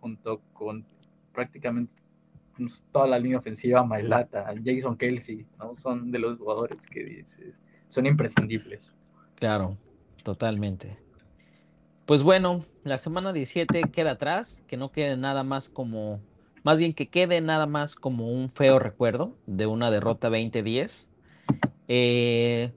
junto 0.00 0.40
con 0.52 0.84
prácticamente 1.32 1.92
toda 2.90 3.06
la 3.06 3.18
línea 3.18 3.38
ofensiva, 3.38 3.84
Mailata, 3.84 4.52
Jason 4.64 4.96
Kelsey, 4.96 5.46
¿no? 5.58 5.76
Son 5.76 6.10
de 6.10 6.18
los 6.18 6.38
jugadores 6.38 6.84
que 6.86 7.24
son 7.88 8.06
imprescindibles. 8.06 8.92
Claro, 9.36 9.76
totalmente. 10.24 10.98
Pues 12.06 12.22
bueno, 12.22 12.64
la 12.84 12.98
semana 12.98 13.32
17 13.32 13.82
queda 13.92 14.12
atrás, 14.12 14.64
que 14.66 14.76
no 14.76 14.90
quede 14.90 15.16
nada 15.16 15.44
más 15.44 15.68
como, 15.68 16.20
más 16.68 16.76
bien 16.76 16.92
que 16.92 17.08
quede 17.08 17.40
nada 17.40 17.64
más 17.64 17.94
como 17.94 18.30
un 18.30 18.50
feo 18.50 18.78
recuerdo 18.78 19.34
de 19.46 19.64
una 19.64 19.90
derrota 19.90 20.28
20-10. 20.28 21.08
Eh, 21.88 22.74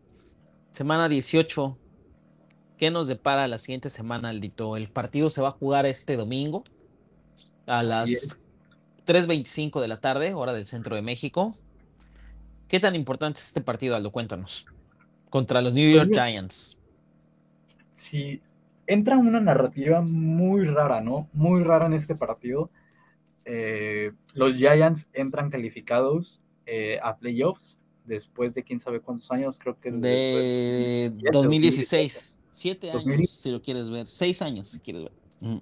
semana 0.72 1.10
18, 1.10 1.78
¿Qué 2.78 2.90
nos 2.90 3.10
depara 3.10 3.50
la 3.50 3.58
siguiente 3.58 3.90
semana, 3.90 4.30
Aldito? 4.30 4.78
El 4.78 4.88
partido 4.88 5.30
se 5.30 5.42
va 5.42 5.50
a 5.50 5.52
jugar 5.52 5.86
este 5.86 6.16
domingo 6.16 6.64
a 7.66 7.84
las 7.84 8.42
3.25 9.06 9.82
de 9.82 9.90
la 9.90 10.00
tarde, 10.00 10.34
hora 10.34 10.54
del 10.54 10.66
centro 10.66 10.96
de 10.96 11.02
México. 11.02 11.58
¿Qué 12.70 12.80
tan 12.80 12.96
importante 12.96 13.40
es 13.40 13.48
este 13.48 13.60
partido, 13.60 13.98
Aldo? 13.98 14.14
Cuéntanos. 14.14 14.68
Contra 15.30 15.62
los 15.62 15.74
New 15.74 15.92
York 15.92 16.12
Giants. 16.14 16.80
Sí, 17.92 18.42
entra 18.88 19.18
una 19.18 19.42
narrativa 19.42 20.02
muy 20.08 20.64
rara, 20.64 21.02
¿no? 21.02 21.28
Muy 21.34 21.66
rara 21.66 21.88
en 21.88 21.94
este 21.94 22.16
partido. 22.16 22.70
Eh, 23.46 24.12
los 24.34 24.56
Giants 24.56 25.08
entran 25.14 25.50
calificados 25.50 26.40
eh, 26.66 27.00
a 27.02 27.18
playoffs 27.18 27.78
después 28.06 28.54
de 28.54 28.64
quién 28.64 28.80
sabe 28.80 29.00
cuántos 29.00 29.32
años, 29.32 29.60
creo 29.60 29.80
que 29.80 29.92
de 29.92 31.12
2016. 31.32 32.40
Siete 32.50 32.92
años, 32.92 33.30
si 33.30 33.50
lo 33.50 33.62
quieres 33.62 33.90
ver. 33.90 34.08
Seis 34.08 34.42
años, 34.42 34.68
si 34.70 34.80
quieres 34.82 35.04
ver. 35.04 35.62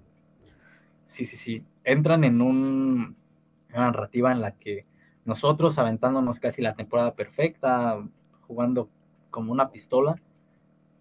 Sí, 1.06 1.26
sí, 1.26 1.38
sí. 1.38 1.64
Entran 1.84 2.24
en 2.24 2.42
un, 2.42 3.16
una 3.70 3.92
narrativa 3.92 4.32
en 4.32 4.42
la 4.42 4.52
que 4.56 4.86
nosotros 5.26 5.78
aventándonos 5.78 6.40
casi 6.40 6.62
la 6.62 6.74
temporada 6.74 7.14
perfecta, 7.14 8.04
jugando 8.48 8.90
como 9.30 9.52
una 9.52 9.72
pistola, 9.72 10.16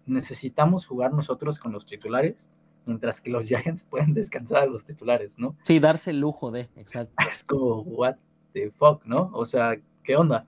necesitamos 0.05 0.85
jugar 0.85 1.13
nosotros 1.13 1.57
con 1.57 1.71
los 1.71 1.85
titulares, 1.85 2.49
mientras 2.85 3.19
que 3.19 3.29
los 3.29 3.45
Giants 3.45 3.83
pueden 3.89 4.13
descansar 4.13 4.63
a 4.63 4.65
los 4.65 4.85
titulares, 4.85 5.37
¿no? 5.37 5.55
Sí, 5.63 5.79
darse 5.79 6.11
el 6.11 6.19
lujo 6.19 6.51
de, 6.51 6.69
exacto. 6.75 7.13
Es 7.29 7.43
como, 7.43 7.81
what 7.81 8.15
the 8.53 8.71
fuck, 8.71 9.05
¿no? 9.05 9.29
O 9.33 9.45
sea, 9.45 9.77
¿qué 10.03 10.15
onda? 10.15 10.45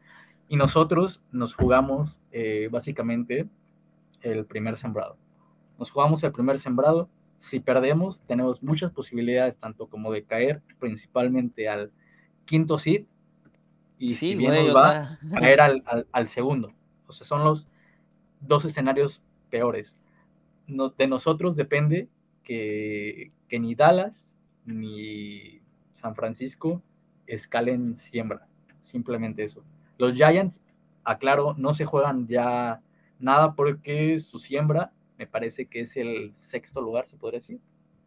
Y 0.47 0.57
nosotros 0.57 1.21
nos 1.31 1.53
jugamos 1.53 2.19
eh, 2.31 2.67
básicamente 2.71 3.47
el 4.21 4.45
primer 4.45 4.77
sembrado 4.77 5.17
nos 5.81 5.89
jugamos 5.89 6.23
el 6.23 6.31
primer 6.31 6.59
sembrado. 6.59 7.09
Si 7.39 7.59
perdemos, 7.59 8.21
tenemos 8.27 8.61
muchas 8.61 8.91
posibilidades, 8.91 9.57
tanto 9.57 9.87
como 9.87 10.11
de 10.11 10.23
caer 10.23 10.61
principalmente 10.79 11.67
al 11.67 11.91
quinto 12.45 12.77
seed 12.77 13.05
y 13.97 14.13
si 14.13 14.35
bien 14.35 14.67
nos 14.67 14.75
va, 14.75 15.17
a 15.35 15.39
caer 15.39 15.59
al, 15.59 16.27
segundo. 16.27 16.71
O 17.07 17.13
sea, 17.13 17.25
son 17.25 17.43
los 17.43 17.67
dos 18.41 18.63
escenarios 18.65 19.23
peores. 19.49 19.95
No, 20.67 20.89
de 20.89 21.07
nosotros 21.07 21.55
depende 21.55 22.07
que, 22.51 23.31
que 23.47 23.59
ni 23.59 23.75
Dallas 23.75 24.35
ni 24.65 25.61
San 25.93 26.15
Francisco 26.15 26.81
escalen 27.25 27.95
siembra. 27.95 28.45
Simplemente 28.83 29.45
eso. 29.45 29.63
Los 29.97 30.15
Giants, 30.15 30.59
aclaro, 31.05 31.55
no 31.57 31.73
se 31.73 31.85
juegan 31.85 32.27
ya 32.27 32.81
nada 33.19 33.53
porque 33.55 34.19
su 34.19 34.37
siembra 34.37 34.91
me 35.17 35.27
parece 35.27 35.67
que 35.67 35.79
es 35.79 35.95
el 35.95 36.33
sexto 36.35 36.81
lugar, 36.81 37.07
se 37.07 37.15
podría 37.15 37.39
decir. 37.39 37.61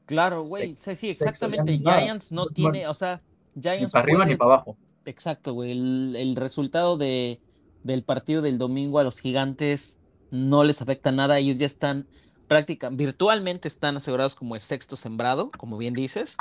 Claro, 0.05 0.43
güey, 0.43 0.77
sí, 0.77 0.95
sí, 0.95 1.09
exactamente. 1.09 1.79
Giants 1.79 2.31
no 2.31 2.49
tiene, 2.49 2.87
o 2.87 2.93
sea, 2.93 3.23
Giants. 3.59 3.81
Ni 3.81 3.89
para 3.89 4.03
arriba 4.03 4.25
ni 4.27 4.37
para 4.37 4.53
abajo. 4.53 4.77
Exacto, 5.07 5.55
güey. 5.55 5.71
El, 5.71 6.37
resultado 6.37 6.99
de, 6.99 7.41
del 7.83 8.03
partido 8.03 8.43
del 8.43 8.59
domingo 8.59 8.99
a 8.99 9.05
los 9.05 9.21
gigantes 9.21 9.99
no 10.31 10.65
les 10.65 10.83
afecta 10.83 11.13
nada. 11.13 11.39
Ellos 11.39 11.57
ya 11.57 11.65
están 11.65 12.07
prácticamente, 12.47 13.05
virtualmente 13.05 13.69
están 13.69 13.97
asegurados 13.97 14.35
como 14.35 14.55
el 14.55 14.61
sexto 14.61 14.97
sembrado, 14.97 15.51
como 15.57 15.79
bien 15.79 15.95
dices. 15.95 16.37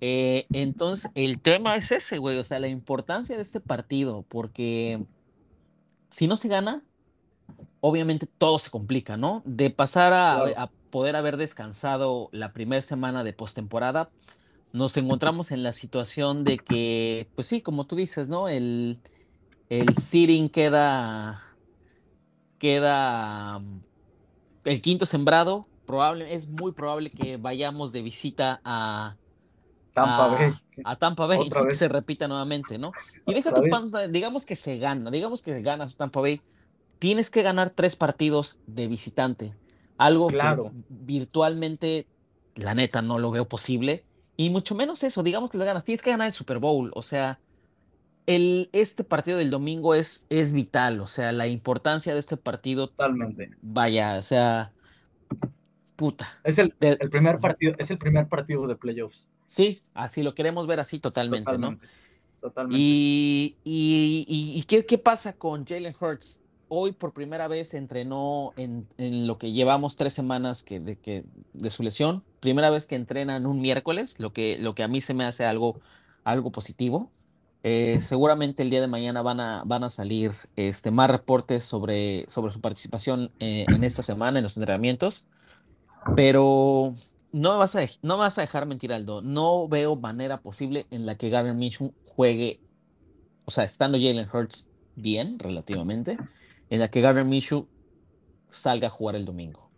Eh, 0.00 0.46
entonces, 0.52 1.10
el 1.14 1.40
tema 1.40 1.76
es 1.76 1.90
ese, 1.92 2.18
güey. 2.18 2.38
O 2.38 2.44
sea, 2.44 2.58
la 2.58 2.68
importancia 2.68 3.36
de 3.36 3.42
este 3.42 3.60
partido, 3.60 4.24
porque 4.28 5.04
si 6.10 6.26
no 6.26 6.36
se 6.36 6.48
gana, 6.48 6.82
obviamente 7.80 8.26
todo 8.26 8.58
se 8.58 8.70
complica, 8.70 9.16
¿no? 9.16 9.42
De 9.44 9.70
pasar 9.70 10.12
a, 10.14 10.70
poder 10.90 11.16
haber 11.16 11.36
descansado 11.36 12.28
la 12.30 12.52
primera 12.52 12.80
semana 12.80 13.24
de 13.24 13.32
postemporada, 13.32 14.10
nos 14.72 14.96
encontramos 14.96 15.50
en 15.50 15.62
la 15.62 15.72
situación 15.72 16.44
de 16.44 16.58
que, 16.58 17.28
pues 17.34 17.48
sí, 17.48 17.62
como 17.62 17.86
tú 17.86 17.96
dices, 17.96 18.28
¿no? 18.28 18.48
El, 18.48 19.00
el 19.70 19.96
seeding 19.96 20.48
queda, 20.48 21.42
queda 22.58 23.60
el 24.64 24.80
quinto 24.80 25.06
sembrado. 25.06 25.66
Probable, 25.86 26.34
es 26.34 26.48
muy 26.48 26.72
probable 26.72 27.10
que 27.10 27.36
vayamos 27.36 27.92
de 27.92 28.02
visita 28.02 28.60
a, 28.64 29.16
Tampa 29.94 30.26
Bay. 30.26 30.52
A 30.84 30.96
Tampa 30.96 31.26
Bay, 31.26 31.48
que 31.48 31.74
se 31.74 31.88
repita 31.88 32.26
nuevamente, 32.26 32.78
¿no? 32.78 32.92
Y 33.26 33.32
deja 33.32 33.52
tu 33.52 33.62
pantalla, 33.70 34.08
digamos 34.08 34.44
que 34.44 34.56
se 34.56 34.78
gana, 34.78 35.10
digamos 35.10 35.40
que 35.40 35.62
ganas 35.62 35.96
Tampa 35.96 36.20
Bay, 36.20 36.40
tienes 36.98 37.30
que 37.30 37.42
ganar 37.42 37.70
tres 37.70 37.96
partidos 37.96 38.58
de 38.66 38.88
visitante. 38.88 39.54
Algo 39.96 40.28
que 40.28 40.40
virtualmente, 40.88 42.08
la 42.56 42.74
neta, 42.74 43.02
no 43.02 43.18
lo 43.18 43.30
veo 43.30 43.48
posible. 43.48 44.04
Y 44.36 44.50
mucho 44.50 44.74
menos 44.74 45.04
eso, 45.04 45.22
digamos 45.22 45.50
que 45.50 45.58
lo 45.58 45.64
ganas. 45.64 45.84
Tienes 45.84 46.02
que 46.02 46.10
ganar 46.10 46.26
el 46.26 46.32
Super 46.32 46.58
Bowl. 46.58 46.90
O 46.96 47.02
sea, 47.02 47.38
el, 48.26 48.70
este 48.72 49.04
partido 49.04 49.38
del 49.38 49.50
domingo 49.50 49.94
es, 49.94 50.26
es 50.30 50.52
vital. 50.52 51.00
O 51.00 51.06
sea, 51.06 51.32
la 51.32 51.46
importancia 51.46 52.12
de 52.14 52.20
este 52.20 52.36
partido. 52.36 52.88
Totalmente. 52.88 53.50
Vaya, 53.62 54.18
o 54.18 54.22
sea. 54.22 54.72
Puta. 55.96 56.26
Es 56.42 56.58
el, 56.58 56.74
el 56.80 57.08
primer 57.08 57.38
partido, 57.38 57.74
es 57.78 57.90
el 57.90 57.98
primer 57.98 58.28
partido 58.28 58.66
de 58.66 58.74
playoffs. 58.74 59.26
Sí, 59.46 59.82
así 59.94 60.22
lo 60.24 60.34
queremos 60.34 60.66
ver 60.66 60.80
así 60.80 60.98
totalmente, 60.98 61.56
¿no? 61.56 61.78
Totalmente. 62.40 62.78
Y, 62.78 63.56
y, 63.62 64.24
y, 64.56 64.62
¿qué, 64.64 64.84
¿qué, 64.84 64.98
pasa 64.98 65.34
con 65.34 65.64
Jalen 65.64 65.94
Hurts? 65.98 66.44
hoy 66.68 66.92
por 66.92 67.12
primera 67.12 67.48
vez 67.48 67.74
entrenó 67.74 68.52
en, 68.56 68.86
lo 68.98 69.38
que 69.38 69.52
llevamos 69.52 69.96
tres 69.96 70.12
semanas 70.12 70.62
que, 70.62 70.80
de, 70.80 70.96
que, 70.96 71.24
de 71.52 71.70
su 71.70 71.82
lesión. 71.82 72.24
Primera 72.40 72.70
vez 72.70 72.86
que 72.86 72.96
entrenan 72.96 73.46
un 73.46 73.60
miércoles, 73.60 74.18
lo 74.18 74.32
que, 74.32 74.58
lo 74.58 74.74
que 74.74 74.82
a 74.82 74.88
mí 74.88 75.00
se 75.00 75.14
me 75.14 75.24
hace 75.24 75.44
algo, 75.44 75.80
algo 76.24 76.50
positivo. 76.50 77.10
Eh, 77.66 77.98
seguramente 78.02 78.62
el 78.62 78.68
día 78.68 78.82
de 78.82 78.88
mañana 78.88 79.22
van 79.22 79.40
a, 79.40 79.62
van 79.64 79.84
a 79.84 79.90
salir 79.90 80.32
este, 80.54 80.90
más 80.90 81.10
reportes 81.10 81.64
sobre, 81.64 82.26
sobre 82.28 82.52
su 82.52 82.60
participación 82.60 83.30
eh, 83.40 83.64
en 83.68 83.84
esta 83.84 84.02
semana 84.02 84.38
en 84.38 84.42
los 84.42 84.58
entrenamientos. 84.58 85.26
Pero 86.14 86.94
no 87.32 87.56
vas 87.56 87.74
a, 87.74 87.80
no 88.02 88.18
vas 88.18 88.36
a 88.36 88.42
dejar 88.42 88.66
mentir, 88.66 88.92
Aldo. 88.92 89.22
No 89.22 89.66
veo 89.66 89.96
manera 89.96 90.42
posible 90.42 90.86
en 90.90 91.06
la 91.06 91.16
que 91.16 91.30
Gavin 91.30 91.56
Mitchell 91.56 91.92
juegue, 92.04 92.60
o 93.46 93.50
sea, 93.50 93.64
estando 93.64 93.96
Jalen 93.96 94.28
Hurts 94.30 94.68
bien, 94.94 95.38
relativamente, 95.38 96.18
en 96.68 96.80
la 96.80 96.88
que 96.88 97.00
Gardner 97.00 97.24
Minshew 97.24 97.66
salga 98.48 98.88
a 98.88 98.90
jugar 98.90 99.16
el 99.16 99.24
domingo. 99.24 99.70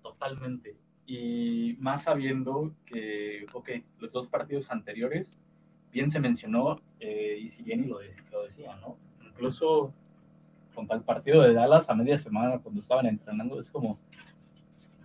Totalmente. 0.00 0.76
Y 1.06 1.76
más 1.80 2.04
sabiendo 2.04 2.72
que, 2.86 3.46
ok, 3.52 3.70
los 3.98 4.12
dos 4.12 4.28
partidos 4.28 4.70
anteriores, 4.70 5.36
bien 5.92 6.10
se 6.10 6.20
mencionó, 6.20 6.80
eh, 7.00 7.38
y 7.40 7.48
si 7.48 7.62
bien 7.62 7.88
lo, 7.88 7.98
lo 8.32 8.44
decía, 8.44 8.76
¿no? 8.76 8.96
Incluso 9.24 9.92
contra 10.74 10.96
el 10.96 11.02
partido 11.02 11.42
de 11.42 11.52
Dallas 11.52 11.90
a 11.90 11.94
media 11.94 12.18
semana, 12.18 12.58
cuando 12.58 12.80
estaban 12.80 13.06
entrenando, 13.06 13.60
es 13.60 13.70
como 13.70 13.98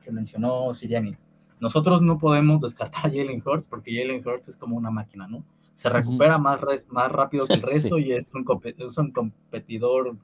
que 0.04 0.12
mencionó 0.12 0.74
Siriani. 0.74 1.16
Nosotros 1.60 2.04
no 2.04 2.20
podemos 2.20 2.62
descartar 2.62 3.08
a 3.08 3.10
Jalen 3.10 3.42
Hurts 3.44 3.66
porque 3.70 3.96
Jalen 3.96 4.26
Hurts 4.26 4.50
es 4.50 4.58
como 4.58 4.78
una 4.78 4.92
máquina, 4.92 5.28
¿no? 5.28 5.44
se 5.76 5.90
recupera 5.90 6.38
más, 6.38 6.62
más 6.90 7.12
rápido 7.12 7.46
que 7.46 7.54
el 7.54 7.62
resto 7.62 8.00
y 8.00 8.14
es 8.14 8.34
un, 8.34 8.46
es 8.64 8.98
un 8.98 9.12
competidor 9.12 10.18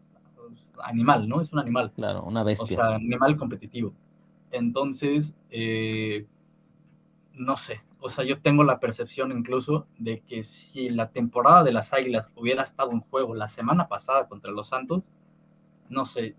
animal, 0.84 1.28
¿no? 1.28 1.42
Es 1.42 1.54
un 1.54 1.60
animal. 1.60 1.92
Claro, 1.96 2.24
una 2.24 2.44
bestia. 2.44 2.78
O 2.78 2.82
sea, 2.82 2.96
animal 2.96 3.38
competitivo. 3.38 3.94
Entonces, 4.52 5.36
eh, 5.50 6.26
no 7.34 7.58
sé, 7.58 7.82
o 8.02 8.10
sea, 8.10 8.26
yo 8.26 8.42
tengo 8.42 8.64
la 8.64 8.80
percepción 8.80 9.32
incluso 9.32 9.88
de 10.00 10.22
que 10.22 10.44
si 10.44 10.90
la 10.90 11.12
temporada 11.12 11.64
de 11.64 11.72
las 11.72 11.94
Águilas 11.94 12.28
hubiera 12.36 12.64
estado 12.64 12.92
en 12.92 13.02
juego 13.02 13.36
la 13.36 13.48
semana 13.48 13.88
pasada 13.88 14.28
contra 14.28 14.52
los 14.52 14.70
Santos, 14.70 15.04
no 15.88 16.06
sé, 16.06 16.36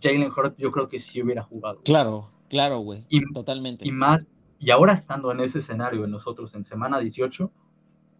Jalen 0.00 0.30
Hurts 0.30 0.56
yo 0.56 0.70
creo 0.70 0.88
que 0.88 1.00
sí 1.00 1.20
hubiera 1.20 1.42
jugado. 1.42 1.80
Claro, 1.84 2.30
claro, 2.48 2.78
güey, 2.78 3.04
totalmente. 3.34 3.86
Y 3.86 3.90
más, 3.90 4.28
y 4.60 4.70
ahora 4.70 4.92
estando 4.92 5.32
en 5.32 5.40
ese 5.40 5.58
escenario 5.58 6.06
nosotros 6.06 6.54
en 6.54 6.62
semana 6.62 7.00
18, 7.00 7.50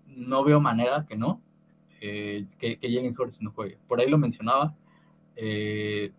no 0.09 0.45
veo 0.45 0.61
manera 0.61 1.07
que 1.09 1.16
no, 1.16 1.41
eh, 2.01 2.47
que, 2.59 2.80
que 2.80 2.93
Jalen 2.93 3.14
Hurts 3.16 3.41
no 3.41 3.53
juegue. 3.53 3.78
Por 3.87 4.01
ahí 4.01 4.11
lo 4.11 4.18
mencionaba, 4.18 4.74
eh, 5.37 6.12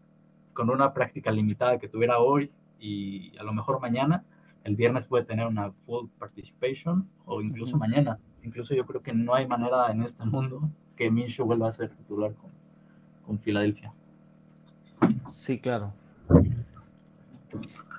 con 0.53 0.70
una 0.70 0.93
práctica 0.93 1.30
limitada 1.30 1.78
que 1.78 1.89
tuviera 1.89 2.20
hoy 2.20 2.51
y 2.80 3.36
a 3.38 3.43
lo 3.43 3.53
mejor 3.53 3.82
mañana, 3.82 4.24
el 4.64 4.76
viernes 4.76 5.05
puede 5.05 5.26
tener 5.26 5.47
una 5.47 5.72
full 5.86 6.07
participation 6.20 7.09
o 7.26 7.41
incluso 7.41 7.78
mañana. 7.78 8.20
Incluso 8.43 8.74
yo 8.74 8.86
creo 8.86 9.01
que 9.01 9.14
no 9.14 9.34
hay 9.36 9.47
manera 9.47 9.91
en 9.91 10.03
este 10.03 10.26
mundo 10.26 10.70
que 10.95 11.09
Minshew 11.09 11.45
vuelva 11.45 11.70
a 11.70 11.74
ser 11.74 11.89
titular 11.95 12.34
con, 12.36 12.51
con 13.26 13.39
Filadelfia. 13.39 13.93
Sí, 15.28 15.59
claro. 15.59 15.93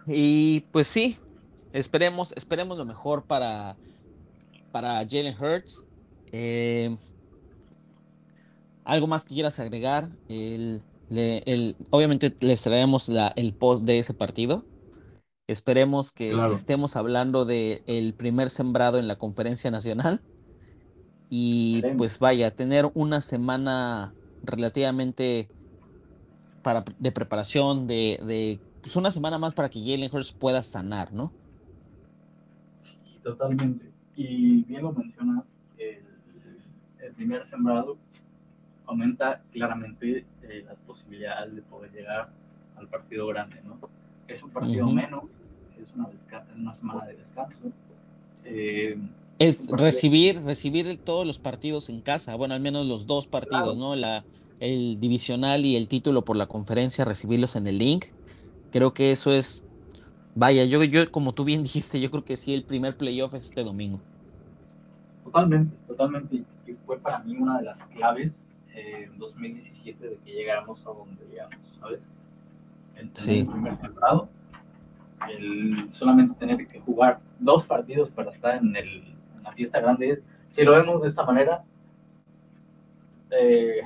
Y 0.07 0.61
pues 0.73 0.87
sí, 0.87 1.19
esperemos, 1.73 2.33
esperemos 2.37 2.77
lo 2.79 2.85
mejor 2.85 3.25
para, 3.25 3.77
para 4.73 4.97
Jalen 5.09 5.37
Hurts. 5.39 5.87
Eh, 6.33 6.97
¿Algo 8.85 9.07
más 9.07 9.25
que 9.25 9.35
quieras 9.35 9.59
agregar? 9.61 10.09
El, 10.29 10.83
obviamente 11.91 12.35
les 12.41 12.63
traemos 12.63 13.11
el 13.37 13.55
post 13.55 13.85
de 13.85 13.99
ese 13.99 14.15
partido. 14.15 14.65
Esperemos 15.47 16.11
que 16.11 16.35
estemos 16.53 16.97
hablando 16.97 17.45
del 17.45 17.83
el 17.87 18.15
primer 18.15 18.49
sembrado 18.49 18.99
en 18.99 19.09
la 19.09 19.17
conferencia 19.17 19.71
nacional. 19.71 20.23
Y 21.29 21.83
pues 21.99 22.19
vaya, 22.19 22.55
tener 22.55 22.91
una 22.95 23.21
semana 23.21 24.15
relativamente 24.43 25.49
para, 26.63 26.85
de 26.99 27.13
preparación, 27.13 27.87
de, 27.87 28.21
de 28.25 28.61
pues 28.81 28.97
una 28.97 29.11
semana 29.11 29.39
más 29.39 29.55
para 29.55 29.69
que 29.69 29.81
Jalen 29.81 30.11
Hurts 30.13 30.33
pueda 30.33 30.63
sanar, 30.63 31.13
¿no? 31.13 31.33
Sí, 32.83 32.97
totalmente. 33.23 33.91
Y 34.17 34.63
bien 34.65 34.83
lo 34.83 34.93
mencionas, 34.93 35.45
el, 35.79 37.13
primer 37.15 37.47
sembrado 37.47 37.97
aumenta 38.87 39.43
claramente 39.53 40.27
eh, 40.43 40.65
las 40.67 40.77
posibilidades 40.81 41.55
de 41.55 41.63
poder 41.63 41.93
llegar 41.93 42.31
al 42.77 42.89
partido 42.89 43.27
grande, 43.27 43.61
¿no? 43.63 43.79
Es 44.29 44.43
un 44.43 44.51
partido 44.51 44.87
menos, 44.89 45.25
es 45.83 45.93
una, 45.95 46.09
una, 46.57 46.75
semana 46.75 47.07
de 47.07 47.17
descanso. 47.17 47.59
Eh, 48.45 48.99
es 49.39 49.67
recibir, 49.69 50.41
recibir 50.43 50.99
todos 50.99 51.27
los 51.27 51.39
partidos 51.39 51.89
en 51.89 52.01
casa, 52.01 52.37
bueno, 52.37 52.55
al 52.55 52.61
menos 52.61 52.87
los 52.87 53.07
dos 53.07 53.27
partidos, 53.27 53.77
¿no? 53.77 53.97
La, 53.97 54.25
el 54.61 55.01
divisional 55.01 55.65
y 55.65 55.77
el 55.77 55.89
título 55.89 56.25
por 56.25 56.37
la 56.37 56.47
conferencia, 56.47 57.05
recibirlos 57.05 57.57
en 57.57 57.67
el 57.67 57.79
link. 57.79 58.07
Creo 58.71 58.95
que 58.95 59.13
eso 59.13 59.33
es 59.33 59.67
Vaya, 60.37 60.65
yo, 60.65 60.83
yo, 60.83 61.11
como 61.11 61.33
tú 61.33 61.45
bien 61.45 61.63
dijiste, 61.63 62.01
yo 62.01 62.11
creo 62.11 62.25
que 62.25 62.37
sí, 62.37 62.55
el 62.55 62.65
primer 62.65 62.97
playoff 62.97 63.35
es 63.35 63.45
este 63.45 63.63
domingo. 63.63 64.01
Totalmente, 65.25 65.73
totalmente. 65.87 66.37
Y 66.67 66.73
fue 66.87 66.99
para 66.99 67.21
mí 67.21 67.37
una 67.37 67.59
de 67.59 67.65
las 67.65 67.79
claves 67.87 68.35
eh, 68.75 69.09
en 69.11 69.19
2017 69.19 70.09
de 70.09 70.17
que 70.25 70.33
llegáramos 70.33 70.81
a 70.87 70.91
donde 70.91 71.25
llegamos, 71.31 71.59
¿sabes? 71.81 72.01
El 72.97 73.11
el 73.29 73.47
primer 73.47 73.77
temporada, 73.79 74.29
el 75.29 75.89
solamente 75.93 76.35
tener 76.39 76.67
que 76.67 76.81
jugar 76.81 77.21
dos 77.39 77.67
partidos 77.67 78.11
para 78.11 78.31
estar 78.31 78.57
en, 78.57 78.75
el, 78.77 79.15
en 79.37 79.43
la 79.43 79.53
fiesta 79.53 79.81
grande. 79.81 80.23
Si 80.51 80.63
lo 80.63 80.73
vemos 80.73 81.03
de 81.03 81.09
esta 81.09 81.25
manera, 81.25 81.65
eh, 83.31 83.81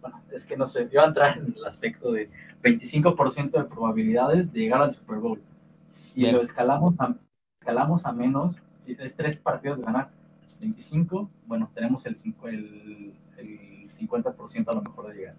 bueno, 0.00 0.20
es 0.30 0.46
que 0.46 0.56
no 0.56 0.66
sé, 0.66 0.84
yo 0.84 1.00
voy 1.00 1.04
a 1.04 1.08
entrar 1.08 1.38
en 1.38 1.54
el 1.56 1.64
aspecto 1.64 2.12
de 2.12 2.30
25% 2.62 3.50
de 3.50 3.64
probabilidades 3.64 4.52
de 4.52 4.60
llegar 4.60 4.82
al 4.82 4.94
Super 4.94 5.18
Bowl. 5.18 5.42
Si 5.90 6.30
lo 6.30 6.40
escalamos 6.40 7.00
a, 7.00 7.14
escalamos 7.60 8.06
a 8.06 8.12
menos, 8.12 8.56
si 8.80 8.96
es 8.98 9.16
tres 9.16 9.36
partidos 9.36 9.78
de 9.78 9.84
ganar 9.84 10.10
25, 10.60 11.30
bueno, 11.46 11.70
tenemos 11.74 12.04
el, 12.06 12.16
el, 12.44 13.14
el 13.36 13.90
50% 13.90 14.68
a 14.68 14.74
lo 14.74 14.82
mejor 14.82 15.08
de 15.08 15.14
llegar. 15.14 15.34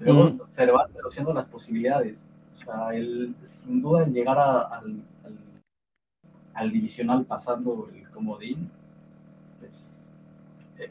Luego 0.00 0.46
se 0.48 0.66
le 0.66 0.72
van 0.72 0.88
reduciendo 0.94 1.32
las 1.32 1.46
posibilidades. 1.46 2.26
O 2.54 2.56
sea, 2.56 2.94
el, 2.94 3.34
sin 3.44 3.82
duda 3.82 4.04
el 4.04 4.12
llegar 4.12 4.38
al, 4.38 5.02
al, 6.54 6.72
divisional 6.72 7.24
pasando 7.24 7.88
el 7.92 8.08
comodín, 8.10 8.70
pues 9.58 10.26
eh, 10.78 10.90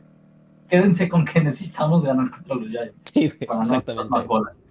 quédense 0.68 1.08
con 1.08 1.26
que 1.26 1.42
necesitamos 1.44 2.04
ganar 2.04 2.32
contra 2.32 2.56
los 2.56 2.68
Giants 2.68 3.12
sí, 3.14 3.30
para 3.46 3.62
exactamente. 3.62 4.10
no 4.10 4.10
más 4.10 4.28
bolas 4.28 4.64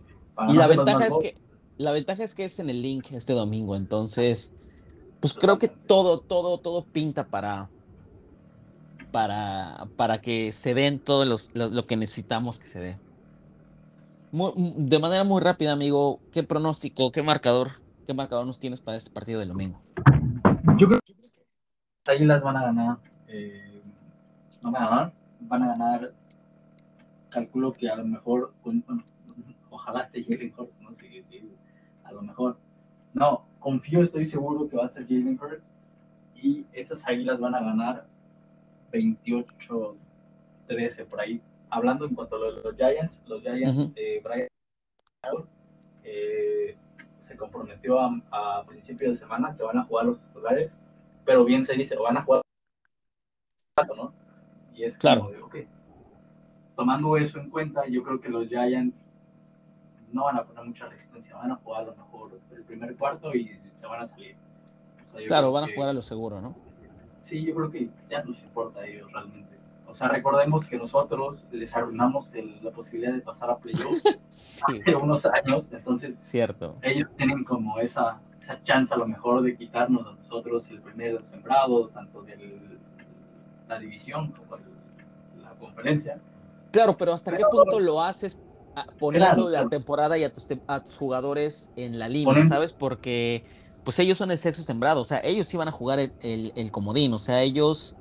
y 0.48 0.52
la 0.54 0.66
ventaja 0.66 1.06
es 1.06 1.18
que 1.18 1.36
la 1.78 1.92
ventaja 1.92 2.24
es 2.24 2.34
que 2.34 2.44
es 2.44 2.58
en 2.58 2.70
el 2.70 2.82
link 2.82 3.12
este 3.12 3.32
domingo, 3.32 3.76
entonces 3.76 4.52
pues 5.20 5.34
creo 5.34 5.58
que 5.58 5.68
todo 5.68 6.20
todo 6.20 6.58
todo 6.58 6.84
pinta 6.84 7.26
para 7.26 7.68
para 9.10 9.86
para 9.96 10.20
que 10.20 10.52
se 10.52 10.74
den 10.74 10.98
todo 10.98 11.24
lo 11.24 11.82
que 11.84 11.96
necesitamos 11.96 12.58
que 12.58 12.66
se 12.66 12.80
dé. 12.80 12.98
De 14.32 14.98
manera 14.98 15.24
muy 15.24 15.42
rápida, 15.42 15.72
amigo, 15.72 16.22
¿qué 16.32 16.42
pronóstico, 16.42 17.12
qué 17.12 17.22
marcador, 17.22 17.68
qué 18.06 18.14
marcador 18.14 18.46
nos 18.46 18.58
tienes 18.58 18.80
para 18.80 18.96
este 18.96 19.10
partido 19.10 19.40
del 19.40 19.50
domingo? 19.50 19.82
Yo 20.78 20.88
creo 20.88 21.00
que 21.04 21.12
las 21.12 21.34
Águilas 22.16 22.42
van 22.42 22.56
a 22.56 22.62
ganar, 22.62 22.96
eh, 23.28 23.82
van 24.62 24.76
a 24.76 24.88
ganar, 24.88 25.12
van 25.40 25.62
a 25.64 25.74
ganar, 25.74 26.14
calculo 27.28 27.74
que 27.74 27.88
a 27.88 27.96
lo 27.96 28.04
mejor, 28.04 28.54
ojalá 29.68 30.04
esté 30.04 30.24
Jalen 30.24 30.54
Hurts, 30.56 30.80
¿no? 30.80 30.96
A 32.04 32.12
lo 32.12 32.22
mejor. 32.22 32.56
No, 33.12 33.44
confío, 33.58 34.02
estoy 34.02 34.24
seguro 34.24 34.66
que 34.66 34.78
va 34.78 34.86
a 34.86 34.88
ser 34.88 35.06
Jalen 35.06 35.38
Hurts. 35.38 35.62
Y 36.34 36.64
estas 36.72 37.06
águilas 37.06 37.38
van 37.38 37.54
a 37.54 37.60
ganar 37.60 38.06
28-13 38.92 39.94
por 41.08 41.20
ahí. 41.20 41.42
Hablando 41.74 42.04
en 42.04 42.14
cuanto 42.14 42.36
a 42.36 42.38
los, 42.38 42.76
Giants, 42.76 43.22
los 43.26 43.40
Giants, 43.40 43.94
de 43.94 44.20
Brian 44.22 44.46
eh, 46.04 46.76
se 47.24 47.34
comprometió 47.34 47.98
a, 47.98 48.10
a 48.30 48.66
principios 48.66 49.12
de 49.12 49.16
semana 49.16 49.56
que 49.56 49.62
van 49.62 49.78
a 49.78 49.84
jugar 49.84 50.04
los 50.04 50.20
titulares, 50.20 50.70
pero 51.24 51.46
bien 51.46 51.64
se 51.64 51.72
dice, 51.72 51.96
van 51.96 52.18
a 52.18 52.24
jugar, 52.24 52.42
¿no? 53.96 54.12
Y 54.74 54.84
es 54.84 54.98
claro. 54.98 55.30
tomando 56.76 57.16
eso 57.16 57.40
en 57.40 57.48
cuenta, 57.48 57.86
yo 57.86 58.02
creo 58.02 58.20
que 58.20 58.28
los 58.28 58.48
Giants 58.48 59.08
no 60.12 60.24
van 60.24 60.36
a 60.36 60.44
poner 60.44 60.64
mucha 60.66 60.86
resistencia, 60.90 61.34
van 61.36 61.52
a 61.52 61.56
jugar 61.56 61.84
a 61.84 61.86
lo 61.86 61.96
mejor 61.96 62.38
el 62.50 62.64
primer 62.64 62.94
cuarto 62.98 63.34
y 63.34 63.58
se 63.76 63.86
van 63.86 64.02
a 64.02 64.08
salir. 64.08 64.36
claro, 65.26 65.52
van 65.52 65.64
a 65.64 65.74
jugar 65.74 65.88
a 65.88 65.94
lo 65.94 66.02
seguro, 66.02 66.38
¿no? 66.42 66.54
Sí, 67.22 67.42
yo 67.42 67.54
creo 67.54 67.70
que 67.70 67.88
ya 68.10 68.22
nos 68.24 68.38
importa 68.42 68.80
a 68.80 68.86
ellos 68.86 69.10
realmente. 69.10 69.61
O 69.92 69.94
sea, 69.94 70.08
recordemos 70.08 70.66
que 70.66 70.78
nosotros 70.78 71.44
les 71.52 71.76
arruinamos 71.76 72.30
la 72.62 72.70
posibilidad 72.70 73.12
de 73.12 73.20
pasar 73.20 73.50
a 73.50 73.58
playoffs 73.58 74.02
hace 74.28 74.96
unos 74.96 75.22
años, 75.26 75.68
entonces 75.70 76.14
Cierto. 76.18 76.76
ellos 76.80 77.10
tienen 77.16 77.44
como 77.44 77.78
esa, 77.78 78.18
esa 78.40 78.62
chance 78.64 78.94
a 78.94 78.96
lo 78.96 79.06
mejor 79.06 79.42
de 79.42 79.54
quitarnos 79.54 80.06
a 80.06 80.12
nosotros 80.12 80.66
el 80.70 80.80
primer 80.80 81.22
sembrado, 81.30 81.88
tanto 81.88 82.22
de 82.22 82.38
la 83.68 83.78
división 83.78 84.32
como 84.32 84.56
la 85.42 85.50
conferencia. 85.60 86.18
Claro, 86.70 86.96
pero 86.96 87.12
¿hasta 87.12 87.36
qué 87.36 87.44
punto 87.50 87.78
lo 87.78 88.02
haces 88.02 88.38
poniendo 88.98 89.50
la 89.50 89.68
temporada 89.68 90.16
y 90.16 90.24
a 90.24 90.32
tus, 90.32 90.46
jugadores 90.96 91.70
en 91.76 91.98
la 91.98 92.08
línea, 92.08 92.42
¿sabes? 92.44 92.72
Porque 92.72 93.44
pues 93.84 93.98
ellos 93.98 94.16
son 94.16 94.30
el 94.30 94.38
sexo 94.38 94.62
sembrado, 94.62 95.00
o 95.00 95.04
sea, 95.04 95.20
ellos 95.24 95.52
iban 95.52 95.68
a 95.68 95.72
jugar 95.72 95.98
el, 95.98 96.52
el, 96.54 96.70
comodín, 96.70 97.12
o 97.12 97.18
sea, 97.18 97.42
ellos, 97.42 97.96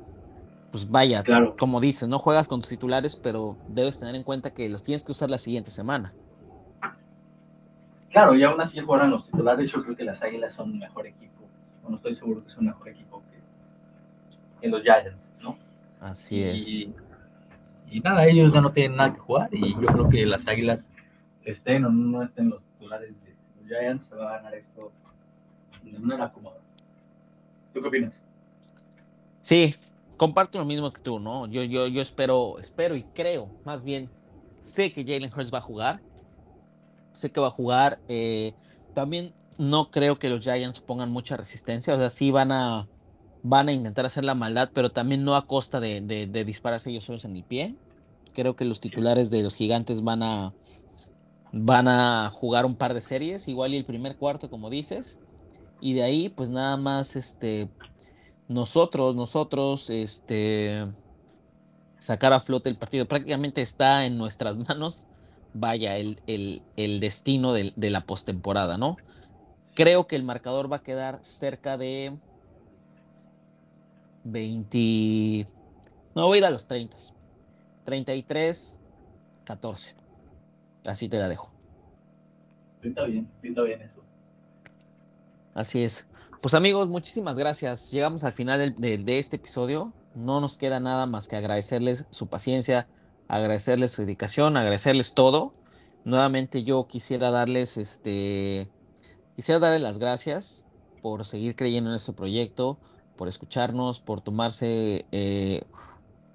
pues 0.71 0.89
vaya, 0.89 1.23
como 1.59 1.81
dices, 1.81 2.07
no 2.07 2.17
juegas 2.17 2.47
con 2.47 2.61
tus 2.61 2.69
titulares, 2.69 3.15
pero 3.15 3.57
debes 3.67 3.99
tener 3.99 4.15
en 4.15 4.23
cuenta 4.23 4.53
que 4.53 4.69
los 4.69 4.83
tienes 4.83 5.03
que 5.03 5.11
usar 5.11 5.29
la 5.29 5.37
siguiente 5.37 5.69
semana. 5.69 6.09
Claro, 8.09 8.35
y 8.35 8.43
aún 8.43 8.59
así 8.59 8.79
jugarán 8.79 9.11
los 9.11 9.25
titulares, 9.25 9.71
yo 9.71 9.83
creo 9.83 9.95
que 9.95 10.03
las 10.03 10.21
Águilas 10.21 10.53
son 10.53 10.71
un 10.71 10.79
mejor 10.79 11.07
equipo, 11.07 11.43
no 11.87 11.95
estoy 11.95 12.15
seguro 12.15 12.43
que 12.43 12.49
son 12.49 12.59
un 12.59 12.65
mejor 12.67 12.89
equipo 12.89 13.21
que, 14.61 14.67
los 14.67 14.81
Giants, 14.81 15.27
¿no? 15.41 15.57
Así 15.99 16.41
es 16.41 16.89
y 17.91 17.99
nada, 17.99 18.25
ellos 18.25 18.53
ya 18.53 18.61
no 18.61 18.71
tienen 18.71 18.97
nada 18.97 19.13
que 19.13 19.19
jugar 19.19 19.49
y 19.51 19.73
yo 19.73 19.85
creo 19.87 20.09
que 20.09 20.25
las 20.25 20.47
Águilas 20.47 20.89
estén 21.43 21.83
o 21.83 21.89
no 21.89 22.23
estén 22.23 22.49
los 22.49 22.63
titulares 22.63 23.09
de 23.21 23.35
los 23.59 23.67
Giants, 23.67 24.05
se 24.05 24.15
va 24.15 24.29
a 24.29 24.37
ganar 24.37 24.55
esto 24.55 24.91
de 25.83 25.99
manera 25.99 26.31
cómoda. 26.31 26.55
¿Tú 27.73 27.81
qué 27.81 27.87
opinas? 27.87 28.13
Sí, 29.41 29.75
comparto 30.21 30.59
lo 30.59 30.65
mismo 30.65 30.91
que 30.91 31.01
tú, 31.01 31.19
¿no? 31.19 31.47
Yo, 31.47 31.63
yo, 31.63 31.87
yo 31.87 31.99
espero, 31.99 32.59
espero 32.59 32.95
y 32.95 33.01
creo, 33.01 33.49
más 33.65 33.83
bien, 33.83 34.07
sé 34.63 34.91
que 34.91 35.03
Jalen 35.03 35.31
Hurts 35.35 35.51
va 35.51 35.57
a 35.57 35.61
jugar, 35.61 35.99
sé 37.11 37.31
que 37.31 37.39
va 37.39 37.47
a 37.47 37.49
jugar, 37.49 37.99
eh, 38.07 38.53
también 38.93 39.33
no 39.57 39.89
creo 39.89 40.15
que 40.17 40.29
los 40.29 40.41
Giants 40.41 40.79
pongan 40.79 41.09
mucha 41.09 41.37
resistencia, 41.37 41.95
o 41.95 41.97
sea, 41.97 42.11
sí 42.11 42.29
van 42.29 42.51
a 42.51 42.87
van 43.41 43.69
a 43.69 43.71
intentar 43.71 44.05
hacer 44.05 44.23
la 44.23 44.35
maldad, 44.35 44.69
pero 44.71 44.91
también 44.91 45.23
no 45.23 45.35
a 45.35 45.43
costa 45.43 45.79
de, 45.79 46.01
de, 46.01 46.45
dispararse 46.45 46.91
ellos 46.91 47.05
solos 47.05 47.25
en 47.25 47.35
el 47.35 47.43
pie. 47.43 47.75
Creo 48.35 48.55
que 48.55 48.65
los 48.65 48.79
titulares 48.79 49.31
de 49.31 49.41
los 49.41 49.55
gigantes 49.55 50.03
van 50.03 50.21
a, 50.21 50.53
van 51.51 51.87
a 51.87 52.29
jugar 52.31 52.67
un 52.67 52.75
par 52.75 52.93
de 52.93 53.01
series, 53.01 53.47
igual 53.47 53.73
y 53.73 53.77
el 53.77 53.85
primer 53.85 54.17
cuarto, 54.17 54.51
como 54.51 54.69
dices. 54.69 55.19
Y 55.79 55.93
de 55.93 56.03
ahí, 56.03 56.29
pues 56.29 56.51
nada 56.51 56.77
más, 56.77 57.15
este, 57.15 57.69
nosotros, 58.51 59.15
nosotros, 59.15 59.89
este, 59.89 60.87
sacar 61.97 62.33
a 62.33 62.39
flote 62.39 62.69
el 62.69 62.75
partido. 62.75 63.07
Prácticamente 63.07 63.61
está 63.61 64.05
en 64.05 64.17
nuestras 64.17 64.55
manos, 64.69 65.05
vaya, 65.53 65.97
el, 65.97 66.19
el, 66.27 66.61
el 66.77 66.99
destino 66.99 67.53
de, 67.53 67.73
de 67.75 67.89
la 67.89 68.01
postemporada, 68.01 68.77
¿no? 68.77 68.97
Creo 69.73 70.07
que 70.07 70.15
el 70.15 70.23
marcador 70.23 70.71
va 70.71 70.77
a 70.77 70.83
quedar 70.83 71.19
cerca 71.21 71.77
de 71.77 72.17
20. 74.23 75.45
No, 76.15 76.27
voy 76.27 76.37
a 76.37 76.39
ir 76.39 76.45
a 76.45 76.49
los 76.49 76.67
30. 76.67 76.97
33, 77.85 78.79
14. 79.45 79.95
Así 80.87 81.07
te 81.07 81.17
la 81.17 81.29
dejo. 81.29 81.51
Pinta 82.81 83.03
bien, 83.03 83.29
pinta 83.41 83.61
bien 83.61 83.81
eso. 83.81 84.01
Así 85.53 85.83
es. 85.83 86.07
Pues 86.41 86.55
amigos, 86.55 86.89
muchísimas 86.89 87.35
gracias. 87.35 87.91
Llegamos 87.91 88.23
al 88.23 88.33
final 88.33 88.75
de, 88.75 88.97
de, 88.97 89.19
este 89.19 89.35
episodio. 89.35 89.93
No 90.15 90.41
nos 90.41 90.57
queda 90.57 90.79
nada 90.79 91.05
más 91.05 91.27
que 91.27 91.35
agradecerles 91.35 92.07
su 92.09 92.29
paciencia, 92.29 92.87
agradecerles 93.27 93.91
su 93.91 94.01
dedicación, 94.01 94.57
agradecerles 94.57 95.13
todo. 95.13 95.51
Nuevamente 96.03 96.63
yo 96.63 96.87
quisiera 96.87 97.29
darles 97.29 97.77
este, 97.77 98.67
quisiera 99.35 99.59
darles 99.59 99.81
las 99.81 99.99
gracias 99.99 100.65
por 101.03 101.25
seguir 101.25 101.55
creyendo 101.55 101.91
en 101.91 101.97
este 101.97 102.13
proyecto, 102.13 102.79
por 103.17 103.27
escucharnos, 103.27 103.99
por 103.99 104.21
tomarse 104.21 105.05
eh, 105.11 105.61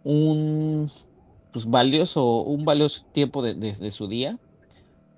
un 0.05 0.89
pues, 1.53 1.69
valioso, 1.69 2.43
un 2.43 2.65
valioso 2.65 3.07
tiempo 3.11 3.43
de, 3.43 3.91
su 3.91 4.07
día 4.07 4.39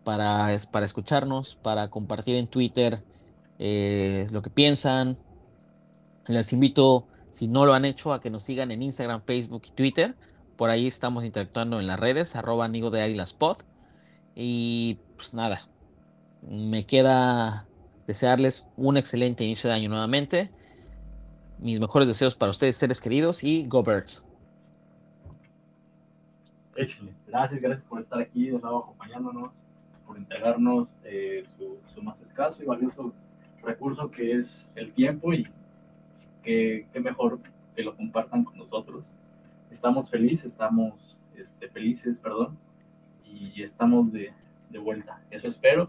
para, 0.03 0.59
para, 0.71 0.87
escucharnos, 0.87 1.57
para 1.57 1.91
compartir 1.91 2.37
en 2.37 2.47
Twitter 2.47 3.05
eh, 3.59 4.27
lo 4.31 4.43
que 4.43 4.51
piensan. 4.51 5.19
Les 6.27 6.53
invito, 6.53 7.07
si 7.31 7.49
no 7.49 7.67
lo 7.67 7.75
han 7.75 7.85
hecho, 7.85 8.13
a 8.13 8.21
que 8.21 8.31
nos 8.31 8.43
sigan 8.43 8.71
en 8.71 8.83
Instagram, 8.83 9.23
Facebook 9.25 9.63
y 9.69 9.71
Twitter. 9.71 10.15
Por 10.57 10.71
ahí 10.71 10.87
estamos 10.87 11.25
interactuando 11.25 11.81
en 11.81 11.87
las 11.87 11.99
redes, 11.99 12.37
arroba 12.37 12.65
amigo 12.65 12.91
de 12.91 13.25
Pod. 13.39 13.59
Y 14.35 14.99
pues 15.17 15.35
nada, 15.35 15.69
me 16.43 16.87
queda 16.87 17.67
desearles 18.07 18.69
un 18.77 18.97
excelente 18.97 19.45
inicio 19.45 19.69
de 19.69 19.77
año 19.77 19.89
nuevamente 19.89 20.51
mis 21.59 21.81
mejores 21.81 22.09
deseos 22.09 22.35
para 22.35 22.51
ustedes, 22.51 22.77
seres 22.77 23.01
queridos, 23.01 23.43
y 23.43 23.67
Go 23.67 23.83
Birds. 23.83 24.25
Gracias, 27.27 27.61
gracias 27.61 27.85
por 27.85 28.01
estar 28.01 28.21
aquí 28.21 28.51
nuevo 28.51 28.79
acompañándonos, 28.85 29.51
por 30.07 30.17
entregarnos 30.17 30.89
eh, 31.05 31.45
su, 31.93 32.03
más 32.03 32.21
escaso 32.21 32.63
y 32.63 32.67
valioso 32.67 33.13
recurso 33.63 34.11
que 34.11 34.33
es 34.33 34.69
el 34.75 34.93
tiempo 34.93 35.33
y 35.33 35.47
que, 36.43 36.87
mejor 37.03 37.41
que 37.75 37.83
lo 37.83 37.97
compartan 37.97 38.45
con 38.45 38.57
nosotros. 38.57 39.05
Estamos 39.71 40.11
felices, 40.11 40.53
estamos 40.53 41.19
este, 41.37 41.69
felices, 41.69 42.19
perdón, 42.19 42.57
y 43.25 43.63
estamos 43.63 44.13
de, 44.13 44.33
vuelta. 44.83 45.21
Eso 45.31 45.49
espero. 45.49 45.85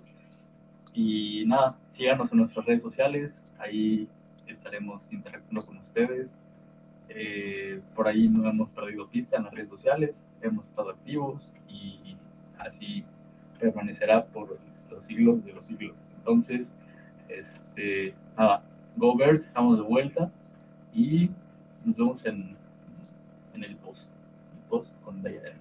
Y 0.93 1.43
nada, 1.45 1.77
síganos 1.89 2.31
en 2.31 2.39
nuestras 2.39 2.65
redes 2.65 2.81
sociales, 2.81 3.41
ahí 3.59 4.07
estaremos 4.47 5.07
interactuando 5.11 5.65
con 5.65 5.77
ustedes. 5.77 6.33
Eh, 7.09 7.81
por 7.95 8.07
ahí 8.07 8.27
no 8.27 8.49
hemos 8.49 8.69
perdido 8.69 9.07
pista 9.07 9.37
en 9.37 9.45
las 9.45 9.53
redes 9.53 9.69
sociales, 9.69 10.25
hemos 10.41 10.65
estado 10.65 10.91
activos 10.91 11.51
y 11.67 12.15
así 12.59 13.03
permanecerá 13.59 14.25
por 14.25 14.49
los 14.49 15.05
siglos 15.05 15.43
de 15.43 15.53
los 15.53 15.65
siglos. 15.65 15.95
Entonces, 16.17 16.71
este, 17.29 18.15
nada, 18.35 18.63
Go 18.95 19.15
Birds, 19.15 19.45
estamos 19.45 19.77
de 19.77 19.83
vuelta 19.83 20.31
y 20.93 21.29
nos 21.85 21.95
vemos 21.95 22.25
en, 22.25 22.57
en 23.53 23.63
el 23.63 23.75
post, 23.77 24.09
el 24.53 24.69
post 24.69 24.91
con 25.03 25.21
Dayan. 25.21 25.59